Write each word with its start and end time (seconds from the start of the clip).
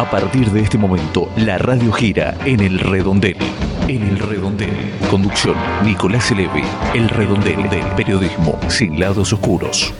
A 0.00 0.08
partir 0.10 0.50
de 0.50 0.62
este 0.62 0.78
momento, 0.78 1.30
la 1.36 1.58
radio 1.58 1.92
gira 1.92 2.34
en 2.46 2.60
el 2.60 2.78
redondel. 2.78 3.36
En 3.86 4.02
el 4.02 4.18
redondel. 4.18 4.72
Conducción, 5.10 5.54
Nicolás 5.84 6.30
Eleve. 6.30 6.64
El 6.94 7.10
redondel 7.10 7.68
del 7.68 7.84
periodismo 7.96 8.58
sin 8.68 8.98
lados 8.98 9.30
oscuros. 9.34 9.92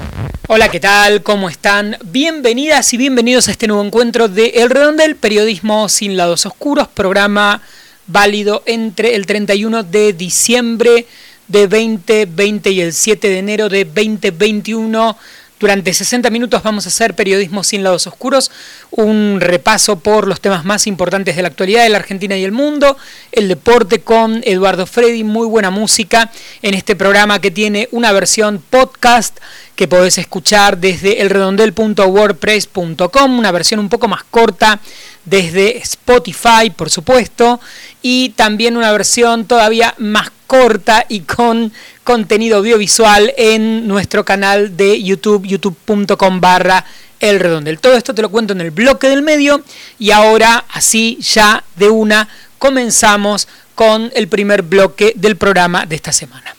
Hola, 0.49 0.71
¿qué 0.71 0.81
tal? 0.81 1.23
¿Cómo 1.23 1.51
están? 1.51 1.99
Bienvenidas 2.03 2.95
y 2.95 2.97
bienvenidos 2.97 3.49
a 3.49 3.51
este 3.51 3.67
nuevo 3.67 3.85
encuentro 3.85 4.29
de 4.29 4.47
El 4.57 4.71
Redondel, 4.71 5.17
Periodismo 5.17 5.91
sin 5.91 6.17
lados 6.17 6.47
oscuros, 6.47 6.89
programa 6.89 7.61
válido 8.07 8.63
entre 8.65 9.17
el 9.17 9.27
31 9.27 9.83
de 9.83 10.15
diciembre 10.15 11.07
de 11.47 11.69
2020 11.69 12.71
y 12.71 12.81
el 12.81 12.95
7 12.95 13.29
de 13.29 13.39
enero 13.39 13.69
de 13.69 13.85
2021 13.85 15.19
durante 15.61 15.93
60 15.93 16.31
minutos 16.31 16.63
vamos 16.63 16.87
a 16.87 16.89
hacer 16.89 17.15
periodismo 17.15 17.63
sin 17.63 17.85
lados 17.85 18.07
oscuros, 18.07 18.51
un 18.91 19.39
repaso 19.41 19.99
por 19.99 20.27
los 20.27 20.41
temas 20.41 20.65
más 20.65 20.87
importantes 20.87 21.37
de 21.37 21.43
la 21.43 21.49
actualidad 21.49 21.83
de 21.83 21.91
la 21.91 21.99
Argentina 21.99 22.37
y 22.37 22.45
el 22.45 22.51
mundo, 22.51 22.97
el 23.31 23.47
deporte 23.47 24.01
con 24.01 24.41
Eduardo 24.45 24.87
Freddy, 24.87 25.23
muy 25.23 25.47
buena 25.47 25.71
música 25.71 26.33
en 26.63 26.73
este 26.73 26.97
programa 26.97 27.41
que 27.41 27.51
tiene 27.51 27.89
una 27.93 28.11
versión 28.11 28.63
podcast 28.71 29.39
que 29.81 29.89
podés 29.89 30.19
escuchar 30.19 30.77
desde 30.77 31.23
elredondel.wordpress.com, 31.23 33.39
una 33.39 33.51
versión 33.51 33.81
un 33.81 33.89
poco 33.89 34.09
más 34.09 34.25
corta 34.25 34.79
desde 35.25 35.79
Spotify, 35.79 36.69
por 36.77 36.91
supuesto, 36.91 37.59
y 38.03 38.29
también 38.37 38.77
una 38.77 38.93
versión 38.93 39.47
todavía 39.47 39.95
más 39.97 40.31
corta 40.47 41.07
y 41.09 41.21
con 41.21 41.73
contenido 42.05 42.59
audiovisual 42.59 43.33
en 43.39 43.89
nuestro 43.89 44.23
canal 44.23 44.77
de 44.77 45.03
YouTube, 45.03 45.47
youtube.com 45.47 46.43
barra 46.43 46.85
el 47.19 47.41
redondel. 47.41 47.81
Todo 47.81 47.97
esto 47.97 48.15
te 48.15 48.21
lo 48.21 48.29
cuento 48.29 48.53
en 48.53 48.61
el 48.61 48.73
bloque 48.73 49.09
del 49.09 49.23
medio 49.23 49.65
y 49.99 50.11
ahora 50.11 50.67
así 50.75 51.17
ya 51.23 51.65
de 51.77 51.89
una 51.89 52.29
comenzamos 52.59 53.49
con 53.75 54.13
el 54.15 54.29
primer 54.29 54.61
bloque 54.61 55.15
del 55.17 55.37
programa 55.37 55.87
de 55.87 55.97
esta 55.97 56.13
semana. 56.13 56.55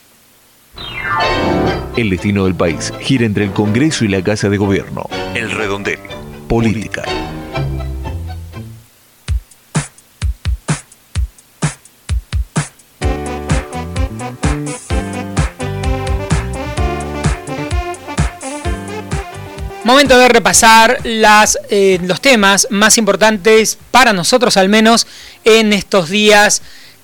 El 1.94 2.08
destino 2.08 2.44
del 2.44 2.54
país 2.54 2.90
gira 3.00 3.26
entre 3.26 3.44
el 3.44 3.52
Congreso 3.52 4.06
y 4.06 4.08
la 4.08 4.22
Casa 4.22 4.48
de 4.48 4.56
Gobierno. 4.56 5.10
El 5.34 5.50
redondel. 5.50 5.98
Política. 6.48 7.04
Momento 19.84 20.16
de 20.16 20.28
repasar 20.30 20.98
las, 21.04 21.58
eh, 21.68 21.98
los 22.04 22.22
temas 22.22 22.68
más 22.70 22.96
importantes 22.96 23.78
para 23.90 24.14
nosotros 24.14 24.56
al 24.56 24.70
menos 24.70 25.06
en 25.44 25.74
estos 25.74 26.08
días 26.08 26.62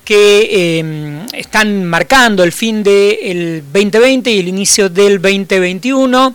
que 0.09 0.49
eh, 0.81 1.27
están 1.35 1.85
marcando 1.85 2.43
el 2.43 2.51
fin 2.51 2.83
del 2.83 3.63
2020 3.71 4.31
y 4.31 4.39
el 4.39 4.49
inicio 4.49 4.89
del 4.89 5.21
2021. 5.21 6.35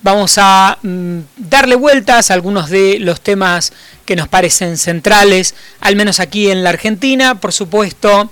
Vamos 0.00 0.36
a 0.38 0.78
mm, 0.80 1.18
darle 1.36 1.74
vueltas 1.76 2.30
a 2.30 2.34
algunos 2.34 2.70
de 2.70 2.98
los 2.98 3.20
temas 3.20 3.74
que 4.06 4.16
nos 4.16 4.26
parecen 4.26 4.78
centrales, 4.78 5.54
al 5.80 5.96
menos 5.96 6.18
aquí 6.18 6.50
en 6.50 6.64
la 6.64 6.70
Argentina. 6.70 7.38
Por 7.38 7.52
supuesto, 7.52 8.30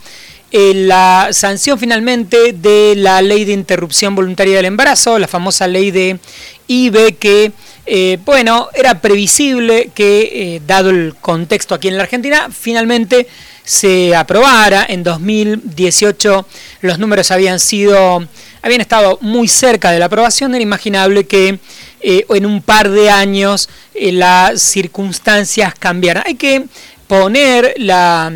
eh, 0.53 0.73
la 0.73 1.29
sanción 1.33 1.79
finalmente 1.79 2.55
de 2.55 2.95
la 2.97 3.21
ley 3.21 3.45
de 3.45 3.53
interrupción 3.53 4.15
voluntaria 4.15 4.57
del 4.57 4.65
embarazo, 4.65 5.19
la 5.19 5.29
famosa 5.29 5.67
ley 5.67 5.91
de 5.91 6.19
ve 6.67 7.17
que, 7.21 7.53
eh, 7.85 8.17
bueno, 8.25 8.71
era 8.75 9.03
previsible 9.03 9.91
que, 9.95 10.31
eh, 10.57 10.63
dado 10.67 10.89
el 10.89 11.15
contexto 11.21 11.75
aquí 11.75 11.89
en 11.89 11.99
la 11.99 12.05
Argentina, 12.05 12.49
finalmente 12.51 13.27
se 13.69 14.17
aprobara. 14.17 14.87
En 14.89 15.03
2018 15.03 16.47
los 16.81 16.99
números 16.99 17.31
habían 17.31 17.61
sido, 17.61 18.27
habían 18.63 18.81
estado 18.81 19.19
muy 19.21 19.47
cerca 19.47 19.91
de 19.91 19.99
la 19.99 20.07
aprobación, 20.07 20.55
era 20.55 20.63
imaginable 20.63 21.27
que 21.27 21.59
eh, 22.01 22.25
en 22.31 22.47
un 22.47 22.63
par 22.63 22.91
de 22.91 23.11
años 23.11 23.69
las 23.95 24.63
circunstancias 24.63 25.75
cambiaran. 25.79 26.23
Hay 26.27 26.37
que 26.37 26.65
poner 27.07 27.75
la, 27.77 28.33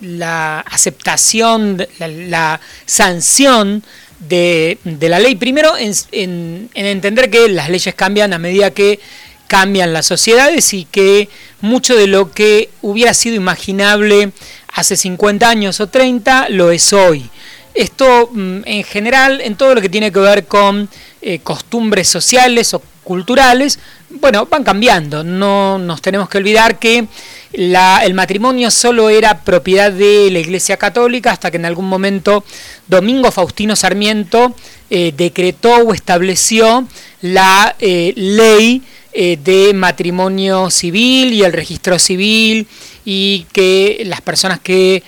la 0.00 0.60
aceptación, 0.60 1.86
la, 1.98 2.08
la 2.08 2.60
sanción, 2.84 3.84
de, 4.28 4.78
la 5.08 5.18
ley. 5.18 5.34
Primero, 5.36 5.72
en, 5.78 6.70
entender 6.74 7.30
que 7.30 7.48
las 7.48 7.68
leyes 7.68 7.94
cambian 7.94 8.32
a 8.32 8.38
medida 8.38 8.70
que 8.70 9.00
cambian 9.46 9.92
las 9.92 10.06
sociedades 10.06 10.72
y 10.72 10.84
que 10.86 11.28
mucho 11.60 11.94
de 11.96 12.06
lo 12.06 12.32
que 12.32 12.70
hubiera 12.82 13.12
sido 13.14 13.36
imaginable 13.36 14.32
hace 14.74 14.96
50 14.96 15.48
años 15.48 15.80
o 15.80 15.86
30 15.88 16.48
lo 16.50 16.70
es 16.70 16.92
hoy. 16.92 17.28
Esto 17.74 18.28
mm, 18.32 18.60
en 18.64 18.84
general, 18.84 19.40
en 19.40 19.56
todo 19.56 19.74
lo 19.74 19.80
que 19.80 19.88
tiene 19.88 20.12
que 20.12 20.20
ver 20.20 20.46
con 20.46 20.88
eh, 21.22 21.40
costumbres 21.40 22.08
sociales 22.08 22.74
o 22.74 22.82
culturales, 23.02 23.78
bueno, 24.10 24.46
van 24.46 24.64
cambiando. 24.64 25.24
No 25.24 25.78
nos 25.78 26.00
tenemos 26.00 26.28
que 26.28 26.38
olvidar 26.38 26.78
que 26.78 27.06
el 27.52 28.14
matrimonio 28.14 28.70
solo 28.70 29.10
era 29.10 29.42
propiedad 29.42 29.92
de 29.92 30.28
la 30.30 30.40
Iglesia 30.40 30.76
Católica 30.76 31.30
hasta 31.30 31.50
que 31.50 31.56
en 31.56 31.66
algún 31.66 31.88
momento 31.88 32.44
Domingo 32.88 33.30
Faustino 33.30 33.76
Sarmiento 33.76 34.54
eh, 34.90 35.12
decretó 35.16 35.76
o 35.76 35.94
estableció 35.94 36.86
la 37.22 37.76
eh, 37.78 38.12
ley 38.16 38.82
eh, 39.14 39.38
de 39.42 39.72
matrimonio 39.72 40.70
civil 40.70 41.32
y 41.32 41.42
el 41.42 41.52
registro 41.52 41.98
civil 41.98 42.66
y 43.04 43.46
que 43.52 44.02
las 44.06 44.20
personas 44.20 44.60
que 44.60 45.02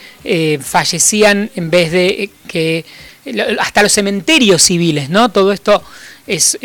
fallecían 0.61 1.51
en 1.55 1.71
vez 1.71 1.93
de 1.93 2.31
que 2.47 2.85
hasta 3.59 3.83
los 3.83 3.93
cementerios 3.93 4.63
civiles, 4.63 5.09
¿no? 5.09 5.31
Todo 5.31 5.53
esto 5.53 5.83
es, 6.27 6.59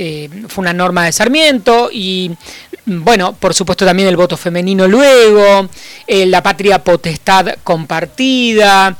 fue 0.48 0.62
una 0.62 0.74
norma 0.74 1.06
de 1.06 1.12
Sarmiento 1.12 1.90
y 1.92 2.32
bueno, 2.86 3.34
por 3.34 3.54
supuesto 3.54 3.86
también 3.86 4.10
el 4.10 4.18
voto 4.18 4.38
femenino 4.38 4.88
luego, 4.88 5.70
eh, 6.08 6.26
la 6.26 6.42
patria 6.42 6.84
potestad 6.84 7.56
compartida, 7.64 8.98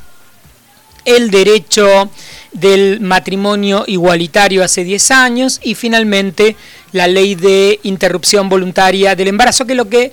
el 1.04 1.30
derecho 1.30 2.10
del 2.52 3.00
matrimonio 3.00 3.84
igualitario 3.86 4.62
hace 4.62 4.84
10 4.84 5.10
años 5.10 5.60
y 5.62 5.74
finalmente 5.74 6.54
la 6.92 7.06
ley 7.06 7.34
de 7.34 7.80
interrupción 7.82 8.48
voluntaria 8.48 9.14
del 9.14 9.28
embarazo, 9.28 9.66
que 9.66 9.74
lo 9.74 9.88
que 9.88 10.12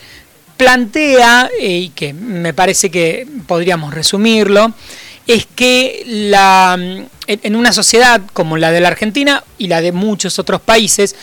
plantea, 0.58 1.50
eh, 1.60 1.78
y 1.78 1.90
que 1.90 2.14
me 2.14 2.54
parece 2.54 2.90
que 2.90 3.28
podríamos 3.48 3.94
resumirlo, 3.94 4.74
es 5.28 5.46
que 5.56 6.04
la, 6.06 6.78
en 7.28 7.56
una 7.56 7.72
sociedad 7.72 8.22
como 8.34 8.58
la 8.58 8.72
de 8.72 8.82
la 8.82 8.88
Argentina 8.88 9.44
y 9.58 9.68
la 9.68 9.80
de 9.82 9.92
muchos 9.92 10.40
otros 10.40 10.60
países, 10.62 11.16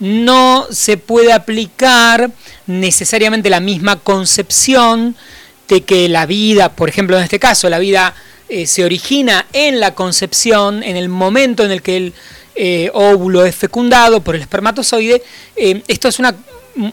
no 0.00 0.66
se 0.70 0.96
puede 0.96 1.32
aplicar 1.32 2.30
necesariamente 2.66 3.48
la 3.48 3.60
misma 3.60 3.96
concepción 3.96 5.16
de 5.68 5.82
que 5.82 6.08
la 6.08 6.26
vida, 6.26 6.70
por 6.72 6.88
ejemplo 6.88 7.16
en 7.16 7.24
este 7.24 7.38
caso, 7.38 7.70
la 7.70 7.78
vida 7.78 8.14
eh, 8.48 8.66
se 8.66 8.84
origina 8.84 9.46
en 9.52 9.80
la 9.80 9.94
concepción, 9.94 10.82
en 10.82 10.96
el 10.96 11.08
momento 11.08 11.64
en 11.64 11.70
el 11.70 11.80
que 11.80 11.96
el 11.96 12.12
eh, 12.54 12.90
óvulo 12.92 13.44
es 13.44 13.54
fecundado 13.54 14.20
por 14.20 14.34
el 14.34 14.42
espermatozoide. 14.42 15.22
Eh, 15.56 15.82
esto 15.88 16.08
es 16.08 16.18
una, 16.18 16.34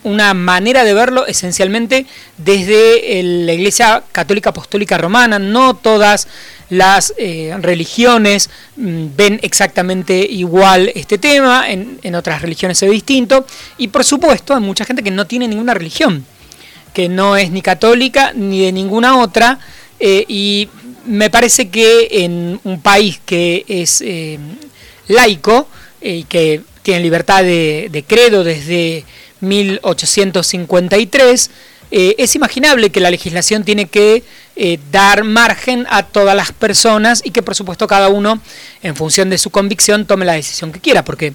una, 0.04 0.34
manera 0.34 0.84
de 0.84 0.94
verlo 0.94 1.26
esencialmente 1.28 2.06
desde 2.38 3.24
la 3.24 3.54
Iglesia 3.54 4.04
Católica 4.12 4.52
Apostólica 4.52 4.98
Romana. 4.98 5.40
No 5.40 5.76
todas 5.76 6.28
las 6.72 7.14
eh, 7.18 7.54
religiones 7.60 8.50
mm, 8.78 9.08
ven 9.16 9.40
exactamente 9.44 10.18
igual 10.18 10.90
este 10.96 11.18
tema, 11.18 11.70
en, 11.70 12.16
otras 12.16 12.42
religiones 12.42 12.82
es 12.82 12.90
distinto, 12.90 13.46
y 13.78 13.90
por 13.90 14.06
supuesto 14.06 14.56
hay 14.56 14.62
mucha 14.62 14.86
gente 14.86 15.04
que 15.04 15.12
no 15.12 15.28
tiene 15.28 15.50
ninguna 15.50 15.74
religión, 15.74 16.26
que 16.94 17.10
no 17.10 17.36
es 17.36 17.52
ni 17.52 17.62
católica 17.62 18.32
ni 18.34 18.64
de 18.64 18.72
ninguna 18.72 19.20
otra, 19.20 19.60
eh, 20.00 20.24
y 20.30 20.70
me 21.06 21.30
parece 21.30 21.70
que 21.70 22.08
en 22.10 22.60
un 22.64 22.82
país 22.82 23.20
que 23.26 23.66
es 23.68 24.02
eh, 24.02 24.40
laico 25.12 25.68
y 26.02 26.24
que 26.24 26.62
tiene 26.82 27.02
libertad 27.02 27.44
de, 27.44 28.04
credo 28.08 28.44
desde 28.44 29.06
1853, 29.42 31.52
es 31.92 32.36
imaginable 32.36 32.90
que 32.90 33.00
la 33.00 33.12
legislación 33.12 33.64
tiene 33.64 33.86
que 33.88 34.24
eh, 34.58 34.80
dar 34.92 35.24
margen 35.24 35.88
a 35.90 36.04
todas 36.04 36.36
las 36.36 36.52
personas 36.52 37.22
y 37.24 37.32
que 37.32 37.42
por 37.42 37.56
supuesto 37.56 37.88
cada 37.88 38.10
uno 38.10 38.42
en 38.84 38.98
función 38.98 39.30
de 39.30 39.38
su 39.38 39.50
convicción 39.50 40.06
tome 40.06 40.26
la 40.26 40.34
decisión 40.34 40.74
que 40.74 40.82
quiera, 40.82 41.06
porque 41.06 41.34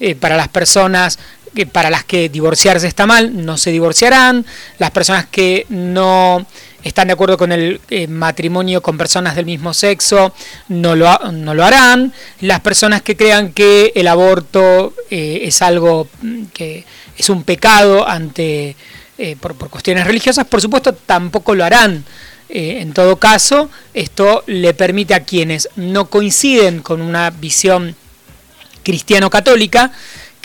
eh, 0.00 0.16
para 0.16 0.36
las 0.36 0.48
personas 0.48 1.20
para 1.64 1.88
las 1.88 2.04
que 2.04 2.28
divorciarse 2.28 2.86
está 2.86 3.06
mal, 3.06 3.46
no 3.46 3.56
se 3.56 3.70
divorciarán, 3.70 4.44
las 4.78 4.90
personas 4.90 5.26
que 5.26 5.64
no 5.70 6.44
están 6.82 7.06
de 7.06 7.14
acuerdo 7.14 7.38
con 7.38 7.50
el 7.52 7.80
eh, 7.88 8.06
matrimonio 8.06 8.82
con 8.82 8.98
personas 8.98 9.34
del 9.34 9.46
mismo 9.46 9.72
sexo 9.72 10.34
no 10.68 10.94
lo, 10.94 11.18
no 11.32 11.54
lo 11.54 11.64
harán, 11.64 12.12
las 12.40 12.60
personas 12.60 13.00
que 13.02 13.16
crean 13.16 13.52
que 13.52 13.92
el 13.94 14.08
aborto 14.08 14.92
es 15.08 15.62
algo 15.62 16.08
mm, 16.20 16.44
que 16.52 16.84
es 17.16 17.30
un 17.30 17.44
pecado 17.44 18.06
ante 18.06 18.76
por, 19.40 19.56
cuestiones 19.70 20.06
religiosas, 20.06 20.44
por 20.44 20.60
supuesto 20.60 20.92
tampoco 20.92 21.54
lo 21.54 21.64
harán. 21.64 22.04
en 22.50 22.92
todo 22.92 23.16
caso, 23.16 23.70
esto 23.94 24.44
le 24.46 24.74
permite 24.74 25.14
a 25.14 25.24
quienes 25.24 25.70
no 25.76 26.10
coinciden 26.10 26.82
con 26.82 27.00
una 27.00 27.30
visión 27.30 27.96
cristiano-católica, 28.86 29.90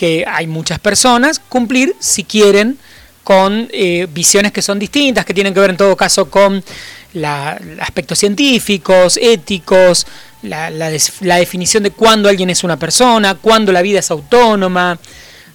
que 0.02 0.26
hay 0.28 0.48
muchas 0.48 0.80
personas, 0.80 1.38
cumplir 1.38 1.96
si 2.00 2.24
quieren 2.24 2.80
con 3.24 3.70
visiones 4.10 4.52
que 4.52 4.64
son 4.64 4.80
distintas, 4.80 5.26
que 5.26 5.34
tienen 5.36 5.54
que 5.54 5.60
ver 5.60 5.70
en 5.70 5.78
todo 5.78 5.96
caso 5.96 6.28
con 6.28 6.64
aspectos 7.80 8.18
científicos, 8.18 9.20
éticos, 9.22 10.08
la, 10.42 10.90
definición 11.38 11.84
de 11.84 11.92
cuándo 11.92 12.30
alguien 12.30 12.50
es 12.50 12.64
una 12.64 12.78
persona, 12.78 13.36
cuándo 13.36 13.72
la 13.72 13.84
vida 13.84 14.00
es 14.00 14.10
autónoma, 14.10 14.98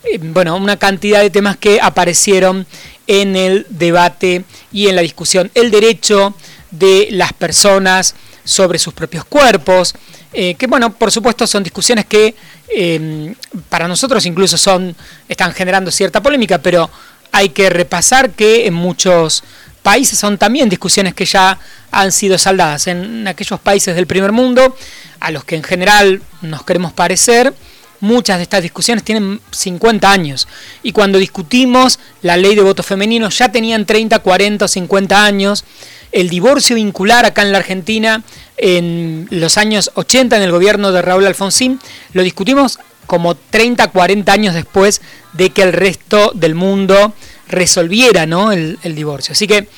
eh, 0.04 0.18
bueno, 0.22 0.56
una 0.56 0.76
cantidad 0.76 1.22
de 1.22 1.30
temas 1.30 1.56
que 1.56 1.80
aparecieron 1.82 2.68
en 3.08 3.34
el 3.34 3.66
debate 3.68 4.44
y 4.70 4.86
en 4.86 4.94
la 4.94 5.02
discusión. 5.02 5.50
El 5.54 5.72
derecho 5.72 6.36
de 6.70 7.08
las 7.10 7.32
personas 7.32 8.14
sobre 8.46 8.78
sus 8.78 8.94
propios 8.94 9.26
cuerpos, 9.26 9.94
eh, 10.32 10.54
que 10.54 10.66
bueno, 10.66 10.94
por 10.94 11.10
supuesto 11.10 11.46
son 11.46 11.62
discusiones 11.62 12.06
que 12.06 12.34
eh, 12.74 13.34
para 13.68 13.86
nosotros 13.86 14.24
incluso 14.24 14.56
son, 14.56 14.96
están 15.28 15.52
generando 15.52 15.90
cierta 15.90 16.22
polémica, 16.22 16.58
pero 16.58 16.88
hay 17.32 17.50
que 17.50 17.68
repasar 17.68 18.30
que 18.30 18.66
en 18.66 18.72
muchos 18.72 19.44
países 19.82 20.18
son 20.18 20.38
también 20.38 20.68
discusiones 20.68 21.14
que 21.14 21.26
ya 21.26 21.58
han 21.90 22.12
sido 22.12 22.38
saldadas. 22.38 22.86
En 22.86 23.28
aquellos 23.28 23.60
países 23.60 23.94
del 23.94 24.06
primer 24.06 24.32
mundo, 24.32 24.76
a 25.20 25.30
los 25.30 25.44
que 25.44 25.56
en 25.56 25.62
general 25.62 26.22
nos 26.40 26.64
queremos 26.64 26.92
parecer, 26.92 27.52
muchas 28.00 28.38
de 28.38 28.44
estas 28.44 28.62
discusiones 28.62 29.04
tienen 29.04 29.40
50 29.50 30.10
años. 30.10 30.48
Y 30.82 30.92
cuando 30.92 31.18
discutimos 31.18 31.98
la 32.22 32.36
ley 32.36 32.54
de 32.54 32.62
voto 32.62 32.82
femenino 32.82 33.28
ya 33.30 33.50
tenían 33.50 33.86
30, 33.86 34.18
40 34.18 34.64
o 34.64 34.68
50 34.68 35.24
años. 35.24 35.64
El 36.12 36.28
divorcio 36.28 36.76
vincular 36.76 37.24
acá 37.24 37.42
en 37.42 37.52
la 37.52 37.58
Argentina 37.58 38.22
en 38.56 39.26
los 39.30 39.58
años 39.58 39.90
80 39.94 40.36
en 40.36 40.42
el 40.42 40.50
gobierno 40.50 40.92
de 40.92 41.02
Raúl 41.02 41.26
Alfonsín, 41.26 41.78
lo 42.12 42.22
discutimos 42.22 42.78
como 43.06 43.34
30, 43.34 43.88
40 43.88 44.32
años 44.32 44.54
después 44.54 45.00
de 45.32 45.50
que 45.50 45.62
el 45.62 45.72
resto 45.72 46.32
del 46.34 46.54
mundo 46.54 47.12
resolviera 47.48 48.26
¿no? 48.26 48.52
el, 48.52 48.78
divorcio. 48.82 49.32
Así 49.32 49.46
que, 49.46 49.68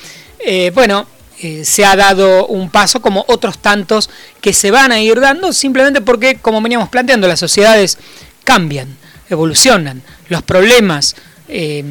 eh, 0.45 0.71
bueno, 0.73 1.07
eh, 1.41 1.63
se 1.65 1.85
ha 1.85 1.95
dado 1.95 2.47
un 2.47 2.69
paso 2.69 3.01
como 3.01 3.25
otros 3.27 3.59
tantos 3.59 4.09
que 4.41 4.53
se 4.53 4.71
van 4.71 4.91
a 4.91 4.99
ir 4.99 5.19
dando 5.19 5.53
simplemente 5.53 6.01
porque, 6.01 6.35
como 6.35 6.61
veníamos 6.61 6.89
planteando, 6.89 7.27
las 7.27 7.39
sociedades 7.39 7.97
cambian, 8.43 8.97
evolucionan, 9.29 10.01
los 10.27 10.43
problemas 10.43 11.15
eh, 11.47 11.83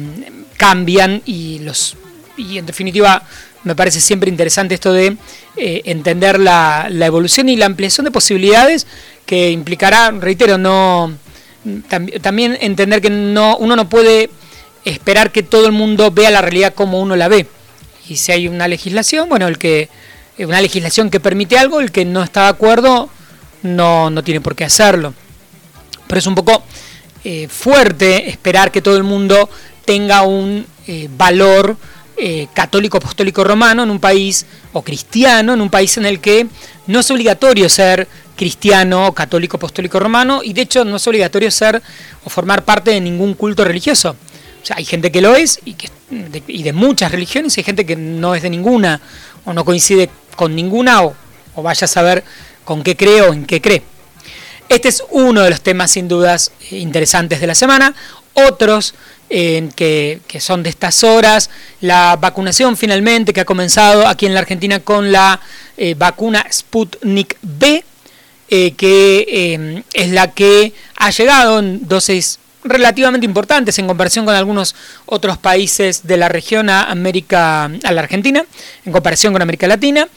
cambian 0.57 1.21
y, 1.25 1.59
los, 1.59 1.95
y 2.37 2.57
en 2.57 2.65
definitiva 2.65 3.23
me 3.63 3.75
parece 3.75 3.99
siempre 3.99 4.29
interesante 4.29 4.75
esto 4.75 4.93
de 4.93 5.17
entender 5.57 6.39
la, 6.39 6.87
la, 6.89 7.05
evolución 7.05 7.49
y 7.49 7.57
la 7.57 7.65
ampliación 7.65 8.05
de 8.05 8.11
posibilidades 8.11 8.87
que 9.25 9.51
implicará, 9.51 10.11
reitero, 10.11 10.57
no 10.57 11.13
también 12.21 12.57
entender 12.61 13.01
que 13.01 13.09
no, 13.09 13.57
uno 13.57 13.75
no 13.75 13.89
puede 13.89 14.29
esperar 14.85 15.31
que 15.31 15.43
todo 15.43 15.65
el 15.65 15.71
mundo 15.71 16.11
vea 16.11 16.31
la 16.31 16.41
realidad 16.41 16.73
como 16.73 17.01
uno 17.01 17.15
la 17.15 17.27
ve. 17.27 17.45
Y 18.09 18.17
si 18.17 18.31
hay 18.31 18.47
una 18.47 18.67
legislación, 18.67 19.29
bueno, 19.29 19.47
el 19.47 19.57
que 19.59 19.87
eh, 20.37 20.45
una 20.45 20.59
legislación 20.59 21.11
que 21.11 21.19
permite 21.19 21.57
algo, 21.57 21.79
el 21.79 21.91
que 21.91 22.05
no 22.05 22.23
está 22.23 22.43
de 22.43 22.49
acuerdo 22.49 23.07
no, 23.61 24.09
no 24.09 24.23
tiene 24.23 24.41
por 24.41 24.55
qué 24.55 24.65
hacerlo. 24.65 25.13
Pero 26.07 26.19
es 26.19 26.25
un 26.25 26.33
poco 26.33 26.63
eh, 27.23 27.47
fuerte 27.47 28.29
esperar 28.29 28.71
que 28.71 28.81
todo 28.81 28.97
el 28.97 29.03
mundo 29.03 29.47
tenga 29.85 30.23
un 30.23 30.65
eh, 30.87 31.07
valor 31.15 31.77
católico 32.53 32.97
apostólico 32.97 33.45
romano 33.45 33.83
en 33.83 33.89
un 33.89 33.99
país, 34.01 34.45
o 34.73 34.81
cristiano, 34.81 35.53
en 35.53 35.61
un 35.61 35.69
país 35.69 35.95
en 35.95 36.05
el 36.05 36.19
que 36.19 36.47
no 36.85 36.99
es 36.99 37.09
obligatorio 37.11 37.69
ser 37.69 38.09
cristiano, 38.35 39.13
católico, 39.13 39.55
apostólico 39.55 40.01
romano, 40.01 40.41
y 40.43 40.51
de 40.51 40.63
hecho 40.63 40.83
no 40.83 40.97
es 40.97 41.07
obligatorio 41.07 41.49
ser 41.49 41.81
o 42.25 42.29
formar 42.29 42.65
parte 42.65 42.91
de 42.91 42.99
ningún 42.99 43.35
culto 43.35 43.63
religioso. 43.63 44.17
O 44.61 44.65
sea, 44.65 44.77
hay 44.77 44.85
gente 44.85 45.11
que 45.11 45.21
lo 45.21 45.35
es 45.35 45.59
y, 45.65 45.73
que, 45.73 45.89
de, 46.09 46.43
y 46.47 46.63
de 46.63 46.73
muchas 46.73 47.11
religiones, 47.11 47.57
y 47.57 47.61
hay 47.61 47.63
gente 47.65 47.85
que 47.85 47.95
no 47.95 48.35
es 48.35 48.43
de 48.43 48.49
ninguna 48.49 48.99
o 49.45 49.53
no 49.53 49.65
coincide 49.65 50.09
con 50.35 50.55
ninguna 50.55 51.03
o, 51.03 51.15
vaya 51.57 51.83
a 51.83 51.87
saber 51.87 52.23
con 52.63 52.83
qué 52.83 52.95
cree 52.95 53.21
o 53.21 53.33
en 53.33 53.45
qué 53.45 53.59
cree. 53.61 53.81
Este 54.69 54.87
es 54.87 55.03
uno 55.09 55.41
de 55.41 55.49
los 55.49 55.61
temas 55.61 55.91
sin 55.91 56.07
dudas 56.07 56.51
eh, 56.71 56.77
interesantes 56.77 57.41
de 57.41 57.47
la 57.47 57.55
semana. 57.55 57.93
Otros 58.33 58.93
eh, 59.29 59.67
que, 59.75 60.21
son 60.39 60.63
de 60.63 60.69
estas 60.69 61.03
horas, 61.03 61.49
la 61.81 62.15
vacunación 62.15 62.77
finalmente 62.77 63.33
que 63.33 63.41
ha 63.41 63.45
comenzado 63.45 64.07
aquí 64.07 64.27
en 64.27 64.33
la 64.33 64.39
Argentina 64.39 64.79
con 64.79 65.11
la 65.11 65.41
eh, 65.75 65.95
vacuna 65.97 66.45
Sputnik 66.49 67.37
B, 67.41 67.83
que 68.47 69.83
es 69.93 70.09
la 70.09 70.31
que 70.31 70.73
ha 70.95 71.11
llegado 71.11 71.59
en 71.59 71.87
dosis 71.87 72.38
relativamente 72.63 73.25
importantes 73.25 73.77
en 73.79 73.87
comparación 73.87 74.25
con 74.25 74.35
algunos 74.35 74.75
otros 75.05 75.37
países 75.37 76.05
de 76.05 76.17
la 76.17 76.29
región 76.29 76.69
a 76.69 76.83
América, 76.83 77.65
a 77.65 77.91
la 77.91 78.01
Argentina, 78.01 78.43
en 78.85 78.91
comparación 78.91 79.33
con 79.33 79.41
América 79.41 79.67
Latina. 79.67 80.07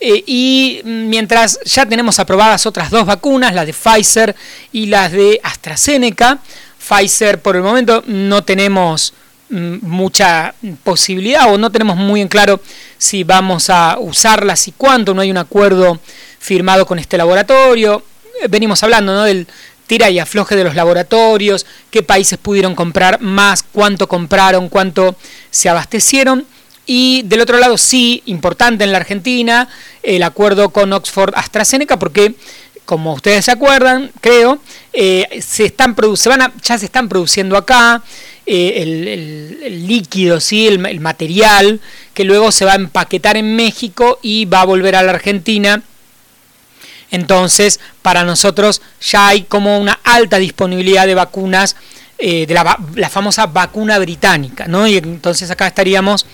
Eh, 0.00 0.22
y 0.26 0.80
mientras 0.84 1.58
ya 1.64 1.84
tenemos 1.84 2.20
aprobadas 2.20 2.66
otras 2.66 2.90
dos 2.90 3.04
vacunas, 3.04 3.54
las 3.54 3.66
de 3.66 3.72
Pfizer 3.72 4.34
y 4.72 4.86
las 4.86 5.10
de 5.10 5.40
AstraZeneca, 5.42 6.38
Pfizer 6.78 7.40
por 7.40 7.56
el 7.56 7.62
momento 7.62 8.04
no 8.06 8.44
tenemos 8.44 9.12
mm, 9.50 9.78
mucha 9.82 10.54
posibilidad 10.84 11.52
o 11.52 11.58
no 11.58 11.70
tenemos 11.70 11.96
muy 11.96 12.20
en 12.20 12.28
claro 12.28 12.60
si 12.96 13.24
vamos 13.24 13.70
a 13.70 13.96
usarlas 13.98 14.68
y 14.68 14.72
cuánto, 14.72 15.14
no 15.14 15.20
hay 15.20 15.32
un 15.32 15.36
acuerdo 15.36 15.98
firmado 16.38 16.86
con 16.86 16.98
este 17.00 17.18
laboratorio. 17.18 18.04
Venimos 18.48 18.80
hablando 18.84 19.12
¿no? 19.12 19.24
del 19.24 19.48
tira 19.88 20.10
y 20.10 20.20
afloje 20.20 20.54
de 20.54 20.62
los 20.62 20.76
laboratorios, 20.76 21.66
qué 21.90 22.04
países 22.04 22.38
pudieron 22.38 22.76
comprar 22.76 23.20
más, 23.20 23.64
cuánto 23.64 24.06
compraron, 24.06 24.68
cuánto 24.68 25.16
se 25.50 25.68
abastecieron. 25.68 26.46
Y 26.86 27.22
del 27.24 27.40
otro 27.40 27.58
lado, 27.58 27.76
sí, 27.76 28.22
importante 28.26 28.84
en 28.84 28.92
la 28.92 28.98
Argentina, 28.98 29.68
el 30.02 30.22
acuerdo 30.22 30.70
con 30.70 30.92
Oxford 30.92 31.34
AstraZeneca, 31.34 31.98
porque 31.98 32.34
como 32.84 33.12
ustedes 33.14 33.44
se 33.46 33.50
acuerdan, 33.50 34.10
creo, 34.20 34.58
eh, 34.92 35.40
se 35.42 35.66
están 35.66 35.94
se 36.14 36.28
van 36.28 36.52
ya 36.62 36.78
se 36.78 36.86
están 36.86 37.08
produciendo 37.08 37.56
acá 37.56 38.02
eh, 38.46 39.58
el, 39.62 39.86
líquido, 39.86 40.40
¿sí? 40.40 40.66
El, 40.68 40.84
el, 40.86 41.00
material, 41.00 41.80
que 42.14 42.24
luego 42.24 42.50
se 42.50 42.64
va 42.64 42.72
a 42.72 42.76
empaquetar 42.76 43.36
en 43.36 43.56
México 43.56 44.18
y 44.22 44.46
va 44.46 44.62
a 44.62 44.64
volver 44.64 44.96
a 44.96 45.02
la 45.02 45.12
Argentina 45.12 45.82
entonces, 47.10 47.80
para 48.02 48.24
nosotros 48.24 48.82
ya 49.00 49.28
hay 49.28 49.42
como 49.42 49.78
una 49.78 49.98
alta 50.04 50.38
disponibilidad 50.38 51.06
de 51.06 51.14
vacunas, 51.14 51.76
eh, 52.18 52.46
de 52.46 52.54
la, 52.54 53.08
famosa 53.08 53.46
vacuna 53.46 53.98
británica, 53.98 54.66
¿no? 54.66 54.86
Y 54.86 54.96
entonces 54.96 55.50
acá 55.50 55.68
estaríamos 55.68 56.26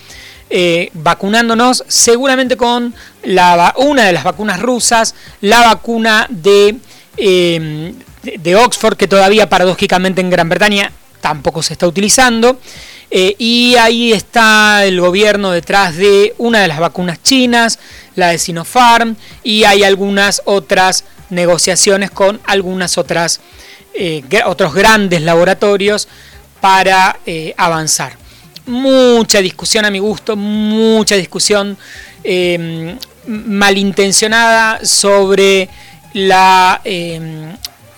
eh, 0.50 0.90
vacunándonos 0.94 1.84
seguramente 1.88 2.56
con 2.56 2.94
la, 3.22 3.74
una 3.76 4.04
de 4.04 4.12
las 4.12 4.24
vacunas 4.24 4.60
rusas, 4.60 5.14
la 5.40 5.60
vacuna 5.60 6.26
de, 6.28 6.76
eh, 7.16 7.94
de 8.22 8.56
Oxford, 8.56 8.96
que 8.96 9.08
todavía 9.08 9.48
paradójicamente 9.48 10.20
en 10.20 10.30
Gran 10.30 10.48
Bretaña 10.48 10.90
tampoco 11.20 11.62
se 11.62 11.74
está 11.74 11.86
utilizando. 11.86 12.58
Eh, 13.16 13.36
y 13.38 13.76
ahí 13.76 14.12
está 14.12 14.84
el 14.84 15.00
gobierno 15.00 15.52
detrás 15.52 15.96
de 15.96 16.34
una 16.36 16.60
de 16.60 16.68
las 16.68 16.80
vacunas 16.80 17.22
chinas, 17.22 17.78
la 18.14 18.28
de 18.28 18.38
Sinopharm, 18.38 19.16
y 19.42 19.64
hay 19.64 19.84
algunas 19.84 20.42
otras 20.44 21.04
negociaciones 21.30 22.10
con 22.10 22.40
algunas 22.46 22.98
otras 22.98 23.40
eh, 23.94 24.22
otros 24.46 24.74
grandes 24.74 25.22
laboratorios 25.22 26.08
para 26.60 27.18
eh, 27.26 27.54
avanzar. 27.56 28.16
Mucha 28.66 29.40
discusión 29.40 29.84
a 29.84 29.90
mi 29.90 29.98
gusto, 29.98 30.36
mucha 30.36 31.16
discusión 31.16 31.76
malintencionada 33.26 34.82
sobre 34.84 35.68
la 36.14 36.80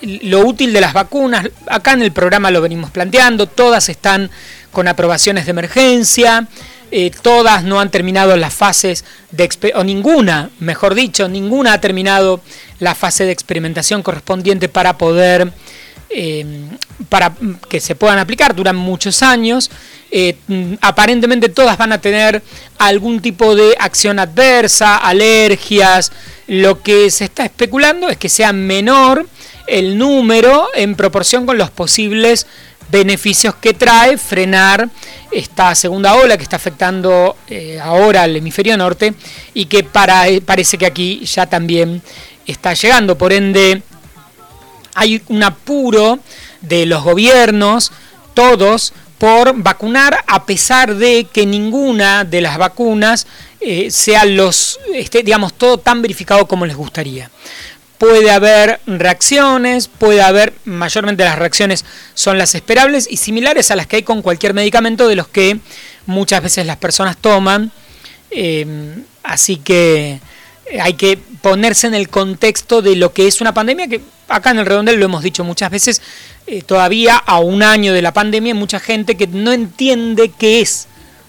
lo 0.02 0.40
útil 0.40 0.73
de 0.73 0.80
las 0.80 0.92
vacunas, 0.92 1.49
acá 1.66 1.92
en 1.92 2.02
el 2.02 2.12
programa 2.12 2.50
lo 2.50 2.61
venimos 2.61 2.90
planteando, 2.90 3.46
todas 3.46 3.88
están 3.88 4.30
con 4.70 4.88
aprobaciones 4.88 5.46
de 5.46 5.50
emergencia, 5.50 6.46
eh, 6.90 7.11
todas 7.23 7.64
no 7.64 7.81
han 7.81 7.90
terminado 7.90 8.37
las 8.37 8.55
fases 8.55 9.05
de 9.33 9.49
o 9.75 9.85
ninguna, 9.85 10.50
mejor 10.61 10.95
dicho, 10.95 11.28
ninguna 11.28 11.75
ha 11.75 11.81
terminado 11.81 12.40
la 12.78 12.95
fase 12.95 13.25
de 13.25 13.33
experimentación 13.33 14.02
correspondiente 14.02 14.69
para 14.69 14.97
poder 14.97 15.52
eh, 16.09 16.47
para 17.09 17.35
que 17.69 17.81
se 17.81 17.95
puedan 17.95 18.19
aplicar, 18.19 18.55
duran 18.55 18.76
muchos 18.76 19.23
años. 19.23 19.71
Eh, 20.11 20.37
aparentemente 20.81 21.49
todas 21.49 21.76
van 21.76 21.93
a 21.93 22.00
tener 22.00 22.43
algún 22.78 23.21
tipo 23.21 23.55
de 23.57 23.75
acción 23.78 24.19
adversa, 24.19 24.97
alergias. 24.97 26.12
Lo 26.47 26.83
que 26.83 27.11
se 27.11 27.25
está 27.25 27.45
especulando 27.45 28.09
es 28.09 28.16
que 28.16 28.28
sea 28.28 28.52
menor 28.52 29.26
el 29.66 29.99
número 29.99 30.69
en 30.75 30.95
proporción 30.95 31.45
con 31.45 31.59
los 31.59 31.71
posibles 31.71 32.47
beneficios 32.90 33.55
que 33.57 33.75
trae 33.75 34.16
frenar 34.19 34.88
esta 35.31 35.75
segunda 35.75 36.14
ola 36.14 36.37
que 36.37 36.43
está 36.43 36.57
afectando 36.57 37.37
eh, 37.49 37.78
ahora 37.83 38.23
al 38.23 38.37
hemisferio 38.37 38.76
norte 38.76 39.14
y 39.55 39.66
que 39.66 39.85
para, 39.85 40.28
eh, 40.28 40.40
parece 40.40 40.78
que 40.78 40.87
aquí 40.87 41.25
ya 41.25 41.47
también 41.47 42.02
está 42.47 42.75
llegando. 42.75 43.19
Por 43.19 43.33
ende, 43.33 43.83
hay 44.95 45.23
un 45.28 45.43
apuro 45.43 46.19
de 46.61 46.87
los 46.87 47.02
gobiernos, 47.02 47.93
todos, 48.35 48.93
por 49.19 49.55
vacunar 49.62 50.25
a 50.26 50.45
pesar 50.45 50.95
de 50.95 51.26
que 51.33 51.47
ninguna 51.47 52.25
de 52.25 52.40
las 52.40 52.59
vacunas 52.59 53.26
eh, 53.61 53.90
sea 53.90 54.25
los, 54.25 54.78
esté, 54.95 55.23
digamos, 55.23 55.55
todo 55.55 55.78
tan 55.78 56.02
verificado 56.02 56.47
como 56.47 56.66
les 56.66 56.76
gustaría 56.76 57.31
puede 57.99 58.31
haber 58.31 58.81
reacciones, 58.87 59.88
puede 59.88 60.23
haber, 60.23 60.53
mayormente 60.65 61.25
las 61.25 61.38
reacciones 61.38 61.85
son 62.15 62.38
las 62.38 62.55
esperables 62.55 63.07
y 63.11 63.17
similares 63.17 63.71
a 63.71 63.76
las 63.76 63.87
que 63.87 63.97
hay 63.97 64.03
con 64.03 64.23
cualquier 64.23 64.55
medicamento 64.55 65.09
de 65.09 65.17
los 65.17 65.29
que 65.29 65.59
muchas 66.07 66.43
veces 66.43 66.67
las 66.67 66.76
personas 66.76 67.17
toman. 67.17 67.73
Em, 68.31 69.05
así 69.23 69.57
que 69.57 70.21
hay 70.81 70.95
que 70.95 71.19
ponerse 71.41 71.87
en 71.87 71.95
el 71.95 72.09
contexto 72.09 72.83
de 72.83 72.97
lo 72.97 73.12
que 73.12 73.26
es 73.26 73.41
una 73.41 73.55
pandemia, 73.55 73.88
que 73.88 74.00
acá 74.29 74.50
en 74.50 74.59
el 74.59 74.67
redondel 74.67 74.99
lo 74.99 75.05
hemos 75.05 75.23
dicho 75.23 75.45
muchas 75.45 75.71
veces, 75.71 76.03
eh, 76.47 76.62
todavía 76.62 77.17
a 77.17 77.38
un 77.38 77.62
año 77.62 77.93
de 77.93 78.03
la 78.03 78.12
pandemia 78.12 78.55
mucha 78.55 78.81
gente 78.81 79.17
que 79.17 79.26
no 79.26 79.53
entiende 79.53 80.33
qué 80.37 80.61
es 80.61 80.88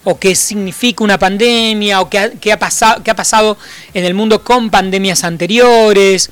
o 0.09 0.17
qué 0.17 0.35
significa 0.35 1.03
una 1.03 1.19
pandemia, 1.19 1.99
o 1.99 2.09
qué 2.09 2.53
ha, 2.53 2.57
pasado, 2.57 3.03
qué 3.03 3.11
ha 3.11 3.15
pasado 3.15 3.57
en 3.93 4.05
el 4.05 4.13
mundo 4.13 4.41
con 4.41 4.69
pandemias 4.69 5.25
anteriores, 5.25 6.29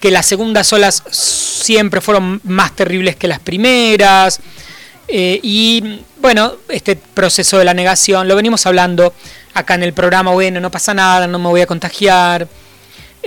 que 0.00 0.10
las 0.10 0.24
segundas 0.24 0.72
olas 0.72 1.02
siempre 1.10 2.00
fueron 2.00 2.40
más 2.44 2.74
terribles 2.74 3.16
que 3.16 3.28
las 3.28 3.38
primeras. 3.38 4.40
Eh, 5.08 5.40
y 5.42 6.00
bueno, 6.22 6.54
este 6.70 6.96
proceso 6.96 7.58
de 7.58 7.66
la 7.66 7.74
negación, 7.74 8.28
lo 8.28 8.34
venimos 8.34 8.64
hablando 8.64 9.12
acá 9.52 9.74
en 9.74 9.82
el 9.82 9.92
programa, 9.92 10.30
bueno, 10.30 10.58
no 10.58 10.70
pasa 10.70 10.94
nada, 10.94 11.26
no 11.26 11.38
me 11.38 11.48
voy 11.50 11.60
a 11.60 11.66
contagiar. 11.66 12.48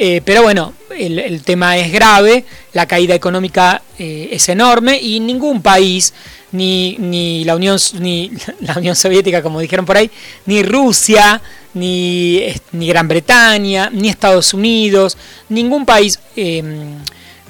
Eh, 0.04 0.20
pero 0.26 0.42
bueno, 0.42 0.74
el, 0.98 1.44
tema 1.44 1.78
es 1.78 1.92
grave, 1.92 2.44
la 2.74 2.88
caída 2.88 3.14
económica 3.14 3.84
eh, 4.00 4.30
es 4.32 4.50
enorme 4.50 5.00
y 5.00 5.20
ningún 5.20 5.62
país 5.62 6.12
ni, 6.54 6.96
ni, 6.98 7.44
la 7.44 7.56
Unión, 7.56 7.78
ni 8.00 8.32
la 8.62 8.80
Unión 8.80 8.96
Soviética, 8.96 9.44
como 9.44 9.60
dijeron 9.60 9.86
por 9.86 9.98
ahí, 9.98 10.10
ni 10.48 10.64
Rusia, 10.64 11.40
ni, 11.76 12.44
ni 12.72 12.88
Gran 12.88 13.08
Bretaña, 13.08 13.92
ni 13.94 14.10
Estados 14.10 14.56
Unidos, 14.56 15.20
ningún 15.50 15.86
país 15.86 16.20
em, 16.36 16.96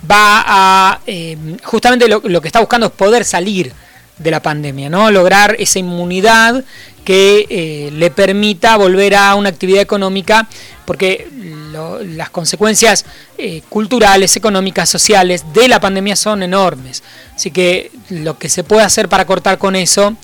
va 0.04 0.44
a... 0.46 1.00
Em, 1.08 1.58
justamente 1.64 2.10
lo, 2.10 2.42
que 2.42 2.48
está 2.50 2.60
buscando 2.60 2.88
es 2.88 2.92
poder 2.92 3.24
salir 3.24 3.72
de 4.18 4.30
la 4.30 4.42
pandemia, 4.42 4.90
¿no? 4.90 5.10
lograr 5.10 5.56
esa 5.58 5.80
inmunidad 5.80 6.66
que 7.06 7.48
eh, 7.50 7.92
le 7.94 8.12
permita 8.12 8.76
volver 8.76 9.16
a 9.16 9.36
una 9.36 9.48
actividad 9.48 9.82
económica, 9.82 10.50
porque 10.84 11.30
las 11.72 12.30
consecuencias 12.30 13.06
eh, 13.38 13.62
culturales, 13.70 14.36
económicas, 14.36 14.90
sociales 14.90 15.46
de 15.54 15.68
la 15.68 15.80
pandemia 15.80 16.16
son 16.16 16.44
enormes. 16.44 17.04
Así 17.36 17.52
que 17.52 17.92
lo 18.10 18.38
que 18.38 18.50
se 18.50 18.64
puede 18.64 18.84
hacer 18.84 19.10
para 19.10 19.26
cortar 19.26 19.58
con 19.58 19.76
eso, 19.76 20.16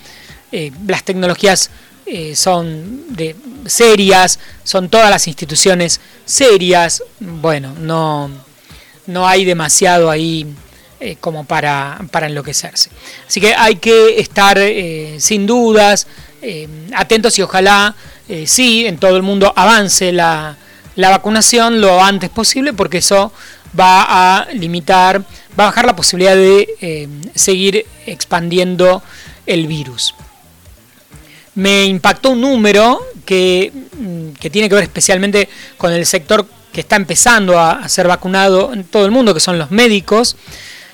eh, 0.52 0.72
las 0.86 1.04
tecnologías 1.04 1.70
son 2.36 3.14
de, 3.14 3.36
serias, 3.66 4.40
son 4.64 4.88
todas 4.88 5.10
las 5.10 5.28
instituciones 5.28 6.00
serias, 6.24 7.04
bueno, 7.20 7.74
no, 7.82 8.32
no 9.08 9.28
hay 9.28 9.44
demasiado 9.44 10.10
ahí 10.10 10.48
como 11.20 11.44
para, 11.44 12.00
enloquecerse. 12.22 12.92
Así 13.28 13.42
que 13.42 13.54
hay 13.54 13.76
que 13.76 14.22
estar 14.22 14.58
sin 15.18 15.46
dudas, 15.46 16.08
eh, 16.42 16.68
atentos 16.96 17.38
y 17.40 17.42
ojalá 17.42 17.96
eh, 18.30 18.46
sí 18.46 18.86
en 18.86 19.00
todo 19.00 19.18
el 19.18 19.24
mundo 19.24 19.52
avance 19.56 20.12
la, 20.12 20.56
vacunación 20.98 21.80
lo 21.80 22.04
antes 22.04 22.30
posible 22.30 22.74
porque 22.74 22.98
eso 22.98 23.32
va 23.78 24.40
a 24.40 24.48
limitar, 24.54 25.22
va 25.58 25.66
a 25.66 25.68
bajar 25.68 25.86
la 25.86 25.96
posibilidad 25.96 26.36
de 26.36 26.68
eh, 26.82 27.08
seguir 27.36 27.86
expandiendo 28.06 29.04
el 29.46 29.68
virus. 29.68 30.16
Me 31.56 31.86
impactó 31.86 32.32
un 32.32 32.42
número 32.42 33.00
que, 33.26 33.72
mm, 33.74 34.30
que, 34.40 34.50
tiene 34.50 34.70
que 34.70 34.76
ver 34.76 34.84
especialmente 34.84 35.48
con 35.78 35.92
el 35.94 36.06
sector 36.06 36.48
que 36.72 36.82
está 36.82 36.96
empezando 36.96 37.60
a 37.60 37.88
ser 37.90 38.08
vacunado 38.08 38.74
en 38.74 38.84
todo 38.84 39.06
el 39.06 39.12
mundo, 39.12 39.34
que 39.34 39.40
son 39.40 39.58
los 39.58 39.72
médicos. 39.72 40.36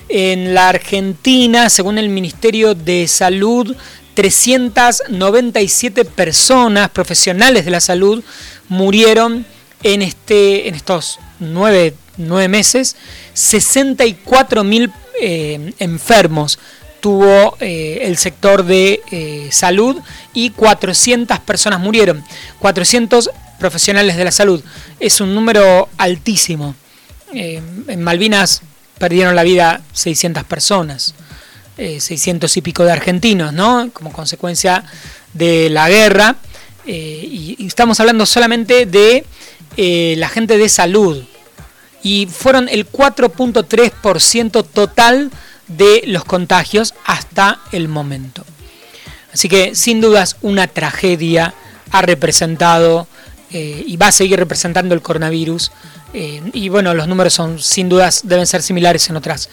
En 0.09 0.53
la 0.53 0.69
Argentina, 0.69 1.69
según 1.69 1.97
el 1.97 2.09
Ministerio 2.09 2.75
de 2.75 3.07
Salud, 3.07 3.75
397 4.13 6.05
personas 6.05 6.89
profesionales 6.89 7.65
de 7.65 7.71
la 7.71 7.79
salud 7.79 8.23
murieron 8.69 9.45
en, 9.83 10.01
este, 10.01 10.67
en 10.67 10.75
estos 10.75 11.19
nueve, 11.39 11.93
meses, 12.47 12.95
64 13.33 14.63
mil 14.63 14.91
eh, 15.21 15.73
enfermos 15.79 16.59
tuvo 17.03 17.57
eh, 17.59 17.99
el 18.03 18.17
sector 18.17 18.63
de 18.63 19.01
eh, 19.11 19.49
salud 19.51 20.01
y 20.33 20.51
400 20.51 21.37
personas 21.39 21.81
murieron, 21.81 22.23
400 22.59 23.29
profesionales 23.59 24.15
de 24.15 24.23
la 24.23 24.31
salud. 24.31 24.63
Es 25.01 25.19
un 25.19 25.35
número 25.35 25.89
altísimo. 25.97 26.75
en 27.33 28.01
Malvinas 28.01 28.61
perdieron 28.99 29.35
la 29.35 29.43
vida 29.43 29.81
600 29.91 30.45
personas. 30.45 31.13
600 31.75 32.55
eh, 32.55 32.59
y 32.59 32.61
pico 32.61 32.85
de 32.85 32.93
argentinos, 32.93 33.51
¿no? 33.51 33.89
Como 33.91 34.13
consecuencia 34.13 34.85
de 35.33 35.69
la 35.69 35.89
guerra. 35.89 36.37
Y, 36.85 37.57
estamos 37.67 37.99
hablando 37.99 38.25
solamente 38.25 38.85
de 38.85 39.25
eh, 39.77 40.15
la 40.17 40.29
gente 40.29 40.57
de 40.57 40.69
salud. 40.69 41.23
Y 42.01 42.27
fueron 42.27 42.67
el 42.69 42.89
4.3% 42.89 44.65
total 44.65 45.31
de 45.67 46.03
los 46.07 46.25
contagios 46.25 46.93
hasta 47.05 47.61
el 47.71 47.87
momento. 47.87 48.43
Así 49.33 49.47
que 49.47 49.73
sin 49.73 50.01
dudas 50.01 50.35
una 50.41 50.67
tragedia 50.67 51.53
ha 51.91 52.01
representado 52.01 53.07
y 53.51 53.97
va 53.97 54.07
a 54.07 54.11
seguir 54.11 54.39
representando 54.39 54.95
el 54.95 55.03
coronavirus. 55.03 55.71
y 56.11 56.69
bueno, 56.69 56.95
los 56.95 57.07
números 57.07 57.35
son 57.35 57.59
sin 57.59 57.87
dudas 57.87 58.21
deben 58.23 58.47
ser 58.47 58.63
similares 58.63 59.07
en 59.09 59.15
otras 59.15 59.47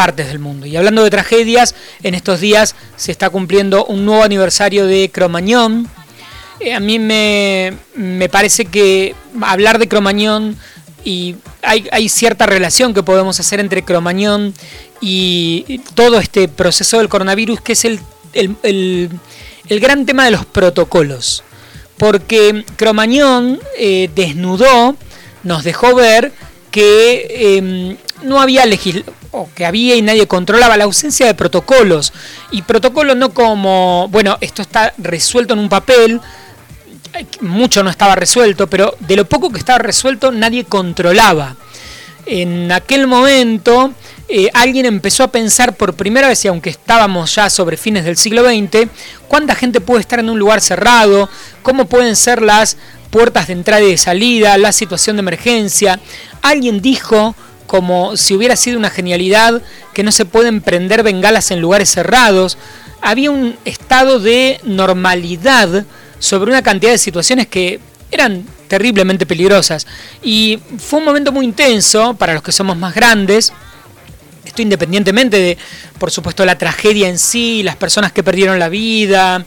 partes 0.00 0.28
del 0.28 0.38
mundo. 0.38 0.64
Y 0.64 0.76
hablando 0.76 1.04
de 1.04 1.10
tragedias, 1.10 1.74
en 2.02 2.14
estos 2.14 2.40
días 2.40 2.74
se 2.96 3.12
está 3.12 3.28
cumpliendo 3.28 3.84
un 3.84 4.06
nuevo 4.06 4.22
aniversario 4.22 4.86
de 4.86 5.10
Cromañón. 5.12 5.88
Eh, 6.60 6.74
a 6.74 6.80
mí 6.80 6.98
me, 6.98 8.28
parece 8.30 8.66
que 8.66 9.14
hablar 9.40 9.78
de 9.78 9.88
Cromañón 9.88 10.56
y 11.04 11.36
hay, 11.62 12.08
cierta 12.08 12.46
relación 12.46 12.92
que 12.92 13.02
podemos 13.02 13.40
hacer 13.40 13.60
entre 13.60 13.82
Cromañón 13.82 14.54
y 15.00 15.80
todo 15.94 16.18
este 16.18 16.48
proceso 16.48 16.98
del 16.98 17.08
coronavirus, 17.08 17.60
que 17.62 17.72
es 17.72 17.84
el, 17.86 18.00
el, 18.34 19.10
gran 19.80 20.06
tema 20.06 20.24
de 20.24 20.32
los 20.32 20.44
protocolos. 20.44 21.42
Porque 21.96 22.64
Cromañón 22.76 23.60
eh, 23.78 24.10
desnudó, 24.14 24.96
nos 25.42 25.64
dejó 25.64 25.94
ver 25.94 26.32
que 26.70 27.56
em, 27.56 27.96
no 28.22 28.40
había 28.40 28.64
legislación 28.66 29.14
o 29.32 29.48
que 29.54 29.64
había 29.64 29.94
y 29.94 30.02
nadie 30.02 30.26
controlaba, 30.26 30.76
la 30.76 30.84
ausencia 30.84 31.26
de 31.26 31.34
protocolos. 31.34 32.12
Y 32.50 32.62
protocolo 32.62 33.14
no 33.14 33.32
como, 33.32 34.08
bueno, 34.10 34.36
esto 34.40 34.62
está 34.62 34.92
resuelto 34.98 35.54
en 35.54 35.60
un 35.60 35.68
papel, 35.68 36.20
mucho 37.40 37.82
no 37.82 37.90
estaba 37.90 38.14
resuelto, 38.14 38.66
pero 38.68 38.94
de 39.00 39.16
lo 39.16 39.24
poco 39.24 39.50
que 39.50 39.58
estaba 39.58 39.78
resuelto 39.78 40.32
nadie 40.32 40.64
controlaba. 40.64 41.56
En 42.26 42.70
aquel 42.70 43.06
momento 43.06 43.92
eh, 44.28 44.48
alguien 44.54 44.86
empezó 44.86 45.24
a 45.24 45.32
pensar 45.32 45.76
por 45.76 45.94
primera 45.94 46.28
vez, 46.28 46.44
y 46.44 46.48
aunque 46.48 46.70
estábamos 46.70 47.34
ya 47.34 47.50
sobre 47.50 47.76
fines 47.76 48.04
del 48.04 48.16
siglo 48.16 48.44
XX, 48.44 48.88
cuánta 49.26 49.54
gente 49.54 49.80
puede 49.80 50.02
estar 50.02 50.20
en 50.20 50.30
un 50.30 50.38
lugar 50.38 50.60
cerrado, 50.60 51.28
cómo 51.62 51.86
pueden 51.86 52.14
ser 52.14 52.40
las 52.40 52.76
puertas 53.10 53.48
de 53.48 53.54
entrada 53.54 53.82
y 53.82 53.90
de 53.90 53.96
salida, 53.96 54.56
la 54.58 54.72
situación 54.72 55.16
de 55.16 55.20
emergencia. 55.20 55.98
Alguien 56.42 56.80
dijo 56.80 57.34
como 57.66 58.16
si 58.16 58.34
hubiera 58.34 58.56
sido 58.56 58.78
una 58.78 58.90
genialidad 58.90 59.62
que 59.94 60.02
no 60.02 60.12
se 60.12 60.24
pueden 60.24 60.60
prender 60.60 61.02
bengalas 61.02 61.50
en 61.50 61.60
lugares 61.60 61.90
cerrados. 61.90 62.58
Había 63.00 63.30
un 63.30 63.56
estado 63.64 64.20
de 64.20 64.60
normalidad 64.64 65.84
sobre 66.20 66.52
una 66.52 66.62
cantidad 66.62 66.92
de 66.92 66.98
situaciones 66.98 67.48
que 67.48 67.80
eran 68.12 68.44
terriblemente 68.68 69.26
peligrosas. 69.26 69.86
Y 70.22 70.60
fue 70.78 71.00
un 71.00 71.04
momento 71.04 71.32
muy 71.32 71.44
intenso 71.44 72.14
para 72.14 72.34
los 72.34 72.42
que 72.42 72.52
somos 72.52 72.76
más 72.76 72.94
grandes. 72.94 73.52
Esto 74.44 74.62
independientemente 74.62 75.36
de, 75.36 75.58
por 75.98 76.12
supuesto, 76.12 76.44
la 76.44 76.56
tragedia 76.56 77.08
en 77.08 77.18
sí, 77.18 77.64
las 77.64 77.76
personas 77.76 78.12
que 78.12 78.22
perdieron 78.22 78.58
la 78.58 78.68
vida, 78.68 79.44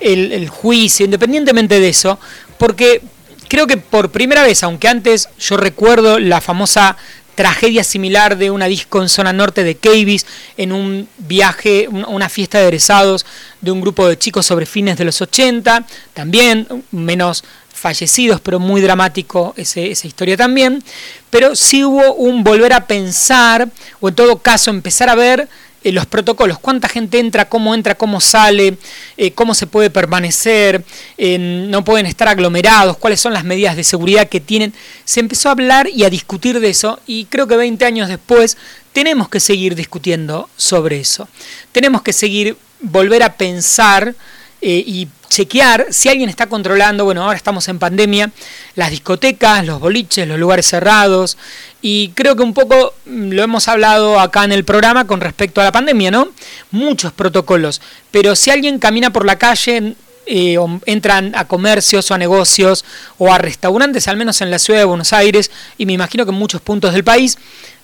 el, 0.00 0.32
el 0.32 0.48
juicio, 0.48 1.04
independientemente 1.04 1.80
de 1.80 1.88
eso, 1.88 2.18
porque 2.58 3.00
creo 3.48 3.66
que 3.66 3.78
por 3.78 4.10
primera 4.10 4.42
vez, 4.42 4.62
aunque 4.62 4.88
antes 4.88 5.28
yo 5.38 5.56
recuerdo 5.56 6.18
la 6.18 6.40
famosa 6.40 6.96
tragedia 7.38 7.84
similar 7.84 8.36
de 8.36 8.50
una 8.50 8.66
disco 8.66 9.00
en 9.00 9.08
zona 9.08 9.32
norte 9.32 9.62
de 9.62 9.76
Cavis, 9.76 10.26
en 10.56 10.72
un 10.72 11.08
viaje, 11.18 11.86
una 11.86 12.28
fiesta 12.28 12.58
de 12.58 12.64
egresados 12.64 13.24
de 13.60 13.70
un 13.70 13.80
grupo 13.80 14.08
de 14.08 14.18
chicos 14.18 14.44
sobre 14.44 14.66
fines 14.66 14.98
de 14.98 15.04
los 15.04 15.22
80, 15.22 15.86
también 16.14 16.66
menos 16.90 17.44
fallecidos, 17.72 18.40
pero 18.40 18.58
muy 18.58 18.80
dramático 18.80 19.54
esa 19.56 19.80
historia 19.80 20.36
también. 20.36 20.82
Pero 21.30 21.54
sí 21.54 21.84
hubo 21.84 22.12
un 22.14 22.42
volver 22.42 22.72
a 22.72 22.88
pensar, 22.88 23.68
o 24.00 24.08
en 24.08 24.16
todo 24.16 24.38
caso 24.38 24.72
empezar 24.72 25.08
a 25.08 25.14
ver 25.14 25.48
eh, 25.84 25.92
los 25.92 26.06
protocolos, 26.06 26.58
cuánta 26.58 26.88
gente 26.88 27.18
entra, 27.18 27.48
cómo 27.48 27.74
entra, 27.74 27.94
cómo 27.94 28.20
sale, 28.20 28.78
eh, 29.16 29.32
cómo 29.32 29.54
se 29.54 29.66
puede 29.66 29.90
permanecer, 29.90 30.84
no 31.18 31.84
pueden 31.84 32.06
estar 32.06 32.28
aglomerados, 32.28 32.96
cuáles 32.96 33.20
son 33.20 33.32
las 33.32 33.44
medidas 33.44 33.76
de 33.76 33.84
seguridad 33.84 34.28
que 34.28 34.40
tienen. 34.40 34.74
Se 35.04 35.20
empezó 35.20 35.48
a 35.48 35.52
hablar 35.52 35.88
y 35.88 36.04
a 36.04 36.10
discutir 36.10 36.60
de 36.60 36.70
eso 36.70 37.00
y 37.06 37.26
creo 37.26 37.46
que 37.46 37.56
20 37.56 37.84
años 37.84 38.08
después 38.08 38.56
tenemos 38.92 39.28
que 39.28 39.40
seguir 39.40 39.74
discutiendo 39.74 40.48
sobre 40.56 41.00
eso. 41.00 41.28
Tenemos 41.72 42.02
que 42.02 42.12
seguir, 42.12 42.56
volver 42.80 43.22
a 43.22 43.36
pensar 43.36 44.14
eh, 44.60 44.82
y 44.86 45.08
chequear 45.28 45.86
si 45.90 46.08
alguien 46.08 46.28
está 46.28 46.46
controlando, 46.46 47.04
bueno, 47.04 47.22
ahora 47.22 47.36
estamos 47.36 47.68
en 47.68 47.78
pandemia, 47.78 48.30
las 48.74 48.90
discotecas, 48.90 49.64
los 49.64 49.78
boliches, 49.78 50.26
los 50.26 50.38
lugares 50.38 50.66
cerrados, 50.66 51.36
y 51.80 52.08
creo 52.10 52.34
que 52.34 52.42
un 52.42 52.54
poco 52.54 52.94
mm, 53.06 53.30
lo 53.32 53.42
hemos 53.42 53.68
hablado 53.68 54.18
acá 54.18 54.44
en 54.44 54.52
el 54.52 54.64
programa 54.64 55.06
con 55.06 55.20
respecto 55.20 55.60
a 55.60 55.64
la 55.64 55.72
pandemia, 55.72 56.10
¿no? 56.10 56.28
Muchos 56.70 57.12
protocolos, 57.12 57.80
pero 58.10 58.34
si 58.34 58.50
alguien 58.50 58.78
camina 58.78 59.10
por 59.10 59.24
la 59.24 59.36
calle, 59.36 59.94
eh, 60.26 60.58
entran 60.84 61.34
a 61.34 61.46
comercios 61.46 62.10
o 62.10 62.14
a 62.14 62.18
negocios 62.18 62.84
o 63.16 63.32
a 63.32 63.38
restaurantes, 63.38 64.08
al 64.08 64.16
menos 64.16 64.40
en 64.40 64.50
la 64.50 64.58
ciudad 64.58 64.80
de 64.80 64.84
Buenos 64.84 65.12
Aires, 65.12 65.50
y 65.78 65.86
me 65.86 65.92
imagino 65.92 66.24
que 66.24 66.32
en 66.32 66.36
muchos 66.36 66.60
puntos 66.60 66.92
del 66.92 67.04
país, 67.04 67.38
mm, 67.38 67.77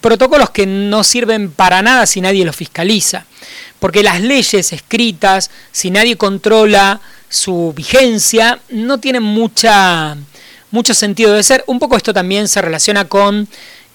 protocolos 0.00 0.50
que 0.50 0.66
no 0.66 1.02
sirven 1.04 1.50
para 1.50 1.82
nada 1.82 2.06
si 2.06 2.20
nadie 2.20 2.44
los 2.44 2.56
fiscaliza 2.56 3.26
porque 3.78 4.02
las 4.02 4.20
leyes 4.20 4.72
escritas, 4.72 5.50
si 5.72 5.90
nadie 5.90 6.16
controla 6.16 7.00
su 7.28 7.72
vigencia, 7.76 8.60
no 8.68 8.98
tienen 8.98 9.22
mucha, 9.22 10.16
mucho 10.70 10.94
sentido 10.94 11.34
de 11.34 11.42
ser. 11.42 11.64
Un 11.66 11.78
poco 11.78 11.96
esto 11.96 12.14
también 12.14 12.48
se 12.48 12.62
relaciona 12.62 13.06
con 13.06 13.48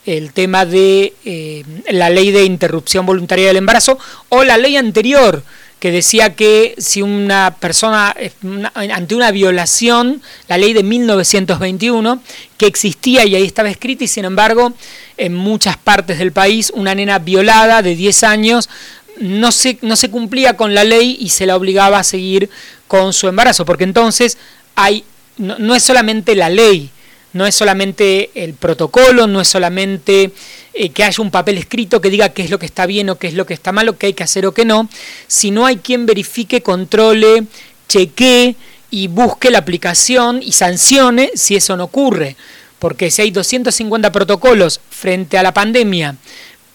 el 0.06 0.34
tema 0.34 0.66
de 0.66 1.14
eh, 1.26 1.64
la 1.90 2.10
ley 2.10 2.32
de 2.32 2.44
interrupción 2.44 3.06
voluntaria 3.06 3.48
del 3.48 3.58
embarazo 3.58 4.00
o 4.30 4.44
la 4.44 4.58
ley 4.58 4.78
anterior 4.78 5.44
que 5.82 5.92
decía 5.92 6.36
que 6.36 6.76
si 6.78 7.02
una 7.02 7.58
persona 7.60 8.16
ante 8.76 9.16
una 9.16 9.32
violación, 9.32 10.22
la 10.48 10.60
ley 10.60 10.74
de 10.74 10.84
1921, 10.84 12.22
que 12.58 12.68
existía 12.68 13.26
y 13.26 13.34
ahí 13.34 13.44
estaba 13.44 13.72
escrita 13.72 14.04
y 14.04 14.08
sin 14.08 14.26
embargo 14.26 14.74
en 15.18 15.34
muchas 15.34 15.78
partes 15.78 16.20
del 16.20 16.34
país 16.34 16.72
una 16.76 16.94
nena 16.94 17.18
violada 17.18 17.82
de 17.82 17.96
10 17.96 18.24
años 18.24 18.70
no 19.18 19.52
se, 19.52 19.80
no 19.82 19.96
se 19.96 20.12
cumplía 20.12 20.56
con 20.56 20.76
la 20.76 20.84
ley 20.84 21.18
y 21.20 21.30
se 21.30 21.48
la 21.48 21.56
obligaba 21.56 21.98
a 21.98 22.04
seguir 22.04 22.52
con 22.88 23.12
su 23.12 23.28
embarazo, 23.28 23.66
porque 23.66 23.84
entonces 23.84 24.38
hay, 24.76 25.04
no, 25.38 25.74
es 25.74 25.82
solamente 25.82 26.36
la 26.36 26.50
ley, 26.50 26.92
no 27.34 27.46
es 27.46 27.56
solamente 27.56 28.32
el 28.36 28.54
protocolo, 28.54 29.28
no 29.28 29.42
es 29.42 29.48
solamente 29.48 30.32
eh, 30.74 30.90
que 30.90 31.04
haya 31.04 31.22
un 31.22 31.32
papel 31.32 31.58
escrito 31.58 32.02
que 32.02 32.10
diga 32.10 32.30
qué 32.30 32.44
es 32.44 32.50
lo 32.50 32.60
que 32.60 32.66
está 32.66 32.86
bien 32.86 33.10
o 33.10 33.18
qué 33.18 33.28
es 33.28 33.34
lo 33.34 33.46
que 33.46 33.54
está 33.54 33.72
mal 33.72 33.90
o 33.90 33.98
qué 33.98 34.08
hay 34.08 34.14
que 34.14 34.24
hacer 34.24 34.46
o 34.46 34.54
qué 34.54 34.66
no, 34.66 34.90
sino 35.28 35.66
hay 35.66 35.78
quien 35.78 36.06
verifique, 36.06 36.62
controle, 36.62 37.44
chequee 37.88 38.56
y 38.90 39.08
busque 39.08 39.50
la 39.50 39.60
aplicación 39.60 40.42
y 40.44 40.52
sancione 40.52 41.32
si 41.36 41.56
eso 41.56 41.78
no 41.78 41.86
ocurre. 41.86 42.36
Porque 42.80 43.12
si 43.12 43.22
hay 43.22 43.32
250 43.32 44.12
protocolos 44.12 44.82
frente 44.90 45.38
a 45.38 45.44
la 45.44 45.54
pandemia, 45.54 46.16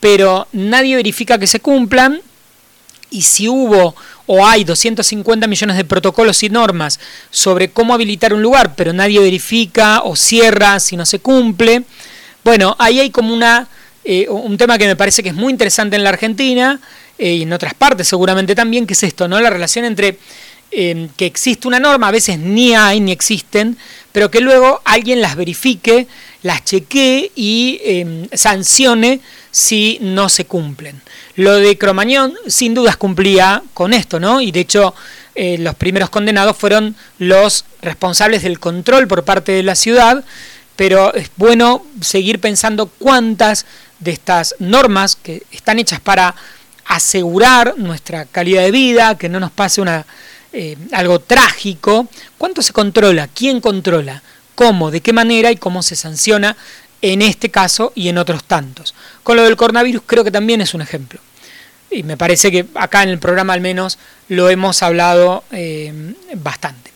pero 0.00 0.46
nadie 0.52 0.96
verifica 0.96 1.38
que 1.38 1.46
se 1.46 1.60
cumplan, 1.60 2.20
y 3.10 3.22
si 3.22 3.48
hubo 3.48 3.94
o 4.26 4.46
hay 4.46 4.64
250 4.64 5.46
millones 5.46 5.76
de 5.76 5.84
protocolos 5.84 6.42
y 6.42 6.48
normas 6.48 7.00
sobre 7.30 7.70
cómo 7.70 7.94
habilitar 7.94 8.34
un 8.34 8.42
lugar, 8.42 8.74
pero 8.74 8.92
nadie 8.92 9.20
verifica 9.20 10.02
o 10.02 10.16
cierra 10.16 10.78
si 10.80 10.96
no 10.96 11.06
se 11.06 11.20
cumple, 11.20 11.84
bueno, 12.46 12.76
ahí 12.78 13.00
hay 13.00 13.10
como 13.10 13.34
una, 13.34 13.66
eh, 14.04 14.28
un 14.28 14.56
tema 14.56 14.78
que 14.78 14.86
me 14.86 14.94
parece 14.94 15.20
que 15.20 15.30
es 15.30 15.34
muy 15.34 15.52
interesante 15.52 15.96
en 15.96 16.04
la 16.04 16.10
Argentina 16.10 16.80
eh, 17.18 17.34
y 17.34 17.42
en 17.42 17.52
otras 17.52 17.74
partes 17.74 18.06
seguramente 18.06 18.54
también, 18.54 18.86
que 18.86 18.92
es 18.92 19.02
esto, 19.02 19.26
¿no? 19.26 19.40
La 19.40 19.50
relación 19.50 19.84
entre 19.84 20.16
eh, 20.70 21.08
que 21.16 21.26
existe 21.26 21.68
una 21.68 21.80
norma, 21.80 22.08
a 22.08 22.12
veces 22.12 22.38
ni 22.38 22.74
hay 22.74 23.00
ni 23.00 23.12
existen, 23.12 23.76
pero 24.12 24.30
que 24.30 24.40
luego 24.40 24.80
alguien 24.84 25.20
las 25.20 25.36
verifique, 25.36 26.06
las 26.42 26.64
chequee 26.64 27.32
y 27.34 27.80
sancione 28.32 29.20
si 29.50 29.98
no 30.00 30.28
se 30.28 30.44
cumplen. 30.44 31.00
Lo 31.34 31.54
de 31.54 31.76
Cromañón 31.76 32.34
sin 32.46 32.74
dudas 32.74 32.96
cumplía 32.96 33.62
con 33.74 33.94
esto, 33.94 34.20
¿no? 34.20 34.40
Y 34.40 34.52
de 34.52 34.60
hecho 34.60 34.94
eh, 35.34 35.58
los 35.58 35.74
primeros 35.74 36.08
condenados 36.08 36.56
fueron 36.56 36.96
los 37.18 37.66
responsables 37.82 38.42
del 38.42 38.58
control 38.58 39.06
por 39.06 39.22
parte 39.24 39.52
de 39.52 39.62
la 39.62 39.74
ciudad, 39.74 40.24
pero 40.76 41.12
es 41.14 41.30
bueno 41.36 41.84
seguir 42.00 42.40
pensando 42.40 42.86
cuántas 42.86 43.66
de 43.98 44.12
estas 44.12 44.54
normas 44.58 45.14
que 45.16 45.42
están 45.52 45.78
hechas 45.78 46.00
para 46.00 46.34
asegurar 46.86 47.74
nuestra 47.76 48.24
calidad 48.24 48.62
de 48.62 48.70
vida, 48.70 49.18
que 49.18 49.28
no 49.28 49.38
nos 49.38 49.50
pase 49.50 49.82
una, 49.82 50.06
eh, 50.58 50.74
algo 50.92 51.18
trágico, 51.20 52.08
cuánto 52.38 52.62
se 52.62 52.72
controla, 52.72 53.28
quién 53.28 53.60
controla, 53.60 54.22
cómo, 54.54 54.90
de 54.90 55.02
qué 55.02 55.12
manera 55.12 55.52
y 55.52 55.56
cómo 55.56 55.82
se 55.82 55.96
sanciona 55.96 56.56
en 57.02 57.20
este 57.20 57.50
caso 57.50 57.92
y 57.94 58.08
en 58.08 58.16
otros 58.16 58.42
tantos. 58.44 58.94
Con 59.22 59.36
lo 59.36 59.44
del 59.44 59.58
coronavirus 59.58 60.04
creo 60.06 60.24
que 60.24 60.30
también 60.30 60.62
es 60.62 60.72
un 60.72 60.80
ejemplo. 60.80 61.20
Y 61.90 62.04
me 62.04 62.16
parece 62.16 62.50
que 62.50 62.64
acá 62.74 63.02
en 63.02 63.10
el 63.10 63.18
programa 63.18 63.52
al 63.52 63.60
menos 63.60 63.98
lo 64.28 64.48
hemos 64.48 64.82
hablado 64.82 65.44
eh, 65.52 65.92
bastante. 66.36 66.90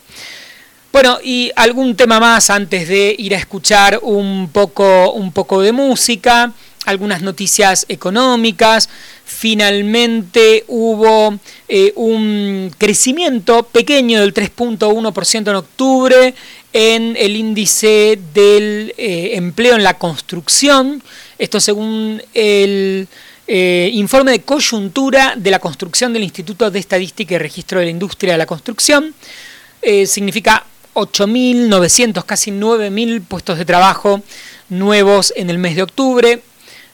Bueno, 0.90 1.18
y 1.22 1.52
algún 1.54 1.96
tema 1.96 2.18
más 2.18 2.48
antes 2.48 2.88
de 2.88 3.14
ir 3.18 3.34
a 3.34 3.38
escuchar 3.38 4.00
un 4.00 4.48
poco, 4.50 5.12
un 5.12 5.32
poco 5.32 5.60
de 5.60 5.72
música, 5.72 6.54
algunas 6.86 7.22
noticias 7.22 7.86
económicas. 7.88 8.88
Finalmente 9.24 10.64
hubo 10.68 11.38
eh, 11.68 11.92
un 11.96 12.72
crecimiento 12.78 13.62
pequeño 13.64 14.20
del 14.20 14.34
3.1% 14.34 15.50
en 15.50 15.56
octubre 15.56 16.34
en 16.72 17.16
el 17.16 17.36
índice 17.36 18.18
del 18.32 18.94
eh, 18.96 19.30
empleo 19.34 19.76
en 19.76 19.82
la 19.82 19.98
construcción. 19.98 21.02
Esto 21.38 21.60
según 21.60 22.22
el 22.34 23.08
eh, 23.52 23.90
informe 23.94 24.30
de 24.30 24.42
coyuntura 24.42 25.34
de 25.36 25.50
la 25.50 25.58
construcción 25.58 26.12
del 26.12 26.22
Instituto 26.22 26.70
de 26.70 26.78
Estadística 26.78 27.34
y 27.34 27.38
Registro 27.38 27.80
de 27.80 27.86
la 27.86 27.90
Industria 27.90 28.34
de 28.34 28.38
la 28.38 28.46
Construcción. 28.46 29.12
Eh, 29.82 30.06
significa 30.06 30.64
8.900, 30.94 32.24
casi 32.24 32.52
9.000 32.52 33.24
puestos 33.24 33.58
de 33.58 33.64
trabajo 33.64 34.22
nuevos 34.68 35.32
en 35.34 35.50
el 35.50 35.58
mes 35.58 35.74
de 35.74 35.82
octubre. 35.82 36.40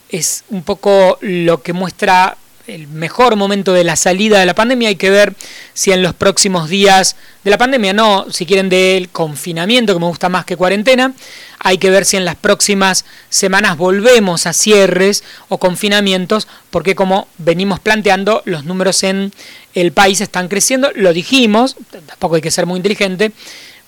Es 0.09 0.43
un 0.49 0.63
poco 0.63 1.17
lo 1.21 1.61
que 1.61 1.73
muestra 1.73 2.37
el 2.67 2.87
mejor 2.87 3.35
momento 3.35 3.73
de 3.73 3.83
la 3.83 3.95
salida 3.95 4.39
de 4.39 4.45
la 4.45 4.53
pandemia. 4.53 4.89
Hay 4.89 4.95
que 4.97 5.09
ver 5.09 5.33
si 5.73 5.91
en 5.91 6.03
los 6.03 6.13
próximos 6.13 6.69
días 6.69 7.15
de 7.43 7.51
la 7.51 7.57
pandemia, 7.57 7.93
no, 7.93 8.25
si 8.29 8.45
quieren 8.45 8.69
del 8.69 9.09
confinamiento, 9.09 9.93
que 9.93 9.99
me 9.99 10.05
gusta 10.05 10.29
más 10.29 10.45
que 10.45 10.57
cuarentena, 10.57 11.13
hay 11.59 11.77
que 11.77 11.89
ver 11.89 12.05
si 12.05 12.17
en 12.17 12.25
las 12.25 12.35
próximas 12.35 13.05
semanas 13.29 13.77
volvemos 13.77 14.45
a 14.45 14.53
cierres 14.53 15.23
o 15.47 15.57
confinamientos, 15.57 16.47
porque 16.69 16.95
como 16.95 17.27
venimos 17.37 17.79
planteando, 17.79 18.41
los 18.45 18.65
números 18.65 19.03
en 19.03 19.31
el 19.73 19.93
país 19.93 20.21
están 20.21 20.49
creciendo. 20.49 20.91
Lo 20.93 21.13
dijimos, 21.13 21.77
tampoco 22.05 22.35
hay 22.35 22.41
que 22.41 22.51
ser 22.51 22.65
muy 22.65 22.77
inteligente, 22.77 23.31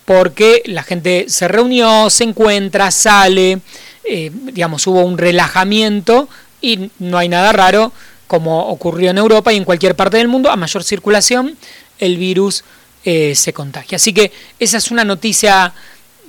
porque 0.06 0.64
la 0.66 0.84
gente 0.84 1.26
se 1.28 1.48
reunió, 1.48 2.10
se 2.10 2.24
encuentra, 2.24 2.92
sale, 2.92 3.60
digamos, 4.10 4.88
hubo 4.88 5.02
un 5.02 5.18
relajamiento 5.18 6.28
y 6.62 6.90
no 7.00 7.18
hay 7.18 7.30
nada 7.30 7.52
raro 7.52 7.94
como 8.30 8.68
ocurrió 8.68 9.10
en 9.10 9.18
Europa 9.18 9.52
y 9.52 9.58
en 9.58 9.66
cualquier 9.66 9.96
parte 9.96 10.18
del 10.18 10.28
mundo, 10.28 10.52
a 10.52 10.56
mayor 10.56 10.84
circulación, 10.84 11.58
el 11.98 12.18
virus 12.18 12.64
eh, 13.04 13.34
se 13.34 13.54
contagia. 13.54 13.96
Así 13.96 14.14
que 14.14 14.32
esa 14.60 14.78
es 14.78 14.92
una 14.92 15.04
noticia 15.04 15.74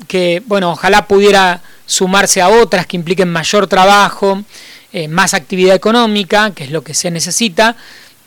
que, 0.09 0.43
bueno, 0.47 0.73
ojalá 0.73 1.07
pudiera 1.07 1.61
sumarse 1.85 2.41
a 2.41 2.49
otras 2.49 2.87
que 2.87 2.97
impliquen 2.97 3.29
mayor 3.29 3.67
trabajo, 3.67 4.43
eh, 4.95 5.09
más 5.09 5.35
actividad 5.35 5.75
económica, 5.75 6.53
que 6.53 6.65
es 6.65 6.71
lo 6.71 6.83
que 6.83 6.95
se 6.95 7.11
necesita. 7.11 7.77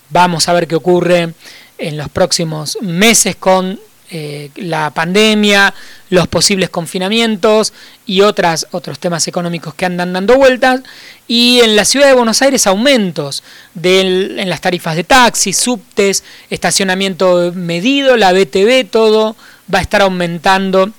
Vamos 0.09 0.47
a 0.47 0.53
ver 0.53 0.67
qué 0.67 0.75
ocurre 0.75 1.33
en 1.79 1.97
los 1.97 2.09
próximos 2.09 2.77
meses 2.81 3.35
con 3.37 3.79
eh, 4.15 4.51
la 4.57 4.91
pandemia, 4.91 5.73
los 6.11 6.27
posibles 6.27 6.69
confinamientos 6.69 7.73
y 8.05 8.21
otras, 8.21 8.67
otros 8.69 8.99
temas 8.99 9.27
económicos 9.27 9.73
que 9.73 9.85
andan 9.85 10.13
dando 10.13 10.37
vueltas. 10.37 10.81
Y 11.27 11.61
en 11.61 11.75
la 11.75 11.83
ciudad 11.83 12.05
de 12.05 12.13
Buenos 12.13 12.43
Aires 12.43 12.67
aumentos 12.67 13.43
en 13.81 14.47
las 14.47 14.61
tarifas 14.61 14.95
de 14.95 15.03
taxis, 15.03 15.57
subtes, 15.57 16.23
estacionamiento 16.51 17.53
medido, 17.55 18.15
la 18.15 18.33
BTV, 18.33 18.87
todo 18.87 19.35
va 19.73 19.79
a 19.79 19.81
estar 19.81 20.03
aumentando 20.03 20.91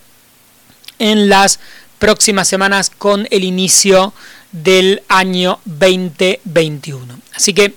en 0.98 1.28
las 1.28 1.60
próximas 2.00 2.48
semanas 2.48 2.90
con 2.90 3.28
el 3.30 3.44
inicio 3.44 4.12
del 4.50 5.04
año 5.06 5.60
2021. 5.66 7.16
Así 7.32 7.54
que 7.54 7.74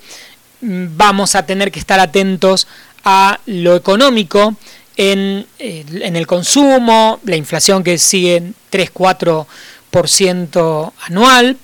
mm, 0.62 0.98
vamos 0.98 1.36
a 1.36 1.46
tener 1.46 1.72
que 1.72 1.80
estar 1.80 2.00
atentos 2.00 2.68
a 3.04 3.40
lo 3.46 3.76
económico 3.76 4.56
en, 4.98 5.46
eh, 5.60 5.86
en 6.02 6.16
el 6.16 6.28
consumo, 6.28 7.20
la 7.24 7.36
inflación 7.36 7.84
que 7.84 7.98
sigue 7.98 8.36
en 8.38 8.56
3-4% 8.72 10.94
anual, 11.08 11.58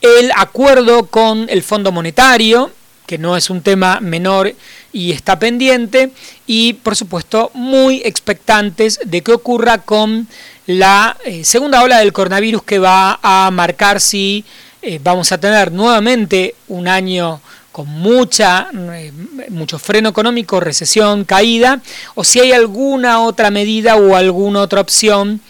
el 0.00 0.30
acuerdo 0.36 1.06
con 1.06 1.48
el 1.50 1.62
Fondo 1.62 1.92
Monetario, 1.92 2.72
que 3.06 3.18
no 3.18 3.36
es 3.36 3.50
un 3.50 3.62
tema 3.62 4.00
menor 4.00 4.54
y 4.92 5.12
está 5.12 5.38
pendiente, 5.38 6.10
y 6.46 6.74
por 6.74 6.96
supuesto 6.96 7.50
muy 7.54 8.02
expectantes 8.04 9.00
de 9.04 9.22
qué 9.22 9.32
ocurra 9.32 9.78
con 9.78 10.28
la 10.66 11.16
eh, 11.24 11.44
segunda 11.44 11.82
ola 11.82 11.98
del 11.98 12.12
coronavirus 12.12 12.62
que 12.62 12.78
va 12.78 13.18
a 13.22 13.50
marcar 13.50 14.00
si 14.00 14.44
eh, 14.82 15.00
vamos 15.02 15.32
a 15.32 15.38
tener 15.38 15.72
nuevamente 15.72 16.54
un 16.68 16.86
año 16.86 17.40
con 17.78 17.86
mucha, 17.86 18.70
eh, 18.74 19.12
mucho 19.50 19.78
freno 19.78 20.08
económico, 20.08 20.58
recesión, 20.58 21.24
caída, 21.24 21.80
o 22.16 22.24
si 22.24 22.40
hay 22.40 22.50
alguna 22.50 23.20
otra 23.20 23.52
medida 23.52 23.94
o 23.94 24.16
alguna 24.16 24.62
otra 24.62 24.80
opción 24.80 25.40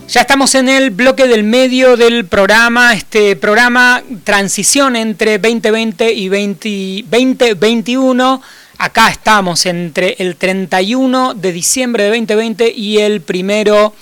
Ya 0.08 0.22
estamos 0.22 0.56
en 0.56 0.70
el 0.70 0.92
bloque 0.92 1.28
del 1.28 1.44
medio 1.44 1.96
del 1.96 2.26
programa, 2.26 2.94
este 2.94 3.36
programa 3.36 4.04
transición 4.24 4.96
entre 4.96 5.40
2020 5.40 6.12
y 6.12 6.30
2021. 6.30 8.42
Acá 8.78 9.10
estamos 9.10 9.66
entre 9.66 10.16
el 10.20 10.36
31 10.36 11.34
de 11.36 11.54
diciembre 11.54 12.04
de 12.04 12.10
2020 12.10 12.72
y 12.76 13.00
el 13.00 13.22
primero, 13.22 13.96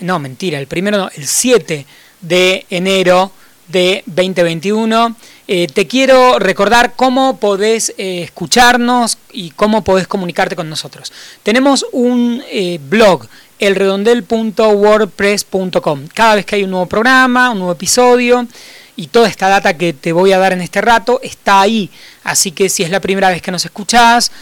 no 0.00 0.18
mentira, 0.18 0.58
el 0.58 0.66
primero 0.66 0.98
no, 0.98 1.10
el 1.16 1.26
7 1.26 1.86
de 2.20 2.66
enero 2.70 3.32
de 3.68 4.02
2021. 4.06 5.16
Eh, 5.48 5.68
te 5.68 5.86
quiero 5.86 6.38
recordar 6.38 6.94
cómo 6.96 7.38
podés 7.38 7.94
eh, 7.98 8.22
escucharnos 8.22 9.18
y 9.32 9.50
cómo 9.50 9.84
podés 9.84 10.06
comunicarte 10.06 10.56
con 10.56 10.68
nosotros. 10.68 11.12
Tenemos 11.42 11.86
un 11.92 12.42
eh, 12.50 12.80
blog, 12.82 13.26
elredondel.wordpress.com. 13.58 16.06
Cada 16.14 16.36
vez 16.36 16.46
que 16.46 16.56
hay 16.56 16.64
un 16.64 16.70
nuevo 16.70 16.86
programa, 16.86 17.50
un 17.50 17.58
nuevo 17.58 17.72
episodio 17.72 18.46
y 18.96 19.08
toda 19.08 19.28
esta 19.28 19.48
data 19.48 19.76
que 19.76 19.92
te 19.92 20.12
voy 20.12 20.32
a 20.32 20.38
dar 20.38 20.52
en 20.52 20.60
este 20.60 20.80
rato 20.80 21.20
está 21.22 21.60
ahí. 21.60 21.90
Así 22.24 22.52
que 22.52 22.68
si 22.68 22.82
es 22.82 22.90
la 22.90 23.00
primera 23.00 23.30
vez 23.30 23.42
que 23.42 23.50
nos 23.50 23.64
escuchás 23.64 24.32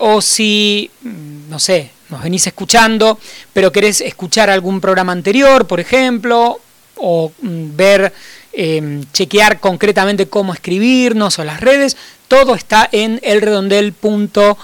o 0.00 0.20
si, 0.20 0.90
mm, 1.02 1.50
no 1.50 1.58
sé, 1.58 1.90
nos 2.08 2.22
venís 2.22 2.46
escuchando, 2.46 3.18
pero 3.52 3.70
querés 3.70 4.00
escuchar 4.00 4.50
algún 4.50 4.80
programa 4.80 5.12
anterior, 5.12 5.66
por 5.66 5.78
ejemplo, 5.78 6.58
o 6.96 7.30
mm, 7.42 7.76
ver 7.76 8.12
Em, 8.60 9.04
chequear 9.12 9.60
concretamente 9.60 10.26
cómo 10.26 10.52
escribirnos 10.52 11.38
o 11.38 11.44
las 11.44 11.60
redes, 11.60 11.96
todo 12.26 12.56
está 12.56 12.88
en 12.90 13.20
elredondel.wordpress.com. 13.22 14.56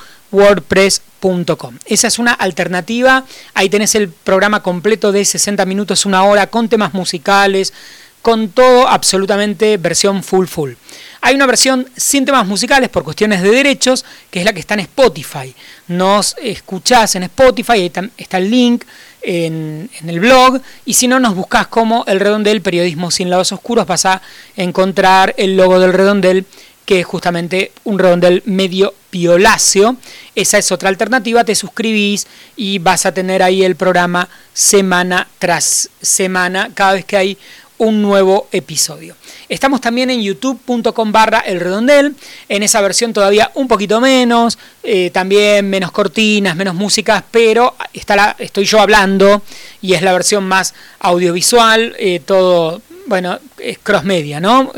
Esa 1.87 2.09
es 2.09 2.19
una 2.19 2.33
alternativa, 2.33 3.25
ahí 3.55 3.69
tenés 3.69 3.95
el 3.95 4.09
programa 4.09 4.63
completo 4.63 5.13
de 5.13 5.25
60 5.25 5.65
minutos, 5.65 6.05
una 6.07 6.25
hora, 6.25 6.49
con 6.49 6.69
temas 6.69 6.93
musicales, 6.95 7.73
con 8.21 8.49
todo 8.49 8.89
absolutamente 8.89 9.77
versión 9.77 10.23
full 10.23 10.47
full. 10.47 10.73
Hay 11.21 11.35
una 11.35 11.47
versión 11.47 11.89
sin 11.97 12.25
temas 12.25 12.47
musicales 12.47 12.91
por 12.91 13.05
cuestiones 13.05 13.43
de 13.43 13.51
derechos, 13.51 14.05
que 14.31 14.41
es 14.41 14.45
la 14.45 14.53
que 14.53 14.61
está 14.61 14.75
en 14.75 14.81
Spotify. 14.81 15.55
Nos 15.89 16.37
escuchás 16.43 17.15
en 17.17 17.23
Spotify, 17.25 17.73
ahí 17.73 17.93
está 18.19 18.39
el 18.39 18.51
link 18.51 18.85
en, 19.23 19.91
el 20.07 20.21
blog. 20.21 20.61
Y 20.85 20.95
si 20.95 21.09
no, 21.09 21.19
nos 21.19 21.35
buscas 21.35 21.67
como 21.69 22.05
el 22.07 22.21
redondel 22.21 22.63
Periodismo 22.63 23.11
sin 23.11 23.31
lados 23.31 23.53
oscuros, 23.53 23.87
vas 23.87 24.07
a 24.07 24.23
encontrar 24.57 25.35
el 25.39 25.57
logo 25.57 25.81
del 25.81 25.93
redondel, 25.93 26.47
que 26.85 27.01
es 27.01 27.07
justamente 27.07 27.73
un 27.85 27.99
redondel 27.99 28.43
medio 28.47 28.95
violáceo. 29.11 29.97
Esa 30.35 30.59
es 30.59 30.73
otra 30.73 30.89
alternativa, 30.89 31.45
te 31.45 31.55
suscribís 31.55 32.27
y 32.57 32.79
vas 32.79 33.07
a 33.07 33.15
tener 33.15 33.43
ahí 33.43 33.65
el 33.65 33.77
programa 33.77 34.29
semana 34.53 35.29
tras 35.39 35.91
semana, 36.01 36.71
cada 36.75 36.95
vez 36.95 37.05
que 37.05 37.17
hay 37.17 37.39
un 37.79 38.03
nuevo 38.03 38.49
episodio. 38.53 39.17
Estamos 39.49 39.81
también 39.81 40.11
en 40.11 40.23
youtube.com 40.23 41.13
barra 41.13 41.41
el 41.41 41.61
redondel, 41.61 42.15
en 42.49 42.63
esa 42.63 42.81
versión 42.81 43.13
todavía 43.13 43.51
un 43.55 43.69
poquito 43.69 44.01
menos, 44.01 44.59
eh, 44.83 45.11
también 45.11 45.69
menos 45.69 45.91
cortinas, 45.91 46.57
menos 46.57 46.75
músicas, 46.75 47.25
pero 47.31 47.75
estoy 47.93 48.65
yo 48.65 48.81
hablando 48.81 49.43
y 49.83 49.95
es 49.95 50.03
la 50.03 50.13
versión 50.13 50.45
más 50.45 50.75
audiovisual, 51.01 51.95
eh, 51.99 52.21
todo, 52.25 52.81
bueno, 53.07 53.39
es 53.59 53.79
cross 53.79 54.05
media, 54.05 54.41
¿no? 54.41 54.73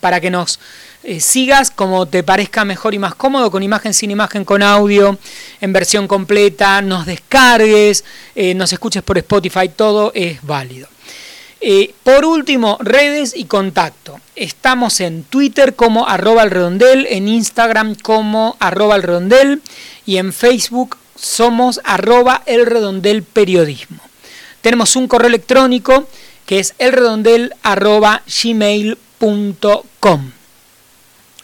para 0.00 0.20
que 0.20 0.30
nos 0.30 0.58
eh, 1.02 1.20
sigas 1.20 1.70
como 1.70 2.06
te 2.06 2.22
parezca 2.22 2.64
mejor 2.64 2.94
y 2.94 2.98
más 2.98 3.14
cómodo, 3.14 3.50
con 3.50 3.62
imagen, 3.62 3.94
sin 3.94 4.10
imagen, 4.10 4.44
con 4.44 4.62
audio, 4.62 5.18
en 5.60 5.72
versión 5.72 6.06
completa, 6.06 6.82
nos 6.82 7.06
descargues, 7.06 8.04
nos 8.54 8.72
escuches 8.72 9.02
por 9.02 9.18
Spotify, 9.18 9.68
todo 9.68 10.12
es 10.14 10.42
válido. 10.42 10.88
Eh, 11.62 11.92
por 12.04 12.24
último, 12.24 12.78
redes 12.80 13.34
y 13.36 13.44
contacto. 13.44 14.18
Estamos 14.34 15.00
en 15.00 15.24
Twitter 15.24 15.76
como 15.76 16.08
arroba 16.08 16.42
el 16.42 16.50
redondel, 16.50 17.06
en 17.10 17.28
Instagram 17.28 17.96
como 17.96 18.56
arroba 18.60 18.96
el 18.96 19.02
redondel 19.02 19.60
y 20.06 20.16
en 20.16 20.32
Facebook 20.32 20.96
somos 21.16 21.82
arroba 21.84 22.42
el 22.46 22.64
redondel 22.64 23.22
periodismo. 23.22 24.00
Tenemos 24.62 24.96
un 24.96 25.06
correo 25.06 25.28
electrónico 25.28 26.08
que 26.46 26.60
es 26.60 26.74
elredondel 26.78 27.52
arroba 27.62 28.22
gmail.com. 28.42 30.30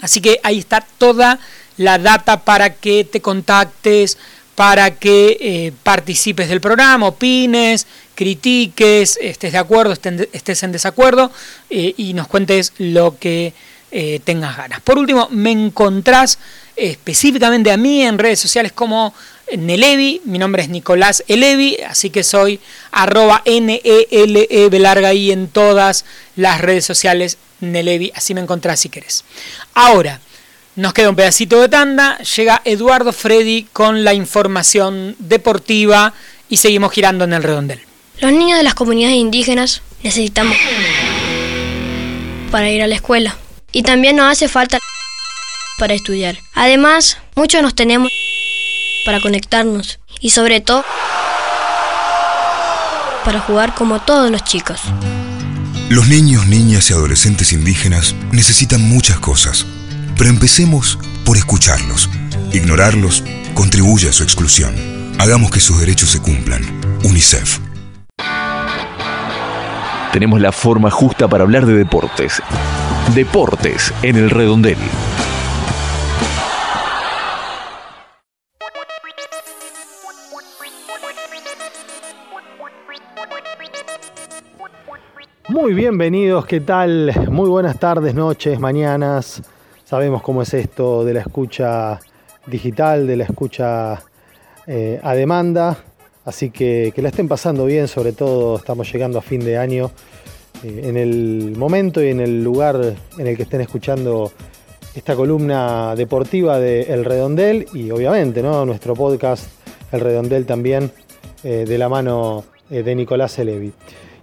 Así 0.00 0.20
que 0.20 0.40
ahí 0.42 0.58
está 0.58 0.86
toda 0.98 1.38
la 1.76 1.98
data 1.98 2.44
para 2.44 2.74
que 2.74 3.04
te 3.04 3.20
contactes, 3.20 4.18
para 4.54 4.92
que 4.92 5.36
eh, 5.40 5.72
participes 5.82 6.48
del 6.48 6.60
programa, 6.60 7.06
opines, 7.06 7.86
critiques, 8.14 9.18
estés 9.20 9.52
de 9.52 9.58
acuerdo, 9.58 9.94
estés 10.32 10.62
en 10.62 10.72
desacuerdo 10.72 11.30
eh, 11.68 11.92
y 11.96 12.14
nos 12.14 12.26
cuentes 12.26 12.72
lo 12.78 13.18
que 13.18 13.52
eh, 13.90 14.20
tengas 14.24 14.56
ganas. 14.56 14.80
Por 14.80 14.98
último, 14.98 15.28
me 15.30 15.52
encontrás 15.52 16.38
específicamente 16.74 17.70
a 17.70 17.76
mí 17.76 18.02
en 18.02 18.18
redes 18.18 18.40
sociales 18.40 18.72
como 18.72 19.14
Nelevi, 19.56 20.22
mi 20.24 20.38
nombre 20.38 20.62
es 20.62 20.68
Nicolás 20.68 21.22
Elevi, 21.28 21.76
así 21.88 22.10
que 22.10 22.24
soy 22.24 22.58
arroba 22.90 23.42
N-E-L-E 23.44 24.80
larga 24.80 25.14
y 25.14 25.30
en 25.30 25.48
todas 25.48 26.04
las 26.34 26.60
redes 26.60 26.84
sociales 26.84 27.38
Nelevi, 27.60 28.12
así 28.14 28.34
me 28.34 28.40
encontrás 28.40 28.80
si 28.80 28.88
querés. 28.88 29.24
Ahora, 29.74 30.20
nos 30.76 30.92
queda 30.92 31.08
un 31.08 31.16
pedacito 31.16 31.60
de 31.60 31.68
tanda, 31.68 32.18
llega 32.18 32.60
Eduardo 32.64 33.12
Freddy 33.12 33.66
con 33.72 34.04
la 34.04 34.12
información 34.12 35.16
deportiva 35.18 36.12
y 36.48 36.58
seguimos 36.58 36.92
girando 36.92 37.24
en 37.24 37.32
el 37.32 37.42
redondel. 37.42 37.80
Los 38.20 38.32
niños 38.32 38.58
de 38.58 38.64
las 38.64 38.74
comunidades 38.74 39.16
indígenas 39.16 39.82
necesitamos 40.02 40.56
para 42.50 42.70
ir 42.70 42.82
a 42.82 42.86
la 42.86 42.94
escuela 42.94 43.36
y 43.72 43.82
también 43.82 44.16
nos 44.16 44.30
hace 44.30 44.48
falta 44.48 44.78
para 45.78 45.94
estudiar. 45.94 46.38
Además, 46.54 47.18
muchos 47.34 47.62
nos 47.62 47.74
tenemos 47.74 48.10
para 49.04 49.20
conectarnos 49.20 49.98
y 50.20 50.30
sobre 50.30 50.60
todo 50.60 50.84
para 53.24 53.40
jugar 53.40 53.74
como 53.74 54.00
todos 54.00 54.30
los 54.30 54.44
chicos. 54.44 54.80
Los 55.88 56.08
niños, 56.08 56.48
niñas 56.48 56.90
y 56.90 56.94
adolescentes 56.94 57.52
indígenas 57.52 58.16
necesitan 58.32 58.82
muchas 58.82 59.20
cosas, 59.20 59.64
pero 60.18 60.28
empecemos 60.28 60.98
por 61.24 61.36
escucharlos. 61.36 62.10
Ignorarlos 62.52 63.22
contribuye 63.54 64.08
a 64.08 64.12
su 64.12 64.24
exclusión. 64.24 64.74
Hagamos 65.20 65.52
que 65.52 65.60
sus 65.60 65.78
derechos 65.78 66.10
se 66.10 66.20
cumplan. 66.20 66.62
UNICEF. 67.04 67.60
Tenemos 70.12 70.40
la 70.40 70.50
forma 70.50 70.90
justa 70.90 71.28
para 71.28 71.44
hablar 71.44 71.66
de 71.66 71.74
deportes. 71.74 72.42
Deportes 73.14 73.94
en 74.02 74.16
el 74.16 74.30
redondel. 74.30 74.78
Muy 85.48 85.74
bienvenidos, 85.74 86.44
¿qué 86.44 86.60
tal? 86.60 87.12
Muy 87.30 87.48
buenas 87.48 87.78
tardes, 87.78 88.16
noches, 88.16 88.58
mañanas. 88.58 89.42
Sabemos 89.84 90.20
cómo 90.20 90.42
es 90.42 90.52
esto 90.52 91.04
de 91.04 91.14
la 91.14 91.20
escucha 91.20 92.00
digital, 92.48 93.06
de 93.06 93.16
la 93.16 93.24
escucha 93.24 94.02
eh, 94.66 94.98
a 95.00 95.14
demanda. 95.14 95.78
Así 96.24 96.50
que 96.50 96.90
que 96.92 97.00
la 97.00 97.10
estén 97.10 97.28
pasando 97.28 97.64
bien, 97.64 97.86
sobre 97.86 98.10
todo 98.10 98.56
estamos 98.56 98.92
llegando 98.92 99.20
a 99.20 99.22
fin 99.22 99.38
de 99.38 99.56
año. 99.56 99.92
Eh, 100.64 100.80
en 100.82 100.96
el 100.96 101.54
momento 101.56 102.02
y 102.02 102.08
en 102.08 102.18
el 102.18 102.42
lugar 102.42 102.96
en 103.16 103.26
el 103.28 103.36
que 103.36 103.44
estén 103.44 103.60
escuchando 103.60 104.32
esta 104.96 105.14
columna 105.14 105.94
deportiva 105.94 106.58
de 106.58 106.92
El 106.92 107.04
Redondel 107.04 107.68
y 107.72 107.92
obviamente 107.92 108.42
nuestro 108.42 108.94
podcast 108.94 109.46
El 109.92 110.00
Redondel 110.00 110.44
también 110.44 110.90
eh, 111.44 111.64
de 111.68 111.78
la 111.78 111.88
mano 111.88 112.42
de 112.68 112.96
Nicolás 112.96 113.38
Elevi. 113.38 113.72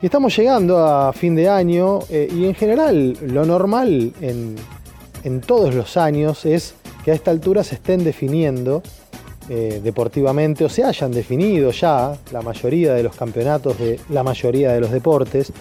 Y 0.04 0.08
estamos 0.08 0.36
llegando 0.36 0.86
a 0.86 1.14
fin 1.14 1.34
de 1.34 1.48
año 1.48 2.00
y 2.10 2.44
en 2.44 2.54
general 2.56 3.18
lo 3.22 3.46
normal 3.46 4.12
en, 4.20 4.58
en 5.24 5.40
todos 5.40 5.74
los 5.74 5.96
años 5.96 6.46
es 6.46 6.76
que 7.06 7.12
a 7.12 7.14
esta 7.14 7.32
altura 7.32 7.64
se 7.64 7.76
estén 7.76 8.04
definiendo 8.04 8.84
eh, 9.48 9.80
deportivamente 9.82 10.66
o 10.66 10.70
se 10.70 10.84
hayan 10.84 11.14
definido 11.14 11.72
ya 11.72 12.18
la 12.34 12.42
mayoría 12.42 12.96
de 12.96 13.04
los 13.04 13.16
campeonatos 13.16 13.80
de 13.80 13.98
la 14.10 14.24
mayoría 14.24 14.74
de 14.74 14.82
los 14.82 14.92
deportes. 14.92 15.54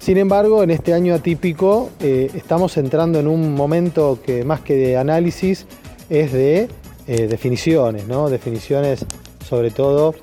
Sin 0.00 0.18
embargo, 0.18 0.64
en 0.64 0.72
este 0.72 0.92
año 0.92 1.14
atípico 1.14 1.90
eh, 2.00 2.32
estamos 2.34 2.76
entrando 2.78 3.20
en 3.20 3.28
un 3.28 3.54
momento 3.54 4.18
que 4.26 4.42
más 4.42 4.60
que 4.60 4.74
de 4.74 4.96
análisis 4.96 5.66
es 6.10 6.32
de 6.32 6.66
eh, 7.06 7.28
definiciones, 7.28 8.08
¿no? 8.08 8.28
definiciones 8.28 9.06
sobre 9.48 9.70
todo 9.70 10.16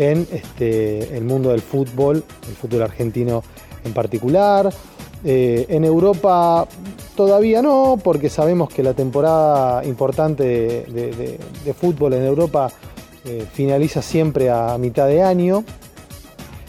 en 0.00 0.26
este, 0.32 1.14
el 1.14 1.24
mundo 1.24 1.50
del 1.50 1.60
fútbol, 1.60 2.24
el 2.48 2.54
fútbol 2.54 2.82
argentino 2.82 3.42
en 3.84 3.92
particular, 3.92 4.72
eh, 5.22 5.66
en 5.68 5.84
Europa 5.84 6.66
todavía 7.14 7.60
no, 7.60 7.98
porque 8.02 8.30
sabemos 8.30 8.70
que 8.70 8.82
la 8.82 8.94
temporada 8.94 9.84
importante 9.84 10.42
de, 10.42 11.74
fútbol 11.78 12.14
en 12.14 12.24
Europa 12.24 12.72
eh, 13.26 13.46
finaliza 13.52 14.00
siempre 14.00 14.48
a 14.48 14.78
mitad 14.78 15.06
de 15.06 15.22
año. 15.22 15.64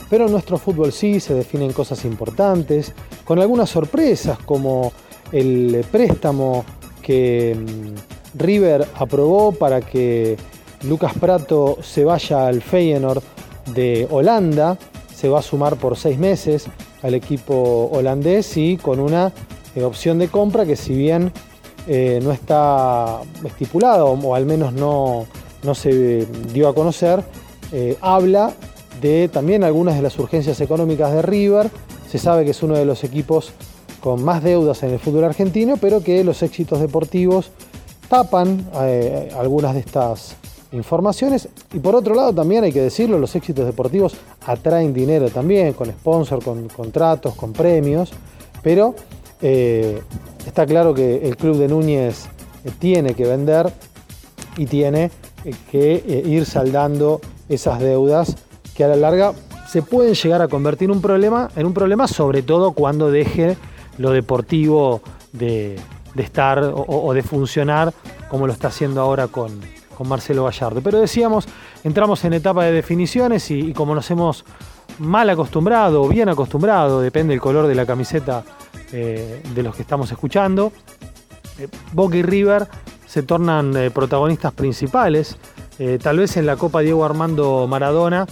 Pero 0.09 0.25
en 0.25 0.33
nuestro 0.33 0.57
fútbol 0.57 0.91
sí 0.91 1.21
se 1.21 1.33
definen 1.33 1.71
cosas 1.71 2.03
importantes, 2.03 2.91
con 3.23 3.39
algunas 3.39 3.69
sorpresas 3.69 4.39
como 4.39 4.91
el 5.31 5.85
préstamo 5.89 6.65
que 7.01 7.55
mm, 7.55 8.37
River 8.37 8.85
aprobó 8.95 9.53
para 9.53 9.79
que 9.79 10.35
Lucas 10.83 11.13
Prato 11.19 11.77
se 11.81 12.03
vaya 12.03 12.47
al 12.47 12.61
Feyenoord 12.61 13.21
de 13.73 14.07
Holanda, 14.09 14.77
se 15.13 15.29
va 15.29 15.39
a 15.39 15.41
sumar 15.43 15.75
por 15.75 15.97
seis 15.97 16.17
meses 16.17 16.65
al 17.03 17.13
equipo 17.13 17.89
holandés 17.91 18.57
y 18.57 18.77
con 18.77 18.99
una 18.99 19.31
eh, 19.75 19.83
opción 19.83 20.17
de 20.19 20.27
compra 20.27 20.65
que 20.65 20.75
si 20.75 20.95
bien 20.95 21.31
eh, 21.87 22.19
no 22.23 22.31
está 22.31 23.21
estipulado 23.43 24.07
o 24.07 24.35
al 24.35 24.45
menos 24.45 24.73
no, 24.73 25.25
no 25.63 25.75
se 25.75 26.25
dio 26.53 26.67
a 26.67 26.75
conocer, 26.75 27.23
eh, 27.71 27.97
habla 28.01 28.53
de 29.01 29.29
también 29.29 29.63
algunas 29.63 29.95
de 29.95 30.01
las 30.01 30.17
urgencias 30.19 30.59
económicas 30.61 31.13
de 31.13 31.21
River. 31.21 31.69
Se 32.09 32.17
sabe 32.17 32.43
que 32.43 32.51
es 32.51 32.61
uno 32.63 32.75
de 32.75 32.85
los 32.85 33.03
equipos 33.03 33.51
con 33.99 34.23
más 34.23 34.43
deudas 34.43 34.83
en 34.83 34.91
el 34.91 34.99
fútbol 34.99 35.23
argentino, 35.23 35.77
pero 35.77 36.03
que 36.03 36.23
los 36.23 36.41
éxitos 36.43 36.81
deportivos 36.81 37.51
tapan 38.09 38.67
algunas 39.37 39.73
de 39.73 39.79
estas 39.79 40.35
informaciones. 40.71 41.49
Y 41.73 41.79
por 41.79 41.95
otro 41.95 42.15
lado, 42.15 42.33
también 42.33 42.63
hay 42.63 42.71
que 42.71 42.81
decirlo, 42.81 43.19
los 43.19 43.35
éxitos 43.35 43.65
deportivos 43.65 44.15
atraen 44.45 44.93
dinero 44.93 45.29
también, 45.29 45.73
con 45.73 45.89
sponsor, 45.89 46.43
con 46.43 46.67
contratos, 46.69 47.35
con 47.35 47.53
premios, 47.53 48.11
pero 48.63 48.95
eh, 49.41 50.01
está 50.45 50.65
claro 50.65 50.93
que 50.93 51.27
el 51.27 51.35
club 51.35 51.57
de 51.57 51.67
Núñez 51.67 52.25
eh, 52.63 52.71
tiene 52.79 53.13
que 53.13 53.25
vender 53.25 53.71
y 54.57 54.65
tiene 54.65 55.11
eh, 55.45 55.53
que 55.71 56.23
ir 56.25 56.45
saldando 56.45 57.21
esas 57.49 57.79
deudas 57.79 58.35
que 58.75 58.83
a 58.83 58.87
la 58.87 58.95
larga 58.95 59.33
se 59.67 59.81
pueden 59.81 60.13
llegar 60.13 60.41
a 60.41 60.47
convertir 60.47 60.89
en 60.89 60.95
un 60.95 61.01
problema, 61.01 61.49
en 61.55 61.65
un 61.65 61.73
problema 61.73 62.07
sobre 62.07 62.43
todo 62.43 62.73
cuando 62.73 63.09
deje 63.09 63.57
lo 63.97 64.11
deportivo 64.11 65.01
de, 65.33 65.79
estar 66.15 66.73
o 66.75 67.13
de 67.13 67.23
funcionar 67.23 67.93
como 68.29 68.47
lo 68.47 68.53
está 68.53 68.67
haciendo 68.67 69.01
ahora 69.01 69.27
con, 69.27 69.59
con 70.01 70.09
Marcelo 70.09 70.45
Gallardo. 70.45 70.81
Pero 70.81 70.99
decíamos, 70.99 71.45
entramos 71.83 72.25
en 72.25 72.33
etapa 72.33 72.65
de 72.65 72.71
definiciones 72.71 73.51
y, 73.51 73.71
como 73.71 73.93
nos 73.93 74.09
hemos 74.09 74.43
mal 74.97 75.29
acostumbrado 75.29 76.01
o 76.01 76.07
bien 76.07 76.27
acostumbrado, 76.27 77.01
depende 77.01 77.33
del 77.33 77.39
color 77.39 77.67
de 77.67 77.75
la 77.75 77.85
camiseta 77.85 78.43
eh, 78.91 79.43
de 79.53 79.61
los 79.61 79.75
que 79.75 79.83
estamos 79.83 80.11
escuchando, 80.11 80.73
eh, 81.59 81.67
Boca 81.91 82.17
y 82.17 82.23
River 82.23 82.67
se 83.05 83.21
tornan 83.21 83.77
eh, 83.77 83.91
protagonistas 83.91 84.53
principales. 84.53 85.37
tal 86.01 86.17
vez 86.17 86.35
en 86.37 86.47
la 86.47 86.55
Copa 86.55 86.81
Diego 86.81 87.05
Armando 87.05 87.67
Maradona 87.67 88.27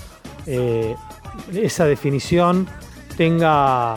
esa 1.54 1.86
definición 1.86 2.68
tenga 3.18 3.96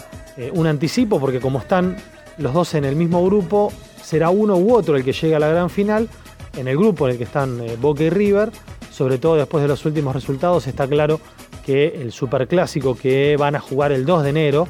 un 0.53 0.67
anticipo, 0.67 1.21
porque 1.21 1.39
como 1.41 1.59
están 1.59 1.97
los 2.39 2.53
dos 2.53 2.75
en 2.75 2.85
el 2.85 2.97
mismo 2.97 3.25
grupo, 3.25 3.71
será 4.03 4.31
uno 4.31 4.57
u 4.57 4.75
otro 4.75 4.97
el 4.97 5.05
que 5.05 5.13
llegue 5.13 5.35
a 5.35 5.39
la 5.39 5.49
gran 5.49 5.69
final 5.69 6.09
en 6.57 6.69
el 6.69 6.77
grupo 6.77 7.07
en 7.07 7.12
el 7.12 7.19
que 7.19 7.25
están 7.25 7.61
eh, 7.61 7.77
Boca 7.81 8.03
y 8.03 8.11
River, 8.11 8.51
sobre 8.91 9.19
todo 9.19 9.37
después 9.37 9.62
de 9.62 9.69
los 9.69 9.85
últimos 9.85 10.15
resultados, 10.15 10.67
está 10.67 10.87
claro 10.87 11.21
que 11.65 12.01
el 12.01 12.12
superclásico 12.12 12.97
que 12.97 13.37
van 13.38 13.57
a 13.57 13.61
jugar 13.61 13.93
el 13.93 14.05
2 14.05 14.25
de 14.25 14.31
enero, 14.31 14.69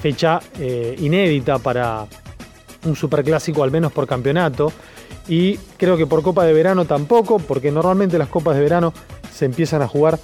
fecha 0.00 0.40
eh, 0.58 0.96
inédita 0.98 1.58
para 1.58 2.06
un 2.84 2.96
superclásico 2.96 3.62
al 3.62 3.70
menos 3.70 3.92
por 3.92 4.06
campeonato, 4.06 4.72
y 5.28 5.56
creo 5.76 5.96
que 5.96 6.06
por 6.06 6.22
Copa 6.22 6.44
de 6.44 6.52
Verano 6.52 6.84
tampoco, 6.86 7.38
porque 7.38 7.70
normalmente 7.70 8.18
las 8.18 8.28
Copas 8.28 8.56
de 8.56 8.62
Verano 8.62 8.92
se 9.30 9.44
empiezan 9.44 9.82
a 9.82 9.88
jugar 9.88 10.18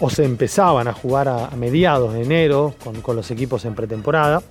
o 0.00 0.08
se 0.08 0.24
empezaban 0.24 0.88
a 0.88 0.94
jugar 0.94 1.28
a, 1.28 1.50
mediados 1.50 2.14
de 2.14 2.22
enero 2.22 2.74
con, 2.82 3.14
los 3.14 3.30
equipos 3.30 3.66
en 3.66 3.74
pretemporada. 3.74 4.42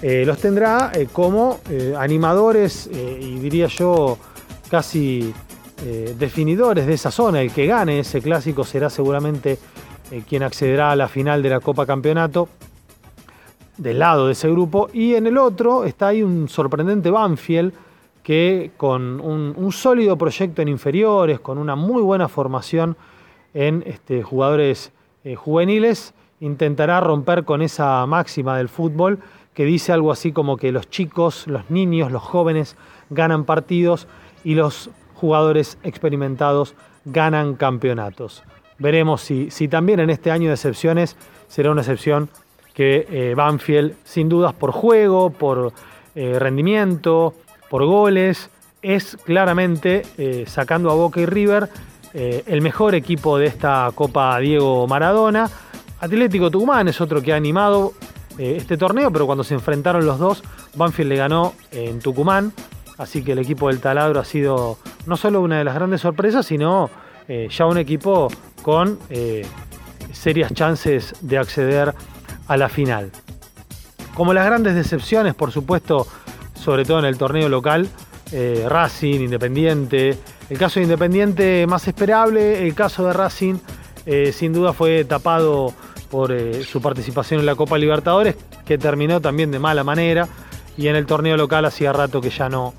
Eh, 0.00 0.24
los 0.26 0.38
tendrá 0.38 0.90
como 1.12 1.60
animadores 1.96 2.88
y 2.90 3.38
diría 3.38 3.66
yo 3.66 4.18
casi 4.72 5.34
eh, 5.84 6.14
definidores 6.18 6.86
de 6.86 6.94
esa 6.94 7.10
zona. 7.10 7.42
El 7.42 7.52
que 7.52 7.66
gane 7.66 7.98
ese 7.98 8.22
clásico 8.22 8.64
será 8.64 8.88
seguramente 8.88 9.58
eh, 10.10 10.22
quien 10.26 10.42
accederá 10.42 10.92
a 10.92 10.96
la 10.96 11.08
final 11.08 11.42
de 11.42 11.50
la 11.50 11.60
Copa 11.60 11.84
Campeonato 11.84 12.48
del 13.76 13.98
lado 13.98 14.28
de 14.28 14.32
ese 14.32 14.48
grupo. 14.48 14.88
Y 14.94 15.14
en 15.14 15.26
el 15.26 15.36
otro 15.36 15.84
está 15.84 16.08
ahí 16.08 16.22
un 16.22 16.48
sorprendente 16.48 17.10
Banfield 17.10 17.74
que 18.22 18.70
con 18.78 19.20
un, 19.20 19.72
sólido 19.72 20.16
proyecto 20.16 20.62
en 20.62 20.68
inferiores, 20.68 21.38
con 21.38 21.58
una 21.58 21.76
muy 21.76 22.00
buena 22.00 22.28
formación 22.28 22.96
en 23.52 23.84
este, 23.84 24.22
jugadores 24.22 24.90
eh, 25.22 25.34
juveniles, 25.34 26.14
intentará 26.40 26.98
romper 27.02 27.44
con 27.44 27.60
esa 27.60 28.06
máxima 28.06 28.56
del 28.56 28.70
fútbol 28.70 29.18
que 29.52 29.66
dice 29.66 29.92
algo 29.92 30.10
así 30.10 30.32
como 30.32 30.56
que 30.56 30.72
los 30.72 30.88
chicos, 30.88 31.46
los 31.46 31.68
niños, 31.68 32.10
los 32.10 32.22
jóvenes 32.22 32.74
ganan 33.10 33.44
partidos 33.44 34.08
y 34.44 34.54
los 34.54 34.90
jugadores 35.14 35.78
experimentados 35.82 36.74
ganan 37.04 37.54
campeonatos. 37.54 38.42
Veremos 38.78 39.20
si, 39.20 39.50
si 39.50 39.68
también 39.68 40.00
en 40.00 40.10
este 40.10 40.30
año 40.30 40.48
de 40.48 40.54
excepciones 40.54 41.16
será 41.48 41.70
una 41.70 41.82
excepción 41.82 42.28
que 42.74 43.06
eh, 43.10 43.34
Banfield, 43.34 43.94
sin 44.04 44.28
dudas 44.28 44.54
por 44.54 44.72
juego, 44.72 45.30
por 45.30 45.72
eh, 46.14 46.38
rendimiento, 46.38 47.34
por 47.68 47.84
goles, 47.84 48.50
es 48.80 49.16
claramente, 49.24 50.02
eh, 50.18 50.44
sacando 50.46 50.90
a 50.90 50.94
Boca 50.94 51.20
y 51.20 51.26
River, 51.26 51.68
el 52.14 52.60
mejor 52.60 52.94
equipo 52.94 53.38
de 53.38 53.46
esta 53.46 53.90
Copa 53.94 54.38
Diego 54.38 54.86
Maradona. 54.86 55.48
Atlético 55.98 56.50
Tucumán 56.50 56.86
es 56.88 57.00
otro 57.00 57.22
que 57.22 57.32
ha 57.32 57.36
animado 57.36 57.94
este 58.36 58.76
torneo, 58.76 59.10
pero 59.10 59.24
cuando 59.24 59.42
se 59.42 59.54
enfrentaron 59.54 60.04
los 60.04 60.18
dos, 60.18 60.42
Banfield 60.74 61.08
le 61.08 61.16
ganó 61.16 61.54
en 61.70 62.00
Tucumán. 62.00 62.52
Así 62.98 63.22
que 63.22 63.32
el 63.32 63.38
equipo 63.38 63.68
del 63.68 63.80
taladro 63.80 64.20
ha 64.20 64.24
sido 64.24 64.78
no 65.06 65.16
solo 65.16 65.40
una 65.40 65.58
de 65.58 65.64
las 65.64 65.74
grandes 65.74 66.00
sorpresas, 66.00 66.46
sino 66.46 66.90
ya 67.48 67.66
un 67.66 67.78
equipo 67.78 68.28
con 68.62 68.98
serias 70.12 70.52
chances 70.52 71.14
de 71.20 71.38
acceder 71.38 71.94
a 72.46 72.56
la 72.56 72.68
final. 72.68 73.10
Como 74.14 74.34
las 74.34 74.44
grandes 74.44 74.74
decepciones, 74.74 75.34
por 75.34 75.52
supuesto, 75.52 76.06
sobre 76.54 76.84
todo 76.84 76.98
en 76.98 77.06
el 77.06 77.16
torneo 77.16 77.48
local, 77.48 77.88
eh, 78.30 78.64
Racing, 78.68 79.20
Independiente. 79.20 80.16
El 80.48 80.58
caso 80.58 80.80
de 80.80 80.84
Independiente 80.84 81.66
más 81.66 81.88
esperable, 81.88 82.66
el 82.66 82.74
caso 82.74 83.06
de 83.06 83.12
Racing 83.12 83.54
eh, 84.04 84.32
sin 84.32 84.52
duda 84.52 84.72
fue 84.72 85.04
tapado 85.04 85.72
por 86.10 86.32
eh, 86.32 86.62
su 86.64 86.80
participación 86.82 87.40
en 87.40 87.46
la 87.46 87.54
Copa 87.54 87.78
Libertadores, 87.78 88.36
que 88.66 88.76
terminó 88.78 89.20
también 89.20 89.50
de 89.50 89.58
mala 89.58 89.82
manera, 89.82 90.28
y 90.76 90.88
en 90.88 90.96
el 90.96 91.06
torneo 91.06 91.36
local 91.36 91.64
hacía 91.64 91.92
rato 91.92 92.20
que 92.20 92.30
ya 92.30 92.48
no 92.48 92.74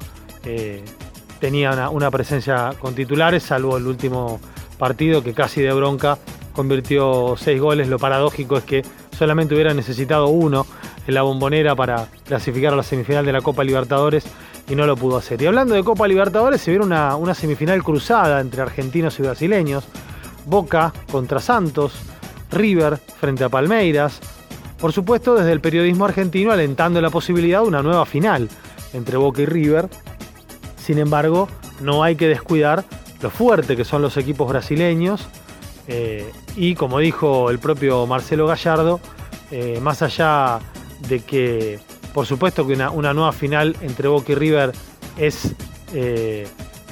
tenía 1.40 1.90
una 1.90 2.10
presencia 2.12 2.74
con 2.80 2.96
titulares, 2.96 3.44
salvo 3.44 3.78
el 3.78 3.88
último 3.88 4.40
partido 4.78 5.24
que 5.24 5.34
casi 5.34 5.62
de 5.62 5.74
bronca 5.74 6.18
convirtió 6.54 7.36
seis 7.38 7.60
goles. 7.60 7.88
Lo 7.88 8.00
paradójico 8.00 8.58
es 8.58 8.64
que 8.64 8.82
solamente 9.18 9.54
hubiera 9.54 9.74
necesitado 9.74 10.28
uno 10.28 10.66
en 11.06 11.14
la 11.14 11.22
bombonera 11.22 11.76
para 11.76 12.08
clasificar 12.26 12.74
a 12.74 12.76
la 12.78 12.84
semifinal 12.84 13.26
de 13.26 13.34
la 13.34 13.42
Copa 13.42 13.64
Libertadores 13.64 14.26
y 14.70 14.76
no 14.76 14.86
lo 14.86 14.96
pudo 14.96 15.18
hacer. 15.18 15.42
Y 15.42 15.46
hablando 15.46 15.76
de 15.76 15.84
Copa 15.84 16.08
Libertadores, 16.08 16.62
se 16.62 16.72
vio 16.72 16.82
una, 16.82 17.16
una 17.16 17.34
semifinal 17.34 17.84
cruzada 17.84 18.40
entre 18.40 18.62
argentinos 18.62 19.20
y 19.20 19.24
brasileños. 19.24 19.86
Boca 20.46 20.94
contra 21.12 21.40
Santos, 21.40 21.94
River 22.52 22.98
frente 23.20 23.44
a 23.44 23.50
Palmeiras. 23.50 24.20
Por 24.84 24.92
supuesto, 24.92 25.36
desde 25.36 25.54
el 25.54 25.62
periodismo 25.62 26.04
argentino 26.04 26.52
alentando 26.52 27.00
la 27.00 27.10
posibilidad 27.10 27.62
de 27.62 27.70
una 27.70 27.82
nueva 27.82 28.06
final 28.06 28.50
entre 28.92 29.16
Boca 29.16 29.42
y 29.42 29.46
River. 29.46 29.88
Sin 30.76 30.98
embargo, 30.98 31.48
no 31.80 32.04
hay 32.04 32.18
que 32.18 32.28
descuidar 32.28 32.84
lo 33.22 33.30
fuerte 33.30 33.78
que 33.78 33.86
son 33.86 34.02
los 34.02 34.18
equipos 34.18 34.50
brasileños 34.50 35.26
eh, 35.88 36.30
y 36.58 36.76
como 36.76 37.00
dijo 37.00 37.50
el 37.50 37.60
propio 37.60 38.06
Marcelo 38.08 38.46
Gallardo, 38.46 39.00
eh, 39.52 39.80
más 39.82 40.02
allá 40.02 40.60
de 41.08 41.22
que, 41.22 41.80
por 42.14 42.26
supuesto 42.26 42.68
que 42.68 42.74
una, 42.74 43.14
nueva 43.14 43.32
final 43.32 43.78
entre 43.80 44.10
Boca 44.10 44.34
y 44.34 44.36
River 44.36 44.74
es 45.18 45.56
eh, 45.94 46.46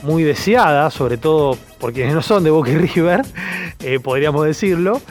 muy 0.03 0.23
deseada, 0.23 0.91
sobre 0.91 1.17
todo 1.17 1.57
por 1.77 1.91
quienes 1.91 2.13
no 2.13 2.21
son 2.21 2.45
de 2.45 2.51
Boca 2.51 2.71
y 2.71 2.77
River, 2.77 3.23
podríamos 4.01 4.45
decirlo, 4.45 5.01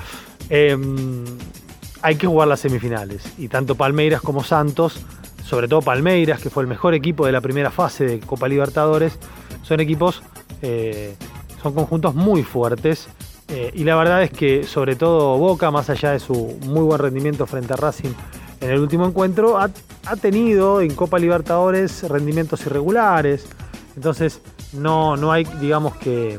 hay 2.03 2.17
que 2.17 2.27
jugar 2.27 2.49
las 2.49 2.61
semifinales. 2.61 3.23
Y 3.39 3.49
tanto 3.49 3.75
Palmeiras 3.75 4.21
como 4.21 4.43
Santos, 4.43 5.01
sobre 5.45 5.69
todo 5.69 5.83
Palmeiras, 5.83 6.41
que 6.41 6.51
fue 6.51 6.63
el 6.63 6.69
mejor 6.69 6.95
equipo 6.95 7.27
de 7.27 7.33
la 7.33 7.41
primera 7.41 7.71
fase 7.71 8.05
de 8.05 8.21
Copa 8.21 8.49
Libertadores, 8.49 9.19
son 9.63 9.81
equipos, 9.81 10.23
son 11.63 11.75
conjuntos 11.75 12.15
muy 12.15 12.43
fuertes 12.43 13.09
eh, 13.51 13.73
y 13.75 13.83
la 13.83 13.97
verdad 13.97 14.23
es 14.23 14.31
que 14.31 14.63
sobre 14.63 14.95
todo 14.95 15.37
Boca, 15.37 15.73
más 15.73 15.91
allá 15.91 16.13
de 16.13 16.21
su 16.21 16.57
muy 16.67 16.83
buen 16.83 17.01
rendimiento 17.01 17.47
frente 17.47 17.73
a 17.73 17.77
Racing 17.77 18.13
en 18.61 18.71
el 18.71 18.79
último 18.79 19.07
encuentro, 19.07 19.59
ha, 19.59 19.71
tenido 20.21 20.81
en 20.81 20.95
Copa 20.95 21.19
Libertadores 21.19 22.09
rendimientos 22.09 22.65
irregulares. 22.67 23.47
Entonces 23.97 24.41
no, 24.73 25.17
no 25.17 25.33
hay, 25.33 25.45
digamos, 25.61 25.97
que, 25.97 26.39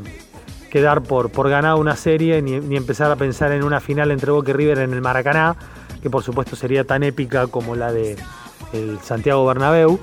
dar 0.79 1.01
por, 1.01 1.31
por 1.31 1.49
ganado 1.49 1.77
una 1.77 1.95
serie 1.95 2.41
ni, 2.41 2.53
empezar 2.77 3.11
a 3.11 3.15
pensar 3.15 3.51
en 3.51 3.63
una 3.63 3.81
final 3.81 4.11
entre 4.11 4.31
Boca 4.31 4.51
y 4.51 4.53
River 4.53 4.77
en 4.77 4.93
el 4.93 5.01
Maracaná, 5.01 5.55
que 6.01 6.09
por 6.09 6.23
supuesto 6.23 6.55
sería 6.55 6.85
tan 6.85 7.03
épica 7.03 7.47
como 7.47 7.75
la 7.75 7.91
de 7.91 8.15
el 8.71 8.99
Santiago 9.01 9.45
Bernabéu, 9.45 9.99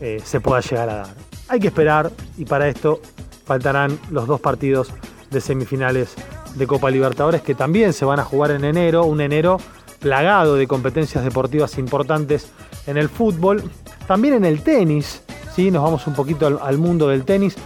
eh, 0.00 0.22
se 0.24 0.40
pueda 0.40 0.60
llegar 0.60 0.88
a 0.88 0.94
dar. 0.94 1.14
Hay 1.48 1.60
que 1.60 1.66
esperar 1.66 2.10
y 2.38 2.44
para 2.44 2.68
esto 2.68 3.00
faltarán 3.44 3.98
los 4.10 4.26
dos 4.26 4.40
partidos 4.40 4.92
de 5.30 5.40
semifinales 5.40 6.14
de 6.54 6.66
Copa 6.66 6.90
Libertadores 6.90 7.42
que 7.42 7.54
también 7.54 7.92
se 7.92 8.04
van 8.04 8.18
a 8.18 8.24
jugar 8.24 8.52
en 8.52 8.64
enero, 8.64 9.04
un 9.04 9.20
enero 9.20 9.58
plagado 9.98 10.54
de 10.54 10.66
competencias 10.66 11.24
deportivas 11.24 11.78
importantes 11.78 12.50
en 12.86 12.96
el 12.96 13.08
fútbol, 13.08 13.62
también 14.06 14.34
en 14.34 14.44
el 14.44 14.62
tenis, 14.62 15.22
¿sí? 15.54 15.70
nos 15.70 15.82
vamos 15.82 16.06
un 16.06 16.14
poquito 16.14 16.60
al, 16.62 16.78
mundo 16.78 17.08
del 17.08 17.24
tenis. 17.24 17.56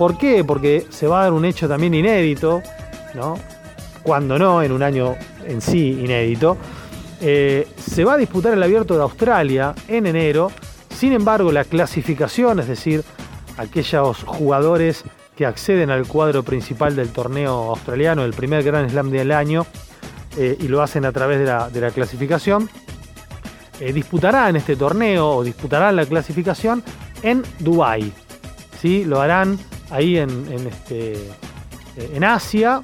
¿Por 0.00 0.16
qué? 0.16 0.44
Porque 0.44 0.86
se 0.88 1.06
va 1.06 1.20
a 1.20 1.22
dar 1.24 1.34
un 1.34 1.44
hecho 1.44 1.68
también 1.68 1.92
inédito, 1.92 2.62
¿no? 3.12 3.36
cuando 4.02 4.38
no, 4.38 4.62
en 4.62 4.72
un 4.72 4.82
año 4.82 5.14
en 5.46 5.60
sí 5.60 5.90
inédito. 5.90 6.56
Eh, 7.20 7.68
se 7.76 8.02
va 8.02 8.14
a 8.14 8.16
disputar 8.16 8.54
el 8.54 8.62
abierto 8.62 8.96
de 8.96 9.02
Australia 9.02 9.74
en 9.88 10.06
enero, 10.06 10.50
sin 10.88 11.12
embargo 11.12 11.52
la 11.52 11.64
clasificación, 11.64 12.60
es 12.60 12.68
decir, 12.68 13.04
aquellos 13.58 14.24
jugadores 14.24 15.04
que 15.36 15.44
acceden 15.44 15.90
al 15.90 16.06
cuadro 16.06 16.44
principal 16.44 16.96
del 16.96 17.10
torneo 17.10 17.68
australiano, 17.68 18.24
el 18.24 18.32
primer 18.32 18.62
Grand 18.62 18.88
Slam 18.88 19.10
del 19.10 19.32
año, 19.32 19.66
eh, 20.38 20.56
y 20.58 20.68
lo 20.68 20.80
hacen 20.80 21.04
a 21.04 21.12
través 21.12 21.40
de 21.40 21.80
la, 21.80 21.90
clasificación. 21.90 22.70
Eh, 23.80 23.92
disputarán 23.92 24.56
este 24.56 24.76
torneo 24.76 25.28
o 25.28 25.44
disputarán 25.44 25.94
la 25.94 26.06
clasificación 26.06 26.82
en 27.22 27.42
Dubái. 27.58 28.14
¿sí? 28.80 29.04
Lo 29.04 29.20
harán 29.20 29.58
ahí 29.90 30.16
en, 30.16 30.46
este, 30.66 31.12
eh, 31.14 32.12
en 32.14 32.24
Asia, 32.24 32.82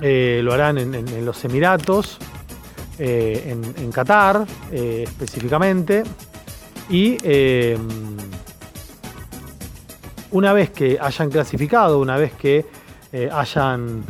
lo 0.00 0.52
harán 0.52 0.78
en, 0.78 1.24
los 1.24 1.44
Emiratos, 1.44 2.18
en, 2.98 3.62
en, 3.76 3.92
Qatar 3.92 4.46
específicamente. 4.72 6.02
Y 6.90 7.16
una 10.32 10.52
vez 10.52 10.70
que 10.70 10.98
hayan 11.00 11.30
clasificado, 11.30 12.00
una 12.00 12.16
vez 12.16 12.32
que 12.32 12.66
eh, 13.12 13.28
hayan 13.30 14.04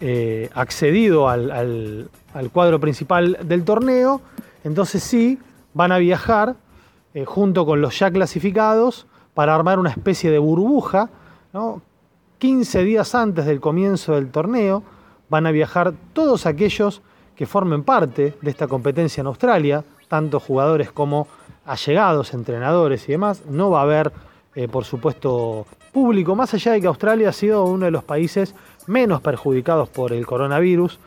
eh, 0.00 0.48
accedido 0.54 1.28
al, 1.28 2.08
cuadro 2.52 2.78
principal 2.78 3.38
del 3.42 3.64
torneo, 3.64 4.20
entonces 4.62 5.02
sí 5.02 5.38
van 5.72 5.90
a 5.90 5.98
viajar 5.98 6.54
eh, 7.14 7.24
junto 7.24 7.66
con 7.66 7.80
los 7.80 7.98
ya 7.98 8.10
clasificados 8.10 9.06
para 9.34 9.54
armar 9.54 9.80
una 9.80 9.90
especie 9.90 10.30
de 10.30 10.38
burbuja. 10.38 11.10
15 12.38 12.84
días 12.84 13.14
antes 13.14 13.46
del 13.46 13.60
comienzo 13.60 14.14
del 14.14 14.30
torneo 14.30 14.82
van 15.28 15.46
a 15.46 15.50
viajar 15.50 15.94
todos 16.12 16.46
aquellos 16.46 17.02
que 17.36 17.46
formen 17.46 17.82
parte 17.82 18.34
de 18.40 18.50
esta 18.50 18.68
competencia 18.68 19.20
en 19.20 19.26
Australia, 19.26 19.84
tanto 20.08 20.40
jugadores 20.40 20.92
como 20.92 21.26
allegados, 21.64 22.34
entrenadores 22.34 23.08
y 23.08 23.12
demás. 23.12 23.42
No 23.46 23.70
va 23.70 23.80
a 23.80 23.82
haber 23.84 24.12
eh, 24.56 24.68
por 24.68 24.84
supuesto, 24.84 25.66
público, 25.92 26.36
más 26.36 26.54
allá 26.54 26.72
de 26.72 26.80
que 26.80 26.86
Australia 26.86 27.30
ha 27.30 27.32
sido 27.32 27.64
uno 27.64 27.86
de 27.86 27.90
los 27.90 28.04
países 28.04 28.54
menos 28.86 29.20
perjudicados 29.20 29.88
por 29.88 30.12
el 30.12 30.26
coronavirus, 30.26 31.00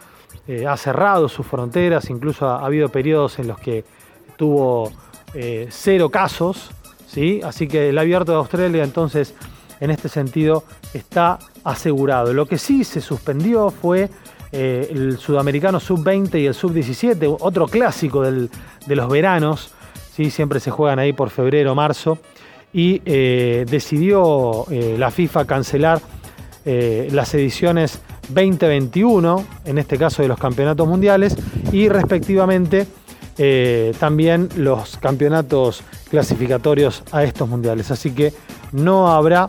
eh, 0.47 0.67
ha 0.67 0.75
cerrado 0.75 1.29
sus 1.29 1.45
fronteras, 1.45 2.09
incluso 2.09 2.47
ha, 2.47 2.65
habido 2.65 2.89
periodos 2.89 3.39
en 3.39 3.47
los 3.47 3.57
que 3.59 3.85
tuvo 4.35 4.91
eh, 5.33 5.67
cero 5.71 6.09
casos, 6.09 6.71
¿sí? 7.05 7.39
así 7.41 7.69
que 7.69 7.89
el 7.89 7.97
abierto 7.97 8.33
de 8.33 8.37
Australia 8.39 8.83
entonces 8.83 9.33
en 9.79 9.91
este 9.91 10.09
sentido 10.09 10.63
está 10.93 11.39
asegurado. 11.63 12.33
Lo 12.33 12.45
que 12.45 12.57
sí 12.57 12.83
se 12.83 13.01
suspendió 13.01 13.69
fue 13.69 14.09
el 14.51 15.17
sudamericano 15.17 15.79
sub-20 15.79 16.41
y 16.41 16.45
el 16.45 16.53
sub-17, 16.53 17.37
otro 17.41 17.67
clásico 17.67 18.21
de 18.21 18.49
los 18.95 19.09
veranos, 19.09 19.71
¿sí? 20.15 20.31
siempre 20.31 20.59
se 20.59 20.71
juegan 20.71 20.99
ahí 20.99 21.13
por 21.13 21.29
febrero, 21.29 21.75
marzo 21.75 22.17
y 22.73 23.01
eh, 23.05 23.65
decidió 23.69 24.65
eh, 24.69 24.95
la 24.97 25.11
FIFA 25.11 25.45
cancelar 25.45 26.01
eh, 26.65 27.07
las 27.11 27.33
ediciones 27.33 28.01
2021, 28.29 29.45
en 29.65 29.77
este 29.77 29.97
caso 29.97 30.21
de 30.21 30.27
los 30.27 30.37
campeonatos 30.37 30.87
mundiales, 30.87 31.35
y 31.71 31.89
respectivamente 31.89 32.87
también 33.99 34.49
los 34.55 34.97
campeonatos 34.97 35.83
clasificatorios 36.09 37.03
a 37.11 37.23
estos 37.23 37.47
mundiales. 37.47 37.91
Así 37.91 38.09
que 38.09 38.33
no 38.71 39.09
habrá 39.09 39.47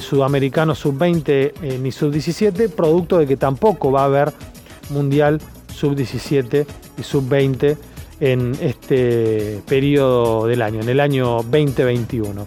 sudamericano 0.00 0.74
sub-20 0.74 1.78
ni 1.80 1.92
sub-17, 1.92 2.70
producto 2.70 3.18
de 3.18 3.26
que 3.26 3.36
tampoco 3.36 3.92
va 3.92 4.02
a 4.02 4.04
haber 4.06 4.32
mundial 4.90 5.40
sub-17 5.74 6.66
y 6.98 7.02
sub-20 7.02 7.76
en 8.20 8.52
este 8.60 9.60
periodo 9.66 10.46
del 10.46 10.62
año, 10.62 10.80
en 10.80 10.88
el 10.88 11.00
año 11.00 11.42
2021. 11.42 12.46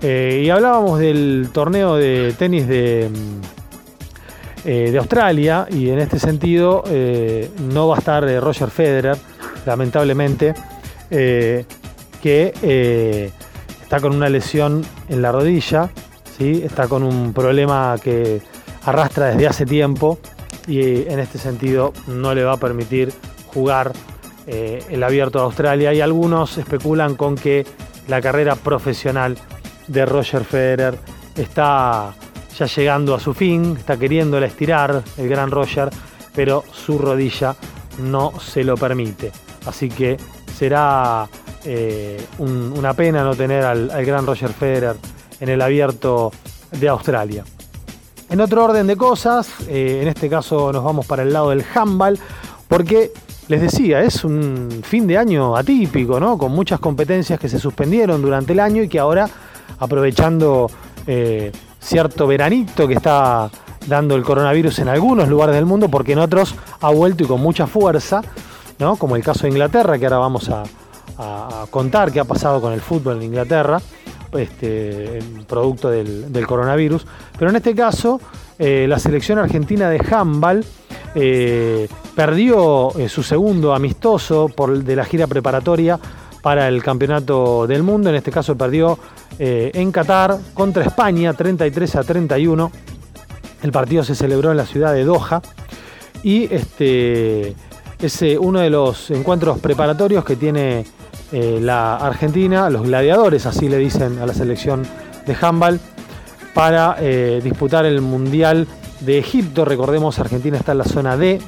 Eh, 0.00 0.42
y 0.44 0.50
hablábamos 0.50 1.00
del 1.00 1.48
torneo 1.52 1.96
de 1.96 2.34
tenis 2.38 2.68
de, 2.68 3.10
mm, 3.10 4.68
eh, 4.68 4.90
de 4.92 4.98
Australia 4.98 5.66
y 5.70 5.88
en 5.88 5.98
este 5.98 6.18
sentido 6.18 6.84
eh, 6.86 7.50
no 7.72 7.88
va 7.88 7.96
a 7.96 7.98
estar 7.98 8.24
Roger 8.40 8.70
Federer, 8.70 9.16
lamentablemente, 9.66 10.54
que 12.20 13.32
está 13.88 14.00
con 14.00 14.14
una 14.14 14.28
lesión 14.28 14.84
en 15.08 15.22
la 15.22 15.32
rodilla, 15.32 15.88
¿sí? 16.36 16.60
está 16.62 16.88
con 16.88 17.02
un 17.02 17.32
problema 17.32 17.96
que 18.02 18.42
arrastra 18.84 19.28
desde 19.28 19.46
hace 19.46 19.64
tiempo 19.64 20.18
y 20.66 21.08
en 21.08 21.18
este 21.18 21.38
sentido 21.38 21.94
no 22.06 22.34
le 22.34 22.44
va 22.44 22.52
a 22.52 22.56
permitir 22.58 23.14
jugar 23.46 23.94
el 24.46 25.02
abierto 25.02 25.38
de 25.38 25.44
Australia 25.46 25.94
y 25.94 26.02
algunos 26.02 26.58
especulan 26.58 27.14
con 27.14 27.34
que 27.34 27.66
la 28.08 28.20
carrera 28.20 28.56
profesional 28.56 29.38
de 29.86 30.04
Roger 30.04 30.44
Federer 30.44 30.98
está 31.34 32.14
ya 32.58 32.66
llegando 32.66 33.14
a 33.14 33.20
su 33.20 33.32
fin, 33.32 33.74
está 33.78 33.96
queriéndola 33.96 34.44
estirar 34.44 35.02
el 35.16 35.28
gran 35.30 35.50
Roger, 35.50 35.88
pero 36.34 36.62
su 36.72 36.98
rodilla 36.98 37.56
no 38.02 38.38
se 38.38 38.64
lo 38.64 38.76
permite. 38.76 39.32
Así 39.64 39.88
que 39.88 40.18
será 40.54 41.26
eh, 41.64 42.24
una 42.38 42.94
pena 42.94 43.22
no 43.22 43.34
tener 43.34 43.64
al, 43.64 43.88
gran 44.04 44.26
Roger 44.26 44.50
Federer 44.50 44.96
en 45.40 45.48
el 45.48 45.60
abierto 45.60 46.32
de 46.72 46.88
Australia. 46.88 47.44
En 48.30 48.40
otro 48.40 48.64
orden 48.64 48.86
de 48.86 48.96
cosas, 48.96 49.48
eh, 49.68 50.00
en 50.02 50.08
este 50.08 50.28
caso 50.28 50.72
nos 50.72 50.84
vamos 50.84 51.06
para 51.06 51.22
el 51.22 51.32
lado 51.32 51.50
del 51.50 51.64
handball, 51.74 52.18
porque 52.68 53.12
les 53.48 53.62
decía, 53.62 54.02
es 54.02 54.24
un 54.24 54.82
fin 54.82 55.06
de 55.06 55.16
año 55.16 55.56
atípico, 55.56 56.20
¿no? 56.20 56.36
Con 56.36 56.52
muchas 56.52 56.78
competencias 56.78 57.40
que 57.40 57.48
se 57.48 57.58
suspendieron 57.58 58.20
durante 58.20 58.52
el 58.52 58.60
año 58.60 58.82
y 58.82 58.88
que 58.88 58.98
ahora 58.98 59.28
aprovechando 59.78 60.70
eh, 61.06 61.50
cierto 61.80 62.26
veranito 62.26 62.86
que 62.86 62.94
está 62.94 63.50
dando 63.86 64.14
el 64.14 64.22
coronavirus 64.22 64.80
en 64.80 64.88
algunos 64.88 65.28
lugares 65.28 65.54
del 65.54 65.64
mundo, 65.64 65.88
porque 65.88 66.12
en 66.12 66.18
otros 66.18 66.54
ha 66.80 66.90
vuelto 66.90 67.24
y 67.24 67.26
con 67.26 67.40
mucha 67.40 67.66
fuerza, 67.66 68.20
¿no? 68.78 68.96
como 68.96 69.16
el 69.16 69.22
caso 69.22 69.44
de 69.44 69.48
Inglaterra, 69.48 69.98
que 69.98 70.04
ahora 70.04 70.18
vamos 70.18 70.50
a, 70.50 70.64
contar 71.70 72.12
qué 72.12 72.20
ha 72.20 72.24
pasado 72.24 72.60
con 72.60 72.72
el 72.72 72.80
fútbol 72.80 73.16
en 73.16 73.24
Inglaterra, 73.24 73.80
este, 74.32 75.20
producto 75.46 75.90
del, 75.90 76.46
coronavirus. 76.46 77.06
Pero 77.38 77.50
en 77.50 77.56
este 77.56 77.74
caso, 77.74 78.20
eh, 78.58 78.86
la 78.88 78.98
selección 78.98 79.38
argentina 79.38 79.90
de 79.90 80.00
handball 80.10 80.64
eh, 81.14 81.88
perdió 82.14 82.92
su 83.08 83.22
segundo 83.22 83.74
amistoso 83.74 84.48
por, 84.48 84.82
de 84.82 84.96
la 84.96 85.04
gira 85.04 85.26
preparatoria 85.26 85.98
para 86.42 86.68
el 86.68 86.82
campeonato 86.82 87.66
del 87.66 87.82
mundo. 87.82 88.10
En 88.10 88.16
este 88.16 88.30
caso 88.30 88.56
perdió 88.56 88.98
eh, 89.38 89.70
en 89.74 89.92
Qatar 89.92 90.36
contra 90.54 90.84
España 90.84 91.32
33 91.32 91.96
a 91.96 92.04
31. 92.04 92.72
El 93.62 93.72
partido 93.72 94.04
se 94.04 94.14
celebró 94.14 94.50
en 94.50 94.56
la 94.56 94.66
ciudad 94.66 94.92
de 94.92 95.04
Doha 95.04 95.42
y 96.22 96.52
este 96.52 97.54
es 98.00 98.22
eh, 98.22 98.38
uno 98.38 98.60
de 98.60 98.70
los 98.70 99.10
encuentros 99.10 99.58
preparatorios 99.58 100.24
que 100.24 100.36
tiene 100.36 100.84
eh, 101.32 101.58
la 101.60 101.96
Argentina, 101.96 102.70
los 102.70 102.82
gladiadores, 102.82 103.46
así 103.46 103.68
le 103.68 103.78
dicen 103.78 104.18
a 104.18 104.26
la 104.26 104.34
selección 104.34 104.86
de 105.26 105.36
handball, 105.40 105.80
para 106.54 106.96
disputar 107.40 107.86
el 107.86 108.00
Mundial 108.00 108.66
de 108.98 109.18
Egipto. 109.18 109.64
Recordemos, 109.64 110.18
Argentina 110.18 110.56
está 110.56 110.72
en 110.72 110.78
la 110.78 110.84
zona 110.84 111.16
D, 111.16 111.38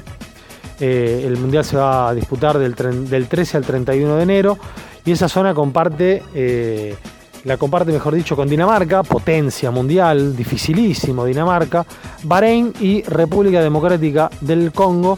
eh, 0.81 1.23
el 1.27 1.37
Mundial 1.37 1.63
se 1.63 1.77
va 1.77 2.09
a 2.09 2.15
disputar 2.15 2.57
del, 2.57 2.73
13 2.73 3.57
al 3.57 3.63
31 3.63 4.15
de 4.15 4.23
enero. 4.23 4.57
Y 5.05 5.11
esa 5.11 5.29
zona 5.29 5.53
comparte, 5.53 6.23
eh, 6.33 6.95
la 7.43 7.57
comparte 7.57 7.91
mejor 7.91 8.15
dicho 8.15 8.35
con 8.35 8.49
Dinamarca, 8.49 9.03
potencia 9.03 9.71
mundial, 9.71 10.35
dificilísimo 10.35 11.25
Dinamarca, 11.25 11.85
Bahrein 12.23 12.73
y 12.79 13.03
República 13.03 13.61
Democrática 13.61 14.29
del 14.41 14.71
Congo, 14.71 15.17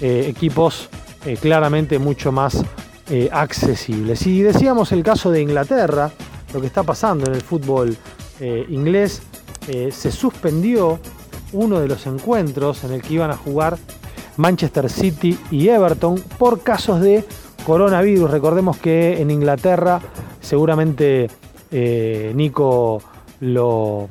eh, 0.00 0.26
equipos 0.28 0.88
claramente 1.40 1.98
mucho 1.98 2.32
más 2.32 2.62
accesibles. 3.32 4.26
Y 4.26 4.42
decíamos 4.42 4.92
el 4.92 5.02
caso 5.02 5.30
de 5.30 5.40
Inglaterra, 5.40 6.10
lo 6.52 6.60
que 6.60 6.66
está 6.66 6.82
pasando 6.82 7.24
en 7.24 7.34
el 7.34 7.40
fútbol 7.40 7.96
inglés, 8.68 9.22
se 9.66 10.12
suspendió 10.12 11.00
uno 11.54 11.80
de 11.80 11.88
los 11.88 12.06
encuentros 12.06 12.84
en 12.84 12.92
el 12.92 13.00
que 13.00 13.14
iban 13.14 13.30
a 13.30 13.36
jugar 13.38 13.78
Manchester 14.36 14.90
City 14.90 15.38
y 15.50 15.68
Everton 15.68 16.20
por 16.38 16.60
casos 16.60 17.00
de 17.00 17.24
coronavirus. 17.64 18.30
Recordemos 18.30 18.76
que 18.76 19.20
en 19.20 19.30
Inglaterra 19.30 20.00
seguramente 20.40 21.28
eh, 21.70 22.32
Nico 22.34 23.02
lo, 23.40 24.08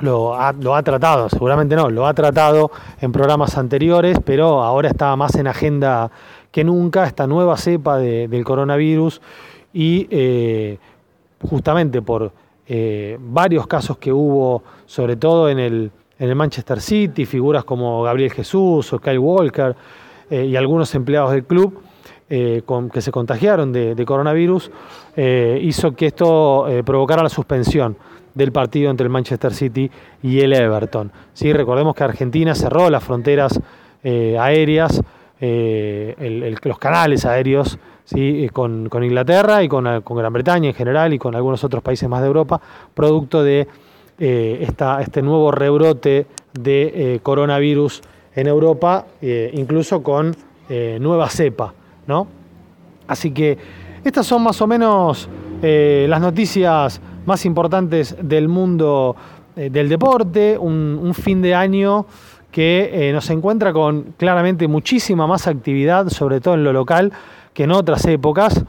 lo 0.00 0.34
ha, 0.34 0.82
tratado, 0.82 1.28
seguramente 1.28 1.76
no, 1.76 1.90
lo 1.90 2.06
ha 2.06 2.14
tratado 2.14 2.70
en 3.00 3.12
programas 3.12 3.56
anteriores, 3.56 4.18
pero 4.24 4.62
ahora 4.62 4.88
está 4.88 5.14
más 5.16 5.34
en 5.36 5.46
agenda 5.46 6.10
que 6.50 6.64
nunca 6.64 7.06
esta 7.06 7.26
nueva 7.26 7.56
cepa 7.56 7.98
del 7.98 8.44
coronavirus 8.44 9.20
y 9.72 10.08
eh, 10.10 10.78
justamente 11.48 12.02
por 12.02 12.32
eh, 12.66 13.18
varios 13.20 13.66
casos 13.66 13.98
que 13.98 14.12
hubo, 14.12 14.62
sobre 14.86 15.16
todo 15.16 15.48
en 15.48 15.58
el, 15.58 15.90
en 16.18 16.28
el 16.28 16.34
Manchester 16.34 16.80
City, 16.80 17.26
figuras 17.26 17.64
como 17.64 18.02
Gabriel 18.02 18.32
Jesús 18.32 18.92
o 18.92 18.98
Kyle 18.98 19.18
Walker 19.18 19.76
eh, 20.30 20.46
y 20.46 20.56
algunos 20.56 20.94
empleados 20.94 21.32
del 21.32 21.44
club 21.44 21.82
que 22.28 23.00
se 23.00 23.10
contagiaron 23.10 23.72
de, 23.72 24.04
coronavirus, 24.06 24.70
hizo 25.16 25.96
que 25.96 26.06
esto 26.06 26.64
provocara 26.84 27.24
la 27.24 27.28
suspensión 27.28 27.96
del 28.44 28.52
partido 28.52 28.90
entre 28.90 29.04
el 29.04 29.10
Manchester 29.10 29.52
City 29.52 29.90
y 30.22 30.40
el 30.40 30.52
Everton. 30.52 31.12
¿Sí? 31.32 31.52
Recordemos 31.52 31.94
que 31.94 32.04
Argentina 32.04 32.54
cerró 32.54 32.90
las 32.90 33.04
fronteras 33.04 33.60
aéreas, 34.02 35.02
los 35.40 36.78
canales 36.78 37.26
aéreos 37.26 37.78
¿sí? 38.04 38.48
con, 38.52 38.88
Inglaterra 39.02 39.62
y 39.62 39.68
con, 39.68 39.84
Gran 39.84 40.32
Bretaña 40.32 40.68
en 40.68 40.74
general 40.74 41.12
y 41.12 41.18
con 41.18 41.34
algunos 41.34 41.62
otros 41.64 41.82
países 41.82 42.08
más 42.08 42.20
de 42.20 42.26
Europa, 42.26 42.60
producto 42.94 43.42
de 43.42 43.68
eh, 44.18 44.68
este 45.00 45.22
nuevo 45.22 45.50
rebrote 45.50 46.26
de 46.52 46.92
eh, 46.94 47.20
coronavirus 47.22 48.02
en 48.34 48.46
Europa, 48.46 49.06
eh, 49.22 49.50
incluso 49.54 50.02
con 50.02 50.34
nueva 51.00 51.28
cepa. 51.28 51.74
¿no? 52.06 52.28
Así 53.08 53.32
que 53.32 53.58
estas 54.04 54.24
son 54.24 54.44
más 54.44 54.62
o 54.62 54.68
menos 54.68 55.28
las 55.60 56.20
noticias 56.20 57.00
más 57.26 57.44
importantes 57.44 58.16
del 58.20 58.48
mundo 58.48 59.16
del 59.56 59.88
deporte, 59.88 60.56
un, 60.56 61.12
fin 61.14 61.42
de 61.42 61.54
año 61.54 62.06
que 62.50 63.10
nos 63.12 63.28
encuentra 63.30 63.72
con 63.72 64.14
claramente 64.16 64.66
muchísima 64.68 65.26
más 65.26 65.46
actividad, 65.46 66.08
sobre 66.08 66.40
todo 66.40 66.54
en 66.54 66.64
lo 66.64 66.72
local, 66.72 67.12
que 67.52 67.64
en 67.64 67.72
otras 67.72 68.06
épocas 68.06 68.64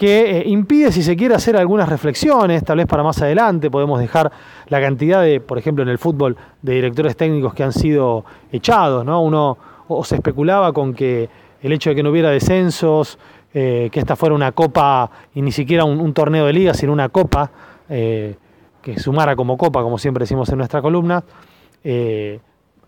que 0.00 0.38
eh, 0.38 0.44
impide, 0.46 0.92
si 0.92 1.02
se 1.02 1.14
quiere, 1.14 1.34
hacer 1.34 1.58
algunas 1.58 1.86
reflexiones, 1.86 2.64
tal 2.64 2.78
vez 2.78 2.86
para 2.86 3.02
más 3.02 3.20
adelante 3.20 3.70
podemos 3.70 4.00
dejar 4.00 4.32
la 4.68 4.80
cantidad 4.80 5.22
de, 5.22 5.42
por 5.42 5.58
ejemplo, 5.58 5.82
en 5.82 5.90
el 5.90 5.98
fútbol, 5.98 6.38
de 6.62 6.72
directores 6.72 7.14
técnicos 7.18 7.52
que 7.52 7.64
han 7.64 7.72
sido 7.74 8.24
echados, 8.50 9.04
¿no? 9.04 9.20
Uno 9.20 9.58
o 9.88 10.02
se 10.02 10.14
especulaba 10.14 10.72
con 10.72 10.94
que 10.94 11.28
el 11.60 11.72
hecho 11.72 11.90
de 11.90 11.96
que 11.96 12.02
no 12.02 12.08
hubiera 12.08 12.30
descensos, 12.30 13.18
eh, 13.52 13.90
que 13.92 14.00
esta 14.00 14.16
fuera 14.16 14.34
una 14.34 14.52
copa 14.52 15.10
y 15.34 15.42
ni 15.42 15.52
siquiera 15.52 15.84
un, 15.84 16.14
torneo 16.14 16.46
de 16.46 16.54
liga, 16.54 16.72
sino 16.72 16.94
una 16.94 17.10
copa, 17.10 17.50
eh, 17.90 18.36
que 18.80 18.98
sumara 18.98 19.36
como 19.36 19.58
copa, 19.58 19.82
como 19.82 19.98
siempre 19.98 20.22
decimos 20.22 20.48
en 20.48 20.58
nuestra 20.58 20.80
columna, 20.80 21.22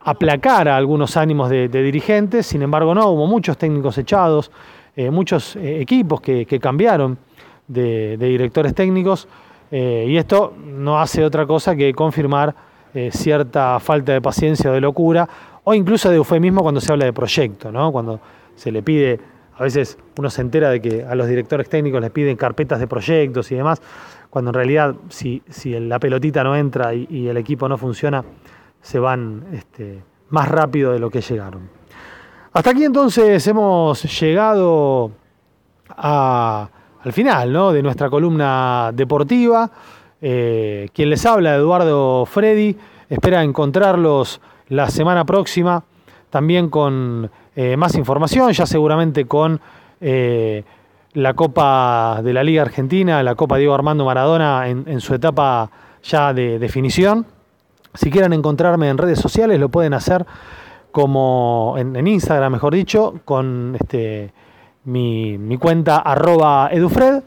aplacara 0.01 0.77
algunos 0.77 1.17
ánimos 1.17 1.51
de 1.51 1.69
dirigentes, 1.69 2.47
sin 2.47 2.63
embargo 2.63 2.95
no, 2.95 3.09
hubo 3.09 3.27
muchos 3.27 3.59
técnicos 3.59 3.99
echados, 3.99 4.51
eh, 4.95 5.11
muchos 5.11 5.57
eh, 5.57 5.81
equipos 5.81 6.21
que, 6.21 6.45
cambiaron 6.61 7.17
de, 7.67 8.19
directores 8.19 8.75
técnicos 8.75 9.27
eh, 9.71 10.05
y 10.07 10.19
esto 10.19 10.53
no 10.59 11.01
hace 11.01 11.25
otra 11.25 11.47
cosa 11.47 11.75
que 11.75 11.95
confirmar 11.95 12.55
cierta 13.11 13.81
falta 13.81 14.13
de 14.13 14.21
paciencia 14.21 14.71
o 14.71 14.75
de 14.75 14.83
locura 14.83 15.27
o 15.65 15.73
incluso 15.73 16.11
de 16.11 16.17
eufemismo 16.17 16.61
cuando 16.61 16.79
se 16.79 16.93
habla 16.93 17.07
de 17.07 17.15
proyecto, 17.15 17.73
¿no? 17.73 17.91
cuando 17.91 18.21
se 18.55 18.71
le 18.71 18.83
pide, 18.83 19.19
a 19.57 19.63
veces 19.63 19.97
uno 20.19 20.29
se 20.29 20.43
entera 20.43 20.69
de 20.69 20.83
que 20.83 21.03
a 21.03 21.15
los 21.15 21.27
directores 21.27 21.71
técnicos 21.71 22.03
les 22.03 22.11
piden 22.11 22.37
carpetas 22.37 22.81
de 22.81 22.87
proyectos 22.87 23.51
y 23.51 23.55
demás, 23.55 23.81
cuando 24.33 24.49
en 24.49 24.55
realidad 24.55 24.95
si, 25.11 25.43
si 25.51 25.79
la 25.79 25.99
pelotita 25.99 26.43
no 26.43 26.57
entra 26.57 26.95
y, 26.95 27.29
el 27.29 27.37
equipo 27.37 27.69
no 27.69 27.77
funciona, 27.77 28.25
se 28.81 28.99
van 28.99 29.45
este, 29.53 30.03
más 30.31 30.49
rápido 30.49 30.91
de 30.91 30.99
lo 30.99 31.11
que 31.11 31.21
llegaron. 31.21 31.69
Hasta 32.51 32.71
aquí 32.71 32.83
entonces 32.83 33.47
hemos 33.47 34.03
llegado 34.19 35.13
al 35.99 37.13
final 37.13 37.75
de 37.75 37.83
nuestra 37.83 38.09
columna 38.09 38.91
deportiva. 38.95 39.71
Eh, 40.23 40.89
quien 40.95 41.11
les 41.11 41.27
habla, 41.27 41.55
Eduardo 41.57 42.25
Freddy, 42.25 42.75
espera 43.11 43.45
encontrarlos 43.45 44.41
la 44.71 44.89
semana 44.89 45.27
próxima 45.27 45.85
también 46.31 46.71
con 46.71 47.31
eh, 47.55 47.77
más 47.77 47.97
información, 47.97 48.51
ya 48.53 48.65
seguramente 48.65 49.27
con 49.27 49.61
eh, 50.01 50.65
la 51.15 51.35
Copa 51.35 52.21
de 52.23 52.33
la 52.33 52.43
Liga 52.43 52.63
Argentina, 52.63 53.23
la 53.23 53.35
Copa 53.35 53.59
Diego 53.59 53.75
Armando 53.75 54.05
Maradona 54.05 54.69
en, 54.69 55.01
su 55.01 55.15
etapa 55.15 55.71
ya 56.03 56.33
de 56.33 56.59
definición. 56.59 57.27
Si 57.95 58.11
quieren 58.11 58.33
encontrarme 58.33 58.89
en 58.89 58.99
redes 58.99 59.19
sociales, 59.19 59.61
lo 59.61 59.69
pueden 59.69 59.93
hacer 59.95 60.25
como 60.91 61.75
en, 61.77 62.07
Instagram, 62.07 62.53
mejor 62.53 62.75
dicho, 62.75 63.15
con 63.25 63.77
este, 63.79 64.33
mi, 64.85 65.57
cuenta 65.59 65.99
arroba 65.99 66.71
edufred 66.73 67.23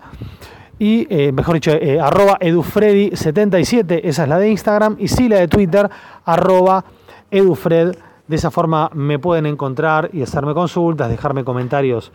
y 0.78 1.08
eh, 1.10 1.32
mejor 1.32 1.56
dicho, 1.56 1.72
eh, 1.72 2.00
arroba 2.00 2.38
edufredi77, 2.40 4.02
esa 4.04 4.24
es 4.24 4.30
la 4.30 4.40
de 4.40 4.50
Instagram, 4.50 4.98
y 5.00 5.08
sí 5.08 5.30
la 5.30 5.38
de 5.38 5.48
Twitter, 5.48 5.90
arroba 6.26 6.84
edufred. 7.32 7.96
De 8.28 8.36
esa 8.36 8.50
forma 8.50 8.90
me 8.94 9.20
pueden 9.20 9.46
encontrar 9.46 10.10
y 10.12 10.24
hacerme 10.24 10.56
consultas, 10.56 11.10
dejarme 11.10 11.44
comentarios 11.44 12.12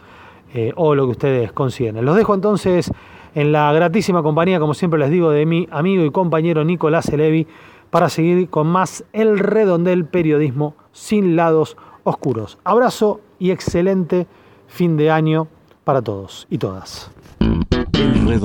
eh, 0.55 0.73
o 0.77 0.95
lo 0.95 1.07
que 1.07 1.13
ustedes 1.13 1.53
consideren. 1.53 2.05
Los 2.05 2.17
dejo 2.17 2.35
entonces 2.35 2.91
en 3.35 3.53
la 3.53 3.73
gratísima 3.73 4.23
compañía, 4.23 4.59
como 4.59 4.75
siempre 4.75 4.99
les 4.99 5.11
digo, 5.11 5.31
de 5.31 5.47
mi 5.47 5.69
amigo 5.71 6.05
y 6.05 6.11
compañero 6.11 6.65
Nicolás 6.65 7.09
Elevi 7.09 7.47
para 7.91 8.09
seguir 8.09 8.49
con 8.49 8.67
más 8.67 9.05
El 9.13 9.39
Redondel 9.39 10.05
Periodismo 10.05 10.75
sin 10.93 11.37
lados 11.37 11.77
oscuros. 12.05 12.59
Abrazo 12.65 13.21
y 13.39 13.51
excelente 13.51 14.27
fin 14.67 14.97
de 14.97 15.11
año 15.11 15.49
para 15.85 16.03
todos 16.03 16.47
y 16.51 16.59
todas. 16.59 17.11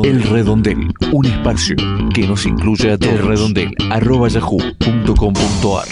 El 0.04 0.24
redondel, 0.24 0.92
un 1.12 1.26
espacio 1.26 1.76
que 2.14 2.28
nos 2.28 2.46
incluye 2.46 2.92
a 2.92 2.98
todos. 2.98 3.54
yahoo.com.ar 4.34 5.88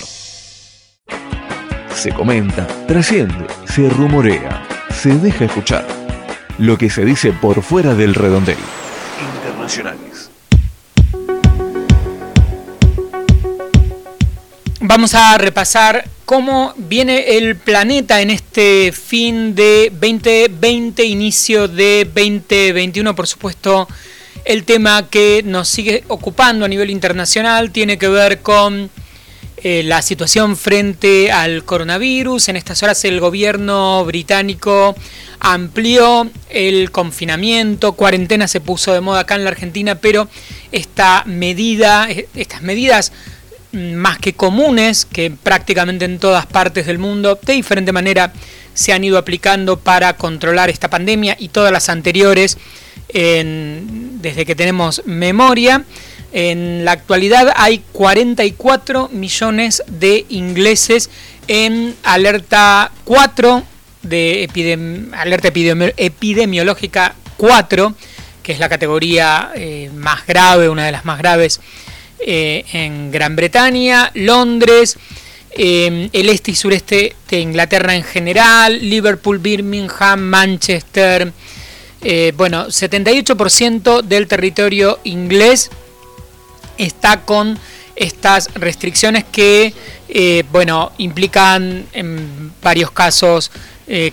Se 1.91 2.11
comenta, 2.11 2.65
trasciende, 2.87 3.45
se 3.65 3.89
rumorea, 3.89 4.63
se 4.89 5.17
deja 5.19 5.45
escuchar. 5.45 6.02
Lo 6.59 6.77
que 6.77 6.89
se 6.89 7.03
dice 7.03 7.31
por 7.33 7.63
fuera 7.63 7.95
del 7.95 8.13
redondel. 8.13 8.57
Internacionales. 9.37 10.29
Vamos 14.79 15.15
a 15.15 15.37
repasar 15.37 16.07
cómo 16.25 16.73
viene 16.77 17.37
el 17.37 17.55
planeta 17.55 18.21
en 18.21 18.29
este 18.29 18.91
fin 18.91 19.55
de 19.55 19.91
2020, 19.91 21.03
inicio 21.03 21.67
de 21.67 22.05
2021. 22.05 23.15
Por 23.15 23.27
supuesto, 23.27 23.87
el 24.45 24.63
tema 24.63 25.09
que 25.09 25.41
nos 25.43 25.69
sigue 25.69 26.03
ocupando 26.07 26.65
a 26.65 26.67
nivel 26.67 26.89
internacional 26.89 27.71
tiene 27.71 27.97
que 27.97 28.09
ver 28.09 28.41
con 28.41 28.91
eh, 29.65 29.81
la 29.83 30.01
situación 30.01 30.57
frente 30.57 31.31
al 31.31 31.63
coronavirus. 31.63 32.49
En 32.49 32.57
estas 32.57 32.83
horas 32.83 33.05
el 33.05 33.21
gobierno 33.21 34.03
británico 34.03 34.93
amplió 35.39 36.29
el 36.49 36.91
confinamiento, 36.91 37.93
cuarentena 37.93 38.49
se 38.49 38.59
puso 38.59 38.93
de 38.93 38.99
moda 38.99 39.21
acá 39.21 39.35
en 39.35 39.45
la 39.45 39.51
Argentina, 39.51 39.95
pero 39.95 40.27
esta 40.73 41.23
medida, 41.25 42.09
estas 42.35 42.61
medidas 42.61 43.13
más 43.71 44.19
que 44.19 44.33
comunes, 44.33 45.05
que 45.05 45.31
prácticamente 45.31 46.03
en 46.03 46.19
todas 46.19 46.45
partes 46.45 46.85
del 46.85 46.99
mundo, 46.99 47.39
de 47.41 47.53
diferente 47.53 47.93
manera, 47.93 48.33
se 48.73 48.91
han 48.91 49.05
ido 49.05 49.17
aplicando 49.17 49.79
para 49.79 50.17
controlar 50.17 50.69
esta 50.69 50.89
pandemia 50.89 51.37
y 51.39 51.47
todas 51.47 51.71
las 51.71 51.87
anteriores 51.87 52.57
desde 53.13 54.45
que 54.45 54.55
tenemos 54.55 55.03
memoria. 55.05 55.85
En 56.33 56.83
la 56.83 56.93
actualidad 56.93 57.53
hay 57.55 57.83
44 57.91 59.09
millones 59.09 59.83
de 59.87 60.25
ingleses 60.29 61.11
en 61.47 61.95
alerta 62.03 62.91
4, 63.05 63.63
de 64.01 64.49
alerta 65.15 65.49
epidemiológica 65.49 67.15
4, 67.37 67.93
que 68.41 68.51
es 68.51 68.59
la 68.59 68.67
categoría 68.67 69.51
eh, 69.55 69.91
más 69.93 70.25
grave, 70.25 70.69
una 70.69 70.85
de 70.85 70.91
las 70.91 71.05
más 71.05 71.19
graves 71.19 71.61
eh, 72.19 72.65
en 72.73 73.11
Gran 73.11 73.35
Bretaña, 73.35 74.09
Londres, 74.15 74.97
eh, 75.55 76.09
el 76.11 76.29
este 76.29 76.51
y 76.51 76.55
sureste 76.55 77.15
de 77.29 77.39
Inglaterra 77.39 77.95
en 77.95 78.03
general, 78.03 78.89
Liverpool, 78.89 79.37
Birmingham, 79.37 80.19
Manchester. 80.19 81.31
Eh, 82.01 82.33
bueno, 82.35 82.67
78% 82.67 84.01
del 84.01 84.27
territorio 84.27 84.99
inglés 85.03 85.69
está 86.77 87.21
con 87.21 87.57
estas 87.95 88.53
restricciones 88.55 89.23
que, 89.23 89.73
bueno, 90.51 90.91
implican 90.97 91.85
en 91.93 92.51
varios 92.61 92.91
casos 92.91 93.51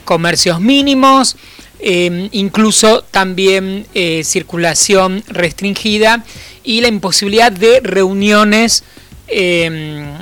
comercios 0.04 0.60
mínimos, 0.60 1.36
incluso 1.80 3.02
también 3.10 3.86
circulación 4.22 5.24
restringida 5.28 6.24
y 6.64 6.80
la 6.80 6.88
imposibilidad 6.88 7.52
de 7.52 7.80
reuniones, 7.80 8.84
em, 9.28 10.18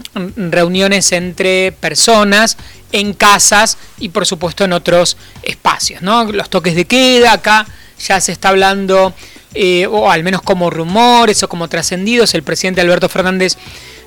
reuniones 0.50 1.12
entre 1.12 1.72
personas 1.72 2.56
en 2.92 3.12
casas 3.12 3.76
y 3.98 4.10
por 4.10 4.26
supuesto 4.26 4.64
en 4.64 4.72
otros 4.72 5.16
espacios. 5.42 6.02
¿no? 6.02 6.24
Los 6.32 6.48
toques 6.48 6.74
de 6.74 6.86
queda, 6.86 7.32
acá 7.32 7.66
ya 7.98 8.20
se 8.20 8.32
está 8.32 8.50
hablando, 8.50 9.14
eh, 9.54 9.86
o 9.86 10.10
al 10.10 10.22
menos 10.22 10.42
como 10.42 10.70
rumores 10.70 11.42
o 11.42 11.48
como 11.48 11.68
trascendidos, 11.68 12.34
el 12.34 12.42
presidente 12.42 12.80
Alberto 12.80 13.08
Fernández 13.08 13.56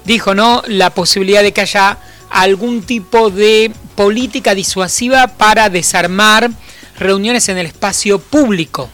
dijo, 0.06 0.34
¿no? 0.34 0.64
La 0.68 0.92
posibilidad 0.92 1.44
de 1.44 1.52
que 1.52 1.62
haya 1.62 1.98
algún 2.30 2.84
tipo 2.84 3.30
de 3.30 3.72
política 3.96 4.56
disuasiva 4.56 5.28
para 5.28 5.70
desarmar 5.70 6.50
reuniones 6.98 7.50
en 7.50 7.58
el 7.58 7.66
espacio 7.66 8.20
público. 8.20 8.90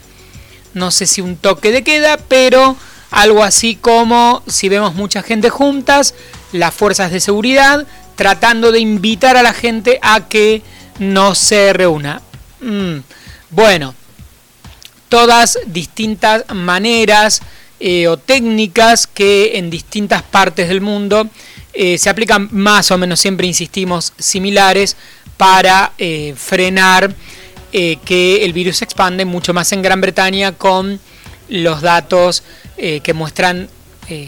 No 0.73 0.91
sé 0.91 1.05
si 1.05 1.21
un 1.21 1.37
toque 1.37 1.71
de 1.71 1.83
queda, 1.83 2.17
pero 2.17 2.75
algo 3.11 3.43
así 3.43 3.75
como, 3.75 4.43
si 4.47 4.69
vemos 4.69 4.95
mucha 4.95 5.23
gente 5.23 5.49
juntas, 5.49 6.13
las 6.51 6.73
fuerzas 6.73 7.11
de 7.11 7.19
seguridad 7.19 7.85
tratando 8.15 8.71
de 8.71 8.79
invitar 8.79 9.37
a 9.37 9.43
la 9.43 9.53
gente 9.53 9.99
a 10.01 10.27
que 10.27 10.61
no 10.99 11.35
se 11.35 11.71
reúna. 11.71 12.21
Mm, 12.59 12.97
bueno, 13.51 13.93
todas 15.09 15.59
distintas 15.65 16.43
maneras 16.53 17.41
eh, 17.79 18.07
o 18.07 18.17
técnicas 18.17 19.05
que 19.05 19.57
en 19.57 19.69
distintas 19.69 20.23
partes 20.23 20.67
del 20.67 20.81
mundo 20.81 21.29
eh, 21.73 21.97
se 21.97 22.09
aplican 22.09 22.49
más 22.51 22.89
o 22.89 22.97
menos, 22.97 23.19
siempre 23.19 23.45
insistimos, 23.45 24.13
similares 24.17 24.97
para 25.37 25.93
eh, 25.97 26.33
frenar 26.35 27.13
que 27.71 28.43
el 28.43 28.53
virus 28.53 28.77
se 28.77 28.85
expande 28.85 29.23
mucho 29.23 29.53
más 29.53 29.71
en 29.71 29.83
Gran 29.83 30.01
Bretaña 30.01 30.53
con 30.53 30.99
los 31.47 31.81
datos 31.81 32.41
que 32.75 33.13
muestran 33.13 33.69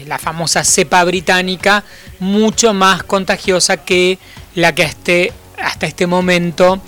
la 0.06 0.20
famosa 0.20 0.62
cepa 0.62 1.02
británica, 1.02 1.82
mucho 2.20 2.72
más 2.74 3.02
contagiosa 3.02 3.78
que 3.78 4.18
la 4.54 4.72
que 4.72 4.82
este, 4.82 5.32
hasta 5.60 5.86
este 5.86 6.06
momento 6.06 6.80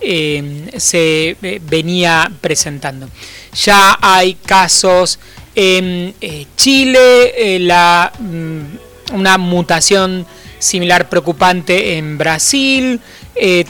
eh, 0.00 0.70
se 0.76 1.36
venía 1.40 2.30
presentando. 2.40 3.08
Ya 3.52 3.98
hay 4.00 4.34
casos 4.34 5.18
en 5.54 6.14
Chile, 6.56 7.58
la, 7.60 8.12
mm, 8.18 9.14
una 9.14 9.38
mutación 9.38 10.26
similar 10.58 11.08
preocupante 11.08 11.96
en 11.96 12.18
Brasil, 12.18 13.00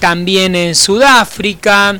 también 0.00 0.56
en 0.56 0.74
Sudáfrica. 0.74 1.98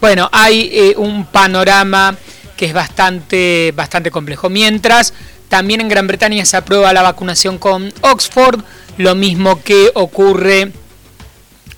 Bueno, 0.00 0.28
hay 0.30 0.94
un 0.96 1.24
panorama 1.26 2.16
que 2.58 2.66
es 2.66 2.74
bastante, 2.74 3.72
bastante 3.74 4.10
complejo. 4.10 4.50
Mientras 4.50 5.14
también 5.48 5.80
en 5.80 5.88
Gran 5.88 6.06
Bretaña 6.06 6.44
se 6.44 6.58
aprueba 6.58 6.92
la 6.92 7.02
vacunación 7.02 7.56
con 7.56 7.92
Oxford, 8.02 8.60
lo 8.98 9.14
mismo 9.14 9.62
que 9.62 9.90
ocurre 9.94 10.72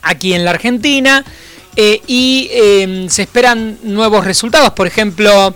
aquí 0.03 0.32
en 0.32 0.45
la 0.45 0.51
Argentina, 0.51 1.24
eh, 1.83 2.03
y 2.07 2.51
em, 2.53 3.09
se 3.09 3.22
esperan 3.22 3.78
nuevos 3.83 4.26
resultados, 4.26 4.74
por 4.74 4.87
ejemplo, 4.87 5.55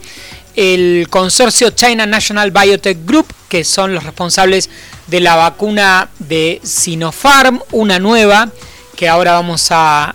el 0.56 1.06
consorcio 1.10 1.68
China 1.72 2.06
National 2.06 2.50
Biotech 2.50 3.04
Group, 3.04 3.26
que 3.50 3.62
son 3.62 3.92
los 3.94 4.04
responsables 4.04 4.70
de 5.06 5.20
la 5.20 5.36
vacuna 5.36 6.08
de 6.18 6.62
Sinopharm, 6.64 7.60
una 7.72 7.98
nueva, 7.98 8.48
que 8.96 9.06
ahora 9.06 9.32
vamos 9.32 9.66
a, 9.68 10.14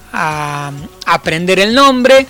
aprender 1.06 1.60
el 1.60 1.76
nombre, 1.76 2.26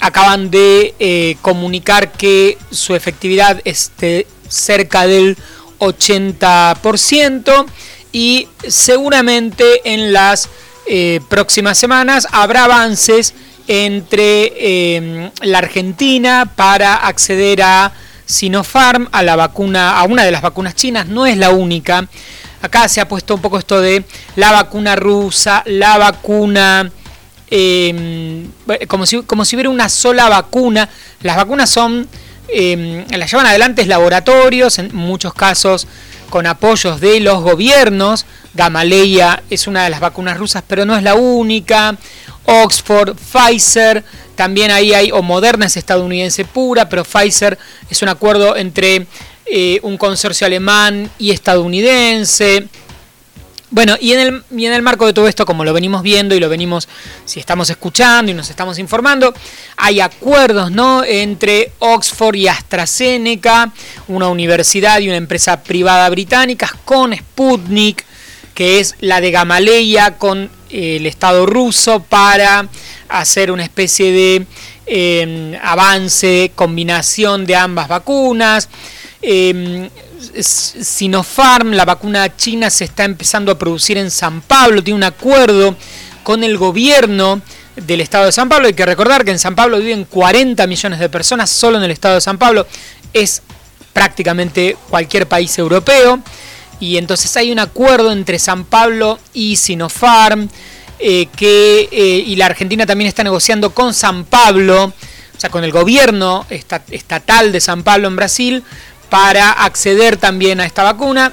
acaban 0.00 0.50
de 0.50 0.96
eh, 0.98 1.36
comunicar 1.40 2.10
que 2.10 2.58
su 2.72 2.96
efectividad 2.96 3.60
esté 3.64 4.26
cerca 4.48 5.06
del 5.06 5.36
80% 5.78 7.64
y 8.10 8.48
seguramente 8.66 9.82
en 9.84 10.12
las 10.12 10.48
eh, 10.92 11.20
próximas 11.28 11.78
semanas 11.78 12.26
habrá 12.32 12.64
avances 12.64 13.32
entre 13.68 14.52
eh, 14.56 15.30
la 15.40 15.58
Argentina 15.58 16.50
para 16.56 16.96
acceder 16.96 17.62
a 17.62 17.92
Sinopharm, 18.26 19.08
a 19.12 19.22
la 19.22 19.36
vacuna, 19.36 20.00
a 20.00 20.02
una 20.02 20.24
de 20.24 20.32
las 20.32 20.42
vacunas 20.42 20.74
chinas, 20.74 21.06
no 21.06 21.26
es 21.26 21.36
la 21.36 21.50
única. 21.50 22.08
Acá 22.60 22.88
se 22.88 23.00
ha 23.00 23.06
puesto 23.06 23.36
un 23.36 23.40
poco 23.40 23.58
esto 23.58 23.80
de 23.80 24.02
la 24.34 24.50
vacuna 24.50 24.96
rusa, 24.96 25.62
la 25.66 25.96
vacuna 25.96 26.90
em, 27.48 28.50
como, 28.88 29.06
si, 29.06 29.22
como 29.22 29.44
si 29.44 29.54
hubiera 29.54 29.70
una 29.70 29.88
sola 29.88 30.28
vacuna. 30.28 30.88
Las 31.22 31.36
vacunas 31.36 31.70
son, 31.70 32.08
em, 32.48 33.06
las 33.16 33.30
llevan 33.30 33.46
adelante 33.46 33.86
laboratorios, 33.86 34.80
en 34.80 34.92
muchos 34.92 35.34
casos 35.34 35.86
con 36.30 36.46
apoyos 36.46 37.00
de 37.00 37.20
los 37.20 37.42
gobiernos. 37.42 38.24
Gamaleya 38.54 39.42
es 39.50 39.66
una 39.66 39.84
de 39.84 39.90
las 39.90 40.00
vacunas 40.00 40.38
rusas, 40.38 40.62
pero 40.66 40.84
no 40.84 40.96
es 40.96 41.02
la 41.02 41.14
única. 41.14 41.96
Oxford, 42.46 43.16
Pfizer, 43.16 44.02
también 44.34 44.70
ahí 44.70 44.94
hay, 44.94 45.12
o 45.12 45.22
Moderna 45.22 45.66
es 45.66 45.76
estadounidense 45.76 46.44
pura, 46.44 46.88
pero 46.88 47.04
Pfizer 47.04 47.58
es 47.90 48.00
un 48.02 48.08
acuerdo 48.08 48.56
entre 48.56 49.06
eh, 49.46 49.80
un 49.82 49.98
consorcio 49.98 50.46
alemán 50.46 51.10
y 51.18 51.30
estadounidense. 51.30 52.66
Bueno, 53.72 53.96
y 54.00 54.12
en, 54.14 54.20
el, 54.20 54.42
y 54.56 54.66
en 54.66 54.72
el 54.72 54.82
marco 54.82 55.06
de 55.06 55.12
todo 55.12 55.28
esto, 55.28 55.46
como 55.46 55.64
lo 55.64 55.72
venimos 55.72 56.02
viendo 56.02 56.34
y 56.34 56.40
lo 56.40 56.48
venimos, 56.48 56.88
si 57.24 57.38
estamos 57.38 57.70
escuchando 57.70 58.32
y 58.32 58.34
nos 58.34 58.50
estamos 58.50 58.80
informando, 58.80 59.32
hay 59.76 60.00
acuerdos 60.00 60.72
¿no? 60.72 61.04
entre 61.04 61.70
Oxford 61.78 62.34
y 62.34 62.48
AstraZeneca, 62.48 63.72
una 64.08 64.28
universidad 64.28 64.98
y 64.98 65.06
una 65.06 65.18
empresa 65.18 65.62
privada 65.62 66.08
británica, 66.10 66.68
con 66.84 67.16
Sputnik, 67.16 68.04
que 68.54 68.80
es 68.80 68.96
la 68.98 69.20
de 69.20 69.30
Gamaleya, 69.30 70.18
con 70.18 70.50
eh, 70.68 70.96
el 70.96 71.06
Estado 71.06 71.46
ruso, 71.46 72.02
para 72.02 72.68
hacer 73.08 73.52
una 73.52 73.62
especie 73.62 74.10
de 74.10 74.46
eh, 74.86 75.58
avance, 75.62 76.50
combinación 76.56 77.46
de 77.46 77.54
ambas 77.54 77.86
vacunas. 77.86 78.68
Eh, 79.22 79.88
Sinopharm, 80.38 81.72
la 81.72 81.84
vacuna 81.84 82.36
china, 82.36 82.70
se 82.70 82.84
está 82.84 83.04
empezando 83.04 83.52
a 83.52 83.58
producir 83.58 83.98
en 83.98 84.10
San 84.10 84.40
Pablo, 84.40 84.82
tiene 84.82 84.96
un 84.96 85.04
acuerdo 85.04 85.76
con 86.22 86.44
el 86.44 86.56
gobierno 86.58 87.40
del 87.76 88.00
estado 88.00 88.26
de 88.26 88.32
San 88.32 88.48
Pablo. 88.48 88.66
Hay 88.66 88.74
que 88.74 88.86
recordar 88.86 89.24
que 89.24 89.30
en 89.30 89.38
San 89.38 89.54
Pablo 89.54 89.78
viven 89.78 90.04
40 90.04 90.66
millones 90.66 90.98
de 90.98 91.08
personas, 91.08 91.50
solo 91.50 91.78
en 91.78 91.84
el 91.84 91.90
estado 91.90 92.16
de 92.16 92.20
San 92.20 92.38
Pablo 92.38 92.66
es 93.12 93.42
prácticamente 93.92 94.76
cualquier 94.88 95.26
país 95.26 95.58
europeo. 95.58 96.20
Y 96.78 96.96
entonces 96.96 97.36
hay 97.36 97.52
un 97.52 97.58
acuerdo 97.58 98.12
entre 98.12 98.38
San 98.38 98.64
Pablo 98.64 99.18
y 99.34 99.56
Sinopharm, 99.56 100.48
eh, 100.98 101.28
que, 101.36 101.88
eh, 101.92 102.24
y 102.26 102.36
la 102.36 102.46
Argentina 102.46 102.86
también 102.86 103.08
está 103.08 103.22
negociando 103.22 103.70
con 103.74 103.92
San 103.92 104.24
Pablo, 104.24 104.84
o 104.84 105.40
sea, 105.40 105.50
con 105.50 105.64
el 105.64 105.72
gobierno 105.72 106.46
estatal 106.48 107.52
de 107.52 107.60
San 107.60 107.82
Pablo 107.82 108.08
en 108.08 108.16
Brasil, 108.16 108.64
para 109.10 109.50
acceder 109.50 110.16
también 110.16 110.60
a 110.60 110.64
esta 110.64 110.84
vacuna. 110.84 111.32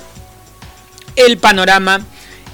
El 1.16 1.38
panorama 1.38 2.02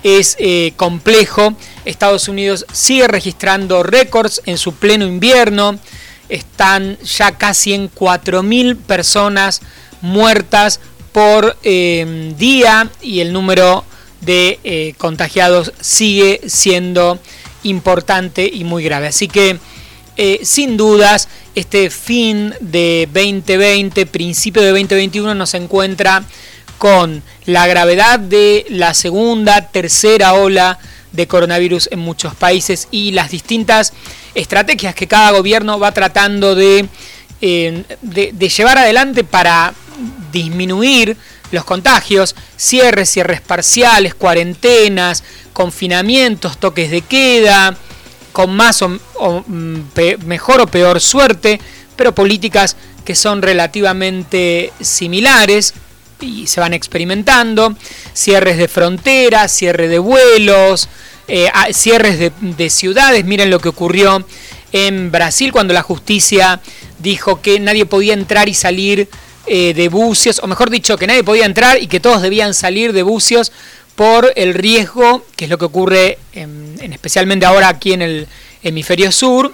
es 0.04 0.36
eh, 0.38 0.74
complejo. 0.76 1.56
Estados 1.86 2.28
Unidos 2.28 2.66
sigue 2.72 3.08
registrando 3.08 3.82
récords 3.82 4.42
en 4.46 4.58
su 4.58 4.76
pleno 4.76 5.06
invierno. 5.06 5.80
Están 6.30 6.98
ya 7.00 7.38
casi 7.38 7.74
en 7.74 7.90
4.000 7.92 8.78
personas 8.78 9.62
muertas 10.02 10.80
por 11.12 11.58
eh, 11.64 12.34
día 12.38 12.90
y 13.02 13.22
el 13.22 13.34
número 13.34 13.86
de 14.22 14.60
eh, 14.64 14.94
contagiados 14.98 15.74
sigue 15.80 16.42
siendo 16.48 17.20
importante 17.64 18.50
y 18.52 18.64
muy 18.64 18.84
grave. 18.84 19.08
Así 19.08 19.28
que 19.28 19.60
sin 20.44 20.78
dudas, 20.78 21.28
este 21.56 21.90
fin 21.90 22.54
de 22.60 23.08
2020, 23.12 24.06
principio 24.06 24.62
de 24.62 24.70
2021, 24.70 25.36
nos 25.36 25.54
encuentra 25.54 26.24
con 26.78 27.24
la 27.46 27.68
gravedad 27.68 28.20
de 28.20 28.66
la 28.70 28.94
segunda, 28.94 29.70
tercera 29.70 30.34
ola 30.34 30.80
de 31.12 31.28
coronavirus 31.28 31.90
en 31.92 32.00
muchos 32.00 32.36
países 32.36 32.88
y 32.92 33.12
las 33.12 33.32
distintas 33.32 33.94
estrategias 34.36 34.96
que 34.96 35.08
cada 35.08 35.32
gobierno 35.32 35.80
va 35.80 35.92
tratando 35.92 36.56
de, 36.56 36.88
eh, 37.42 37.84
de 38.02 38.50
llevar 38.50 38.80
adelante 38.80 39.24
para 39.24 39.74
disminuir 40.32 41.16
los 41.54 41.64
contagios, 41.64 42.36
cierres, 42.58 43.12
cierres 43.12 43.40
parciales, 43.40 44.16
cuarentenas, 44.16 45.24
confinamientos, 45.54 46.58
toques 46.58 46.90
de 46.90 47.02
queda, 47.02 47.78
con 48.34 48.54
más 48.54 48.82
o, 48.82 48.90
mm, 48.90 50.26
mejor 50.26 50.60
o 50.60 50.68
peor 50.68 51.00
suerte, 51.00 51.62
pero 51.96 52.14
políticas 52.14 52.76
que 53.06 53.16
son 53.16 53.42
relativamente 53.42 54.74
similares 54.82 55.74
y 56.20 56.48
se 56.48 56.60
van 56.60 56.74
experimentando, 56.74 57.76
cierres 58.14 58.58
de 58.58 58.68
fronteras, 58.68 59.52
cierre 59.52 59.88
de 59.88 60.00
vuelos, 60.00 60.90
eh, 61.28 61.50
cierres 61.72 62.32
de, 62.42 62.70
ciudades, 62.70 63.24
miren 63.26 63.50
lo 63.50 63.60
que 63.60 63.70
ocurrió 63.70 64.26
en 64.72 65.12
Brasil 65.12 65.52
cuando 65.52 65.74
la 65.74 65.84
justicia 65.84 66.60
dijo 67.00 67.42
que 67.42 67.60
nadie 67.60 67.86
podía 67.86 68.14
entrar 68.14 68.50
y 68.50 68.54
salir 68.54 69.08
eh, 69.46 69.74
de 69.74 69.90
bucios, 69.90 70.40
o 70.42 70.48
mejor 70.48 70.70
dicho, 70.70 70.98
que 70.98 71.06
nadie 71.06 71.24
podía 71.24 71.46
entrar 71.46 71.82
y 71.82 71.88
que 71.88 72.00
todos 72.00 72.22
debían 72.22 72.54
salir 72.54 72.94
de 72.94 73.04
bucios 73.04 73.52
por 73.96 74.34
el 74.36 74.54
riesgo, 74.54 75.26
que 75.36 75.46
es 75.46 75.52
lo 75.52 75.58
que 75.58 75.66
ocurre 75.66 76.18
en, 76.34 76.78
especialmente 76.92 77.46
ahora 77.46 77.68
aquí 77.68 77.94
en 77.94 78.02
el 78.02 78.28
hemisferio 78.64 79.12
sur, 79.12 79.54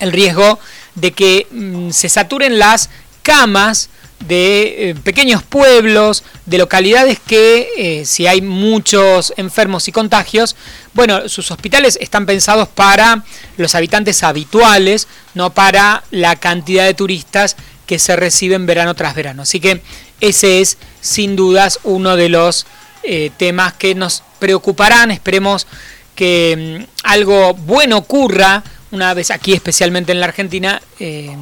el 0.00 0.12
riesgo 0.12 0.58
de 0.94 1.12
que 1.12 1.46
mm, 1.50 1.90
se 1.90 2.08
saturen 2.08 2.58
las 2.58 2.90
camas 3.22 3.88
de 4.28 4.90
eh, 4.90 4.94
pequeños 4.94 5.42
pueblos, 5.42 6.22
de 6.46 6.58
localidades 6.58 7.18
que 7.26 7.68
eh, 7.76 8.04
si 8.04 8.26
hay 8.26 8.40
muchos 8.40 9.32
enfermos 9.36 9.88
y 9.88 9.92
contagios, 9.92 10.56
bueno, 10.94 11.28
sus 11.28 11.50
hospitales 11.50 11.98
están 12.00 12.26
pensados 12.26 12.68
para 12.68 13.24
los 13.56 13.74
habitantes 13.74 14.22
habituales, 14.22 15.08
no 15.34 15.50
para 15.50 16.04
la 16.10 16.36
cantidad 16.36 16.84
de 16.84 16.94
turistas 16.94 17.56
que 17.86 17.98
se 17.98 18.14
reciben 18.16 18.66
verano 18.66 18.94
tras 18.94 19.14
verano. 19.14 19.42
Así 19.42 19.58
que 19.60 19.82
ese 20.20 20.60
es 20.60 20.78
sin 21.00 21.34
dudas 21.34 21.80
uno 21.82 22.16
de 22.16 22.28
los 22.28 22.66
eh, 23.02 23.30
temas 23.36 23.72
que 23.74 23.94
nos 23.94 24.22
preocuparán. 24.38 25.10
Esperemos 25.10 25.66
que 26.14 26.78
mm, 26.80 27.04
algo 27.04 27.54
bueno 27.54 27.98
ocurra 27.98 28.62
una 28.90 29.14
vez 29.14 29.30
aquí, 29.30 29.52
especialmente 29.52 30.12
en 30.12 30.20
la 30.20 30.26
Argentina, 30.26 30.80
eh, 31.00 31.34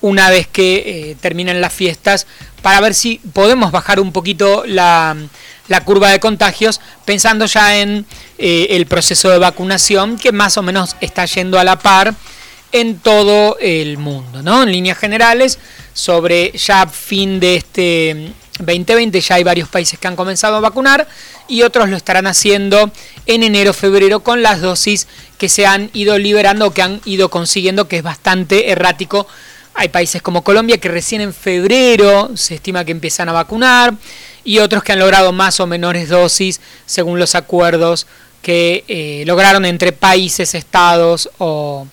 una 0.00 0.30
vez 0.30 0.46
que 0.46 0.76
eh, 1.10 1.16
terminen 1.20 1.60
las 1.60 1.72
fiestas, 1.72 2.26
para 2.62 2.80
ver 2.80 2.94
si 2.94 3.20
podemos 3.32 3.72
bajar 3.72 4.00
un 4.00 4.12
poquito 4.12 4.64
la, 4.66 5.16
la 5.68 5.84
curva 5.84 6.10
de 6.10 6.20
contagios, 6.20 6.80
pensando 7.04 7.46
ya 7.46 7.78
en 7.78 8.06
el 8.38 8.86
proceso 8.86 9.30
de 9.30 9.38
vacunación, 9.38 10.18
que 10.18 10.32
más 10.32 10.56
o 10.58 10.62
menos 10.62 10.96
está 11.00 11.24
yendo 11.24 11.58
a 11.58 11.64
la 11.64 11.78
par 11.78 12.14
en 12.72 12.98
todo 12.98 13.56
el 13.60 13.98
mundo, 13.98 14.42
¿no? 14.42 14.64
En 14.64 14.72
líneas 14.72 14.98
generales, 14.98 15.58
sobre 15.92 16.52
ya 16.52 16.86
fin 16.86 17.38
de 17.38 17.56
este 17.56 18.32
2020 18.58 19.20
ya 19.20 19.34
hay 19.34 19.44
varios 19.44 19.68
países 19.68 19.98
que 19.98 20.06
han 20.06 20.16
comenzado 20.16 20.56
a 20.56 20.60
vacunar 20.60 21.08
y 21.48 21.62
otros 21.62 21.88
lo 21.88 21.96
estarán 21.96 22.26
haciendo 22.26 22.90
en 23.26 23.42
enero, 23.42 23.72
febrero 23.72 24.20
con 24.20 24.42
las 24.42 24.60
dosis 24.60 25.08
que 25.38 25.48
se 25.48 25.66
han 25.66 25.90
ido 25.92 26.18
liberando 26.18 26.66
o 26.66 26.70
que 26.70 26.82
han 26.82 27.00
ido 27.04 27.30
consiguiendo, 27.30 27.88
que 27.88 27.96
es 27.96 28.02
bastante 28.02 28.70
errático. 28.70 29.26
Hay 29.74 29.88
países 29.88 30.22
como 30.22 30.44
Colombia 30.44 30.78
que 30.78 30.88
recién 30.88 31.20
en 31.20 31.34
febrero 31.34 32.30
se 32.36 32.54
estima 32.54 32.84
que 32.84 32.92
empiezan 32.92 33.28
a 33.28 33.32
vacunar 33.32 33.94
y 34.44 34.60
otros 34.60 34.84
que 34.84 34.92
han 34.92 35.00
logrado 35.00 35.32
más 35.32 35.58
o 35.58 35.66
menores 35.66 36.08
dosis 36.08 36.60
según 36.86 37.18
los 37.18 37.34
acuerdos 37.34 38.06
que 38.40 38.84
eh, 38.86 39.24
lograron 39.26 39.64
entre 39.64 39.92
países, 39.92 40.54
estados 40.54 41.30
o, 41.38 41.88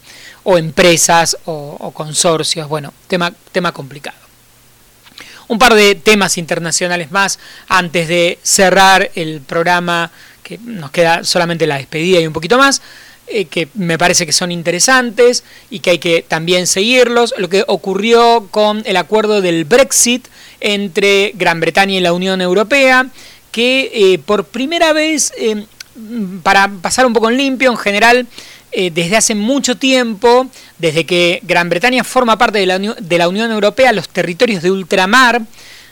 empresas 0.46 1.38
o, 1.46 1.78
o, 1.80 1.92
consorcios. 1.92 2.68
Bueno, 2.68 2.94
tema, 3.08 3.34
tema 3.52 3.72
complicado. 3.72 4.18
Un 5.52 5.60
par 5.60 5.74
de 5.74 5.96
temas 5.96 6.38
internacionales 6.38 7.12
más 7.12 7.38
antes 7.68 8.08
de 8.08 8.40
cerrar 8.42 9.12
el 9.16 9.42
programa, 9.42 10.10
que 10.44 10.58
nos 10.64 10.92
queda 10.92 11.26
solamente 11.26 11.68
la 11.68 11.76
despedida 11.76 12.22
y 12.22 12.26
un 12.26 12.32
poquito 12.32 12.58
más, 12.58 12.82
eh, 13.28 13.44
que 13.44 13.68
me 13.74 13.98
parece 13.98 14.26
que 14.26 14.32
son 14.32 14.54
interesantes 14.54 15.44
y 15.70 15.80
que 15.80 15.90
hay 15.90 16.00
que 16.00 16.22
también 16.26 16.68
seguirlos. 16.68 17.34
Lo 17.38 17.50
que 17.50 17.66
ocurrió 17.68 18.48
con 18.50 18.82
el 18.86 18.96
acuerdo 18.96 19.42
del 19.42 19.66
Brexit 19.66 20.26
entre 20.62 21.34
Gran 21.36 21.60
Bretaña 21.60 21.96
y 21.96 22.00
la 22.00 22.14
Unión 22.14 22.40
Europea, 22.40 23.08
que 23.52 23.92
eh, 23.94 24.20
por 24.20 24.46
primera 24.46 24.94
vez, 24.94 25.34
eh, 25.38 25.66
para 26.44 26.70
pasar 26.82 27.06
un 27.06 27.12
poco 27.12 27.30
en 27.30 27.36
limpio, 27.36 27.72
en 27.72 27.78
general 27.78 28.26
eh, 28.74 28.90
desde 28.90 29.18
hace 29.18 29.36
mucho 29.36 29.76
tiempo, 29.76 30.48
desde 30.78 31.06
que 31.06 31.42
Gran 31.44 31.68
Bretaña 31.68 32.06
forma 32.06 32.38
parte 32.38 32.60
de 32.60 32.66
la, 32.66 33.28
Unión 33.28 33.52
Europea, 33.52 33.92
los 33.92 34.08
territorios 34.08 34.64
de 34.64 34.72
ultramar 34.72 35.42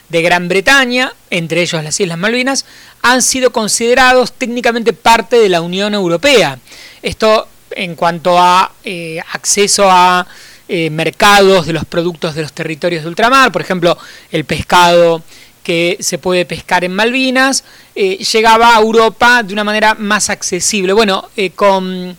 de 0.08 0.22
Gran 0.22 0.48
Bretaña, 0.48 1.12
entre 1.28 1.60
ellos 1.60 1.84
las 1.84 2.00
Islas 2.00 2.16
Malvinas, 2.16 2.64
han 3.02 3.20
sido 3.20 3.52
considerados 3.52 4.32
técnicamente 4.32 4.94
parte 4.94 5.36
de 5.36 5.50
la 5.50 5.60
Unión 5.60 5.92
Europea. 5.92 6.58
Esto 7.02 7.48
en 7.72 7.96
cuanto 7.96 8.38
a 8.38 8.72
eh, 8.82 9.20
acceso 9.32 9.90
a 9.90 10.26
eh, 10.66 10.88
mercados 10.88 11.66
de 11.66 11.74
los 11.74 11.84
productos 11.84 12.34
de 12.34 12.42
los 12.42 12.54
territorios 12.54 13.02
de 13.02 13.10
ultramar, 13.10 13.52
por 13.52 13.60
ejemplo, 13.60 13.98
el 14.32 14.46
pescado 14.46 15.22
que 15.62 15.98
se 16.00 16.16
puede 16.16 16.46
pescar 16.46 16.84
en 16.84 16.94
Malvinas, 16.94 17.62
llegaba 17.94 18.74
a 18.74 18.80
Europa 18.80 19.42
de 19.42 19.52
una 19.52 19.62
manera 19.62 19.94
más 19.94 20.30
accesible. 20.30 20.94
Bueno, 20.94 21.28
con 21.54 22.16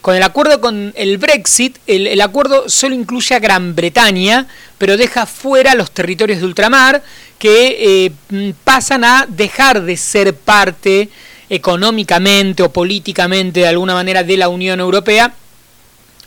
Con 0.00 0.16
el 0.16 0.22
acuerdo 0.22 0.60
con 0.60 0.94
el 0.96 1.18
Brexit, 1.18 1.76
el, 1.86 2.18
acuerdo 2.22 2.68
solo 2.70 2.94
incluye 2.94 3.34
a 3.34 3.38
Gran 3.38 3.74
Bretaña, 3.74 4.46
pero 4.78 4.96
deja 4.96 5.26
fuera 5.26 5.74
los 5.74 5.90
territorios 5.90 6.40
de 6.40 6.46
ultramar 6.46 7.02
que 7.38 8.06
eh, 8.06 8.52
pasan 8.64 9.04
a 9.04 9.26
dejar 9.28 9.82
de 9.82 9.96
ser 9.98 10.34
parte 10.34 11.10
económicamente 11.50 12.62
o 12.62 12.72
políticamente 12.72 13.60
de 13.60 13.66
alguna 13.68 13.92
manera 13.92 14.22
de 14.22 14.38
la 14.38 14.48
Unión 14.48 14.80
Europea. 14.80 15.34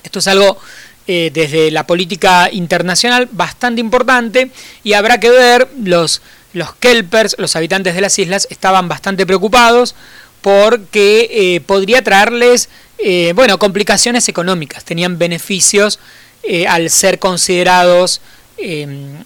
Esto 0.04 0.20
es 0.20 0.28
algo 0.28 0.60
eh, 1.08 1.32
desde 1.34 1.72
la 1.72 1.88
política 1.88 2.50
internacional 2.52 3.28
bastante 3.32 3.82
importante 3.82 4.52
y 4.84 4.94
habrá 4.94 5.20
que 5.20 5.32
ver, 5.32 5.68
los, 5.82 6.22
los 6.54 6.76
kelpers, 6.76 7.36
los 7.40 7.56
habitantes 7.56 7.96
de 7.96 8.02
las 8.02 8.20
islas, 8.20 8.48
estaban 8.52 8.88
bastante 8.88 9.26
preocupados 9.26 9.96
porque 10.44 11.30
eh, 11.32 11.62
podría 11.62 12.04
traerles 12.04 12.70
eh, 13.00 13.34
bueno, 13.36 13.58
complicaciones 13.58 14.30
económicas, 14.30 14.86
tenían 14.86 15.18
beneficios 15.18 16.00
al 16.68 16.90
ser 16.90 17.20
considerados 17.20 18.20
em, 18.58 19.24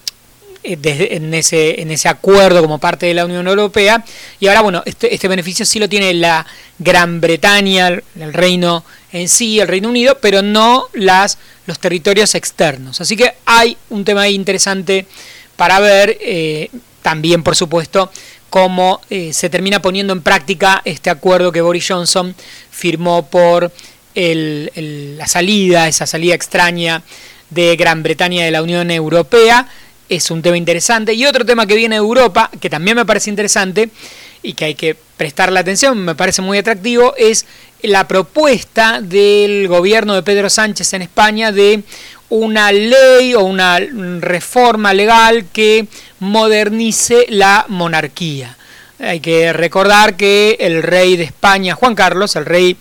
en, 0.63 1.33
ese, 1.33 1.81
en 1.81 1.91
ese 1.91 2.09
acuerdo 2.09 2.61
como 2.61 2.79
parte 2.79 3.05
de 3.05 3.13
la 3.13 3.25
Unión 3.25 3.47
Europea. 3.47 4.03
Y 4.39 4.47
ahora, 4.47 4.61
bueno, 4.61 4.83
este, 4.85 5.13
este 5.13 5.27
beneficio 5.27 5.65
sí 5.65 5.79
lo 5.79 5.89
tiene 5.89 6.13
la 6.13 6.45
Gran 6.79 7.21
Bretaña, 7.21 7.87
el 7.87 8.33
reino 8.33 8.83
en 9.11 9.29
sí, 9.29 9.59
el 9.59 9.67
Reino 9.67 9.89
Unido, 9.89 10.17
pero 10.21 10.41
no 10.41 10.87
las, 10.93 11.37
los 11.65 11.79
territorios 11.79 12.35
externos. 12.35 12.99
Así 13.01 13.15
que 13.15 13.33
hay 13.45 13.77
un 13.89 14.03
tema 14.03 14.21
ahí 14.21 14.35
interesante 14.35 15.05
para 15.55 15.79
ver, 15.79 16.17
eh, 16.21 16.69
también 17.01 17.43
por 17.43 17.55
supuesto, 17.55 18.11
cómo 18.49 19.01
eh, 19.09 19.33
se 19.33 19.49
termina 19.49 19.81
poniendo 19.81 20.13
en 20.13 20.21
práctica 20.21 20.81
este 20.85 21.09
acuerdo 21.09 21.51
que 21.51 21.61
Boris 21.61 21.85
Johnson 21.87 22.35
firmó 22.71 23.27
por 23.27 23.71
la 24.15 25.27
salida, 25.27 25.87
esa 25.87 26.07
salida 26.07 26.33
extraña 26.33 27.03
de 27.51 27.75
Gran 27.75 28.01
Bretaña 28.01 28.43
de 28.45 28.49
la 28.51 28.63
Unión 28.63 28.89
Europea 28.89 29.67
es 30.09 30.31
un 30.31 30.41
tema 30.41 30.57
interesante. 30.57 31.13
Y 31.13 31.25
otro 31.25 31.45
tema 31.45 31.65
que 31.65 31.75
viene 31.75 31.95
de 31.95 31.99
Europa, 31.99 32.49
que 32.59 32.69
también 32.69 32.97
me 32.97 33.05
parece 33.05 33.29
interesante 33.29 33.89
y 34.43 34.53
que 34.53 34.65
hay 34.65 34.75
que 34.75 34.95
prestarle 35.17 35.59
atención, 35.59 35.97
me 35.97 36.15
parece 36.15 36.41
muy 36.41 36.57
atractivo, 36.57 37.13
es 37.17 37.45
la 37.81 38.07
propuesta 38.07 39.01
del 39.01 39.67
gobierno 39.67 40.15
de 40.15 40.23
Pedro 40.23 40.49
Sánchez 40.49 40.93
en 40.93 41.03
España 41.03 41.51
de 41.51 41.83
una 42.29 42.71
ley 42.71 43.33
o 43.33 43.43
una 43.43 43.79
reforma 44.19 44.93
legal 44.93 45.45
que 45.51 45.87
modernice 46.19 47.25
la 47.29 47.65
monarquía. 47.69 48.57
Hay 48.99 49.19
que 49.19 49.53
recordar 49.53 50.17
que 50.17 50.57
el 50.59 50.81
rey 50.83 51.17
de 51.17 51.25
España, 51.25 51.75
Juan 51.75 51.95
Carlos, 51.95 52.35
el 52.35 52.45
rey 52.45 52.75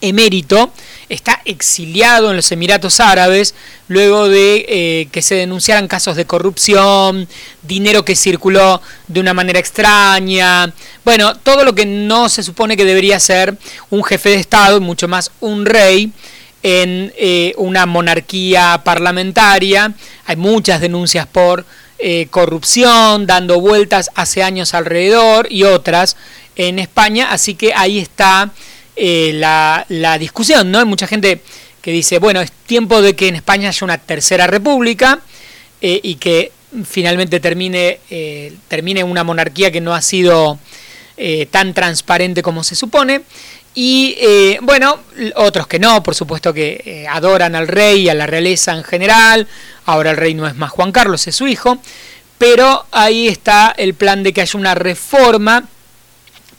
emérito, 0.00 0.72
está 1.08 1.40
exiliado 1.44 2.30
en 2.30 2.36
los 2.36 2.52
Emiratos 2.52 3.00
Árabes 3.00 3.54
luego 3.88 4.28
de 4.28 4.64
eh, 4.68 5.08
que 5.10 5.22
se 5.22 5.34
denunciaran 5.34 5.88
casos 5.88 6.16
de 6.16 6.26
corrupción, 6.26 7.26
dinero 7.62 8.04
que 8.04 8.14
circuló 8.14 8.80
de 9.06 9.20
una 9.20 9.34
manera 9.34 9.58
extraña, 9.58 10.72
bueno, 11.04 11.36
todo 11.36 11.64
lo 11.64 11.74
que 11.74 11.86
no 11.86 12.28
se 12.28 12.42
supone 12.42 12.76
que 12.76 12.84
debería 12.84 13.18
ser 13.20 13.56
un 13.90 14.04
jefe 14.04 14.30
de 14.30 14.36
Estado, 14.36 14.80
mucho 14.80 15.08
más 15.08 15.30
un 15.40 15.66
rey 15.66 16.12
en 16.68 17.12
eh, 17.16 17.54
una 17.56 17.86
monarquía 17.86 18.82
parlamentaria. 18.84 19.94
Hay 20.26 20.36
muchas 20.36 20.80
denuncias 20.82 21.26
por 21.26 21.64
eh, 21.98 22.26
corrupción, 22.30 23.26
dando 23.26 23.58
vueltas 23.60 24.10
hace 24.14 24.42
años 24.42 24.74
alrededor 24.74 25.46
y 25.50 25.64
otras 25.64 26.16
en 26.56 26.78
España, 26.78 27.30
así 27.30 27.54
que 27.54 27.72
ahí 27.74 27.98
está 27.98 28.50
eh, 28.96 29.32
la, 29.34 29.86
discusión, 30.18 30.70
¿no? 30.70 30.78
Hay 30.78 30.84
mucha 30.84 31.06
gente 31.06 31.40
que 31.80 31.90
dice, 31.90 32.18
bueno, 32.18 32.40
es 32.40 32.52
tiempo 32.52 33.00
de 33.00 33.16
que 33.16 33.28
en 33.28 33.36
España 33.36 33.68
haya 33.68 33.84
una 33.84 33.98
tercera 33.98 34.46
república 34.46 35.20
y 35.80 36.16
que 36.16 36.50
finalmente 36.84 37.38
termine, 37.38 38.00
termine 38.66 39.04
una 39.04 39.22
monarquía 39.22 39.70
que 39.70 39.80
no 39.80 39.94
ha 39.94 40.02
sido 40.02 40.58
tan 41.52 41.72
transparente 41.72 42.42
como 42.42 42.64
se 42.64 42.74
supone. 42.74 43.22
Y 43.80 44.58
bueno, 44.62 44.98
otros 45.36 45.68
que 45.68 45.78
no, 45.78 46.02
por 46.02 46.16
supuesto 46.16 46.52
que 46.52 47.06
adoran 47.08 47.54
al 47.54 47.68
rey 47.68 48.00
y 48.00 48.08
a 48.08 48.14
la 48.14 48.26
realeza 48.26 48.72
en 48.72 48.82
general. 48.82 49.46
Ahora 49.86 50.10
el 50.10 50.16
rey 50.16 50.34
no 50.34 50.48
es 50.48 50.56
más 50.56 50.72
Juan 50.72 50.90
Carlos, 50.90 51.28
es 51.28 51.36
su 51.36 51.46
hijo. 51.46 51.78
Pero 52.38 52.86
ahí 52.90 53.28
está 53.28 53.72
el 53.76 53.94
plan 53.94 54.24
de 54.24 54.32
que 54.32 54.40
haya 54.40 54.58
una 54.58 54.74
reforma 54.74 55.68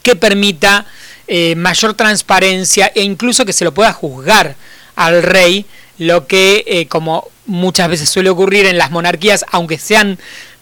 que 0.02 0.16
permita 0.16 0.86
eh, 1.28 1.56
mayor 1.56 1.94
transparencia 1.94 2.92
e 2.96 3.02
incluso 3.02 3.46
que 3.46 3.54
se 3.54 3.64
lo 3.64 3.74
pueda 3.74 3.94
juzgar 3.94 4.56
al 4.96 5.22
rey, 5.22 5.66
lo 5.98 6.26
que 6.26 6.64
eh, 6.68 6.88
como 6.88 7.28
muchas 7.46 7.90
veces 7.90 8.10
suele 8.10 8.30
ocurrir 8.30 8.66
en 8.66 8.78
las 8.78 8.92
monarquías, 8.92 9.46
aunque 9.52 9.78
sean 9.78 10.20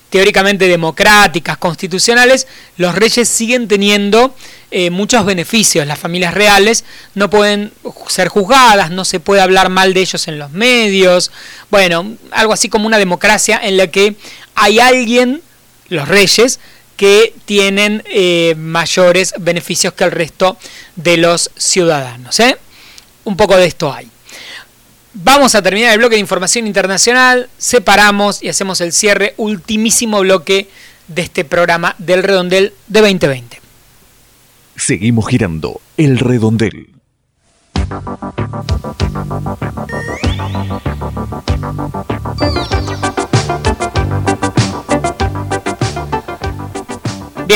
teóricamente 0.09 0.67
democráticas, 0.67 1.57
constitucionales, 1.57 2.47
los 2.77 2.95
reyes 2.95 3.27
siguen 3.27 3.67
teniendo 3.67 4.33
eh, 4.71 4.89
muchos 4.89 5.25
beneficios. 5.25 5.85
Las 5.87 5.99
familias 5.99 6.33
reales 6.33 6.83
no 7.15 7.29
pueden 7.29 7.71
ser 8.07 8.27
juzgadas, 8.27 8.91
no 8.91 9.05
se 9.05 9.19
puede 9.19 9.41
hablar 9.41 9.69
mal 9.69 9.93
de 9.93 10.01
ellos 10.01 10.27
en 10.27 10.39
los 10.39 10.51
medios. 10.51 11.31
Bueno, 11.69 12.15
algo 12.31 12.53
así 12.53 12.69
como 12.69 12.87
una 12.87 12.97
democracia 12.97 13.59
en 13.61 13.77
la 13.77 13.87
que 13.87 14.15
hay 14.55 14.79
alguien, 14.79 15.41
los 15.89 16.07
reyes, 16.07 16.59
que 16.97 17.33
tienen 17.45 18.03
eh, 18.07 18.55
mayores 18.57 19.35
beneficios 19.39 19.93
que 19.93 20.03
el 20.03 20.11
resto 20.11 20.57
de 20.95 21.17
los 21.17 21.51
ciudadanos. 21.55 22.39
¿eh? 22.39 22.57
Un 23.23 23.37
poco 23.37 23.55
de 23.55 23.67
esto 23.67 23.93
hay. 23.93 24.09
Vamos 25.24 25.55
a 25.55 25.63
terminar 25.63 25.93
el 25.93 25.97
bloque 25.97 26.13
de 26.13 26.20
información 26.20 26.68
internacional, 26.68 27.49
separamos 27.57 28.43
y 28.43 28.49
hacemos 28.49 28.82
el 28.82 28.93
cierre, 28.93 29.34
ultimísimo 29.38 30.20
bloque 30.20 30.70
de 31.07 31.24
este 31.24 31.43
programa 31.43 31.95
del 31.97 32.22
Redondel 32.22 32.74
de 32.88 33.01
2020. 33.01 33.59
Seguimos 34.76 35.28
girando 35.28 35.82
el 35.97 36.20
Redondel. 36.20 36.89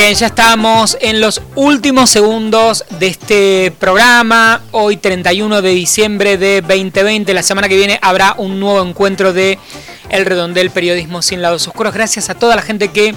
Ya 0.02 0.26
estamos 0.26 0.98
en 1.00 1.20
los 1.20 1.40
últimos 1.54 2.10
segundos 2.10 2.84
de 2.98 3.06
este 3.06 3.72
programa. 3.78 4.60
Hoy 4.72 4.96
31 4.96 5.62
de 5.62 5.70
diciembre 5.70 6.36
de 6.36 6.60
2020. 6.60 7.32
La 7.32 7.44
semana 7.44 7.68
que 7.68 7.76
viene 7.76 8.00
habrá 8.02 8.34
un 8.36 8.58
nuevo 8.58 8.82
encuentro 8.82 9.32
de 9.32 9.60
El 10.10 10.26
Redondel 10.26 10.70
Periodismo 10.70 11.22
sin 11.22 11.40
lados 11.40 11.68
oscuros. 11.68 11.94
Gracias 11.94 12.30
a 12.30 12.34
toda 12.34 12.56
la 12.56 12.62
gente 12.62 12.88
que 12.88 13.14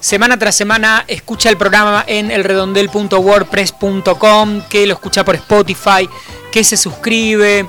semana 0.00 0.38
tras 0.38 0.54
semana 0.54 1.06
escucha 1.08 1.48
el 1.48 1.56
programa 1.56 2.04
en 2.06 2.30
elredondel.wordpress.com, 2.30 4.60
que 4.68 4.86
lo 4.86 4.92
escucha 4.92 5.24
por 5.24 5.36
Spotify, 5.36 6.06
que 6.52 6.64
se 6.64 6.76
suscribe, 6.76 7.66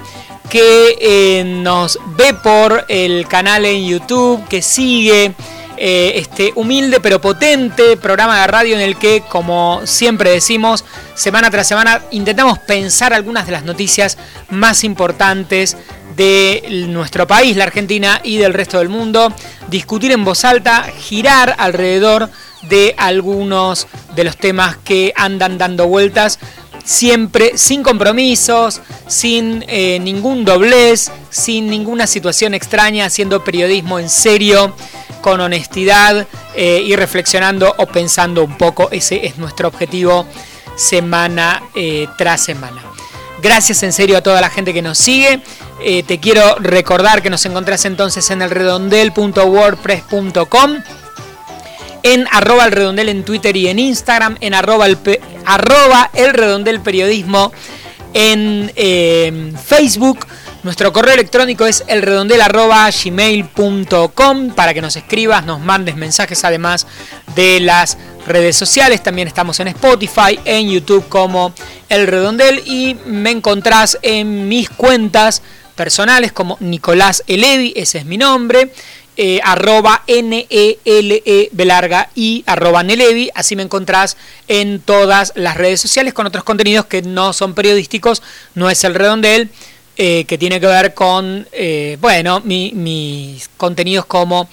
que 0.49 0.97
eh, 0.99 1.45
nos 1.45 1.97
ve 2.17 2.33
por 2.33 2.83
el 2.89 3.29
canal 3.29 3.63
en 3.65 3.87
YouTube, 3.87 4.45
que 4.49 4.61
sigue 4.61 5.33
eh, 5.77 6.13
este 6.15 6.51
humilde 6.55 6.99
pero 6.99 7.21
potente 7.21 7.97
programa 7.97 8.41
de 8.41 8.47
radio 8.47 8.75
en 8.75 8.81
el 8.81 8.97
que, 8.97 9.23
como 9.29 9.81
siempre 9.85 10.31
decimos, 10.31 10.83
semana 11.13 11.51
tras 11.51 11.67
semana 11.67 12.01
intentamos 12.11 12.59
pensar 12.59 13.13
algunas 13.13 13.45
de 13.45 13.51
las 13.51 13.63
noticias 13.63 14.17
más 14.49 14.83
importantes 14.83 15.77
de 16.15 16.85
nuestro 16.89 17.27
país, 17.27 17.55
la 17.55 17.65
Argentina 17.65 18.19
y 18.23 18.37
del 18.37 18.55
resto 18.55 18.79
del 18.79 18.89
mundo, 18.89 19.31
discutir 19.69 20.11
en 20.11 20.25
voz 20.25 20.43
alta, 20.45 20.83
girar 20.99 21.55
alrededor 21.59 22.29
de 22.63 22.95
algunos 22.97 23.87
de 24.15 24.23
los 24.23 24.35
temas 24.35 24.77
que 24.77 25.13
andan 25.15 25.59
dando 25.59 25.87
vueltas, 25.87 26.39
siempre 26.83 27.57
sin 27.57 27.83
compromisos, 27.83 28.81
sin 29.07 29.63
eh, 29.67 29.99
ningún 29.99 30.43
doblez, 30.43 31.11
sin 31.29 31.69
ninguna 31.69 32.07
situación 32.07 32.55
extraña, 32.55 33.05
haciendo 33.05 33.43
periodismo 33.43 33.99
en 33.99 34.09
serio 34.09 34.73
con 35.27 35.41
honestidad 35.41 36.25
eh, 36.55 36.81
y 36.85 36.95
reflexionando 36.95 37.75
o 37.79 37.85
pensando 37.85 38.45
un 38.45 38.57
poco. 38.57 38.87
Ese 38.91 39.25
es 39.25 39.37
nuestro 39.37 39.67
objetivo 39.67 40.25
semana 40.77 41.63
eh, 41.75 42.07
tras 42.17 42.45
semana. 42.45 42.81
Gracias 43.41 43.83
en 43.83 43.91
serio 43.91 44.17
a 44.17 44.21
toda 44.21 44.39
la 44.39 44.49
gente 44.49 44.73
que 44.73 44.81
nos 44.81 44.97
sigue. 44.97 45.41
Eh, 45.83 46.03
te 46.03 46.21
quiero 46.21 46.55
recordar 46.59 47.21
que 47.21 47.29
nos 47.29 47.45
encontrás 47.45 47.83
entonces 47.83 48.31
en 48.31 48.41
el 48.41 48.51
redondel.wordpress.com, 48.51 50.77
en 52.03 52.25
arroba 52.31 52.63
el 52.63 52.71
redondel 52.71 53.09
en 53.09 53.25
Twitter 53.25 53.57
y 53.57 53.67
en 53.67 53.79
Instagram, 53.79 54.37
en 54.39 54.53
arroba 54.53 54.85
el, 54.85 54.97
arroba 55.45 56.09
el 56.13 56.79
periodismo 56.79 57.51
en 58.13 58.71
Facebook. 59.61 60.25
Nuestro 60.63 60.91
correo 60.91 61.13
electrónico 61.13 61.67
es 61.67 61.83
elredondel.gmail.com 61.87 64.55
para 64.55 64.73
que 64.73 64.81
nos 64.81 64.95
escribas, 64.95 65.45
nos 65.45 65.59
mandes 65.59 65.95
mensajes 65.95 66.43
además 66.43 66.87
de 67.35 67.59
las 67.59 67.95
redes 68.27 68.55
sociales. 68.55 69.03
También 69.03 69.27
estamos 69.27 69.59
en 69.59 69.67
Spotify, 69.69 70.39
en 70.45 70.69
YouTube 70.69 71.07
como 71.09 71.53
El 71.89 72.07
Redondel 72.07 72.63
y 72.65 72.97
me 73.05 73.29
encontrás 73.31 73.97
en 74.01 74.49
mis 74.49 74.69
cuentas 74.69 75.41
personales 75.75 76.31
como 76.31 76.57
Nicolás 76.59 77.23
Elevi, 77.27 77.73
ese 77.75 77.99
es 77.99 78.05
mi 78.05 78.17
nombre. 78.17 78.71
Eh, 79.19 79.39
arroba 79.43 80.03
N-E-L-E 80.05 81.49
belarga 81.51 82.07
y 82.13 82.43
arroba 82.45 82.83
Nelevi. 82.83 83.31
Así 83.33 83.55
me 83.55 83.63
encontrás 83.63 84.15
en 84.47 84.79
todas 84.79 85.33
las 85.35 85.57
redes 85.57 85.81
sociales 85.81 86.13
con 86.13 86.27
otros 86.27 86.43
contenidos 86.43 86.85
que 86.85 87.01
no 87.01 87.33
son 87.33 87.55
periodísticos, 87.55 88.21
no 88.53 88.69
es 88.69 88.83
el 88.83 88.93
redondel, 88.93 89.49
eh, 89.97 90.25
que 90.25 90.37
tiene 90.37 90.59
que 90.59 90.67
ver 90.67 90.93
con, 90.93 91.47
eh, 91.51 91.97
bueno, 91.99 92.41
mis 92.41 93.49
contenidos 93.57 94.05
como 94.05 94.49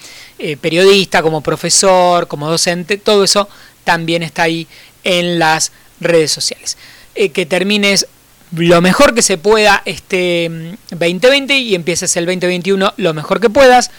periodista, 0.59 1.21
como 1.21 1.41
profesor, 1.41 2.27
como 2.27 2.49
docente, 2.49 2.97
todo 2.97 3.23
eso 3.23 3.47
también 3.83 4.21
está 4.21 4.43
ahí 4.43 4.67
en 5.03 5.39
las 5.39 5.71
redes 5.99 6.31
sociales. 6.31 6.77
que 7.13 7.45
termines 7.45 8.07
lo 8.51 8.81
mejor 8.81 9.13
que 9.13 9.21
se 9.21 9.37
pueda 9.37 9.81
este 9.85 10.77
2020 10.91 11.53
mm, 11.53 11.57
y 11.57 11.75
empieces 11.75 12.15
el 12.17 12.25
2021 12.25 12.93
lo 12.97 13.13
mejor 13.13 13.39
que 13.39 13.49
puedas 13.49 13.91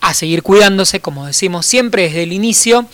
a 0.00 0.14
seguir 0.14 0.42
cuidándose, 0.42 1.00
como 1.00 1.26
decimos 1.26 1.66
siempre 1.66 2.04
desde 2.04 2.22
el 2.22 2.32
inicio. 2.32 2.86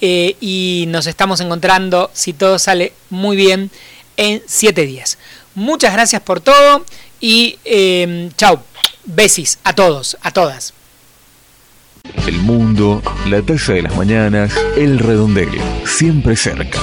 Eh, 0.00 0.36
y 0.40 0.84
nos 0.88 1.06
estamos 1.06 1.40
encontrando, 1.40 2.10
si 2.12 2.34
todo 2.34 2.58
sale 2.58 2.92
muy 3.08 3.36
bien, 3.36 3.70
en 4.18 4.42
7 4.46 4.84
días. 4.86 5.18
Muchas 5.54 5.92
gracias 5.94 6.20
por 6.22 6.40
todo 6.40 6.84
y 7.20 7.58
eh, 7.64 8.30
chau. 8.36 8.60
Besis 9.04 9.58
a 9.62 9.72
todos, 9.72 10.16
a 10.20 10.32
todas. 10.32 10.74
El 12.26 12.38
mundo, 12.38 13.02
la 13.28 13.42
taza 13.42 13.74
de 13.74 13.82
las 13.82 13.96
mañanas, 13.96 14.52
el 14.76 14.98
redondel, 14.98 15.50
siempre 15.84 16.36
cerca. 16.36 16.80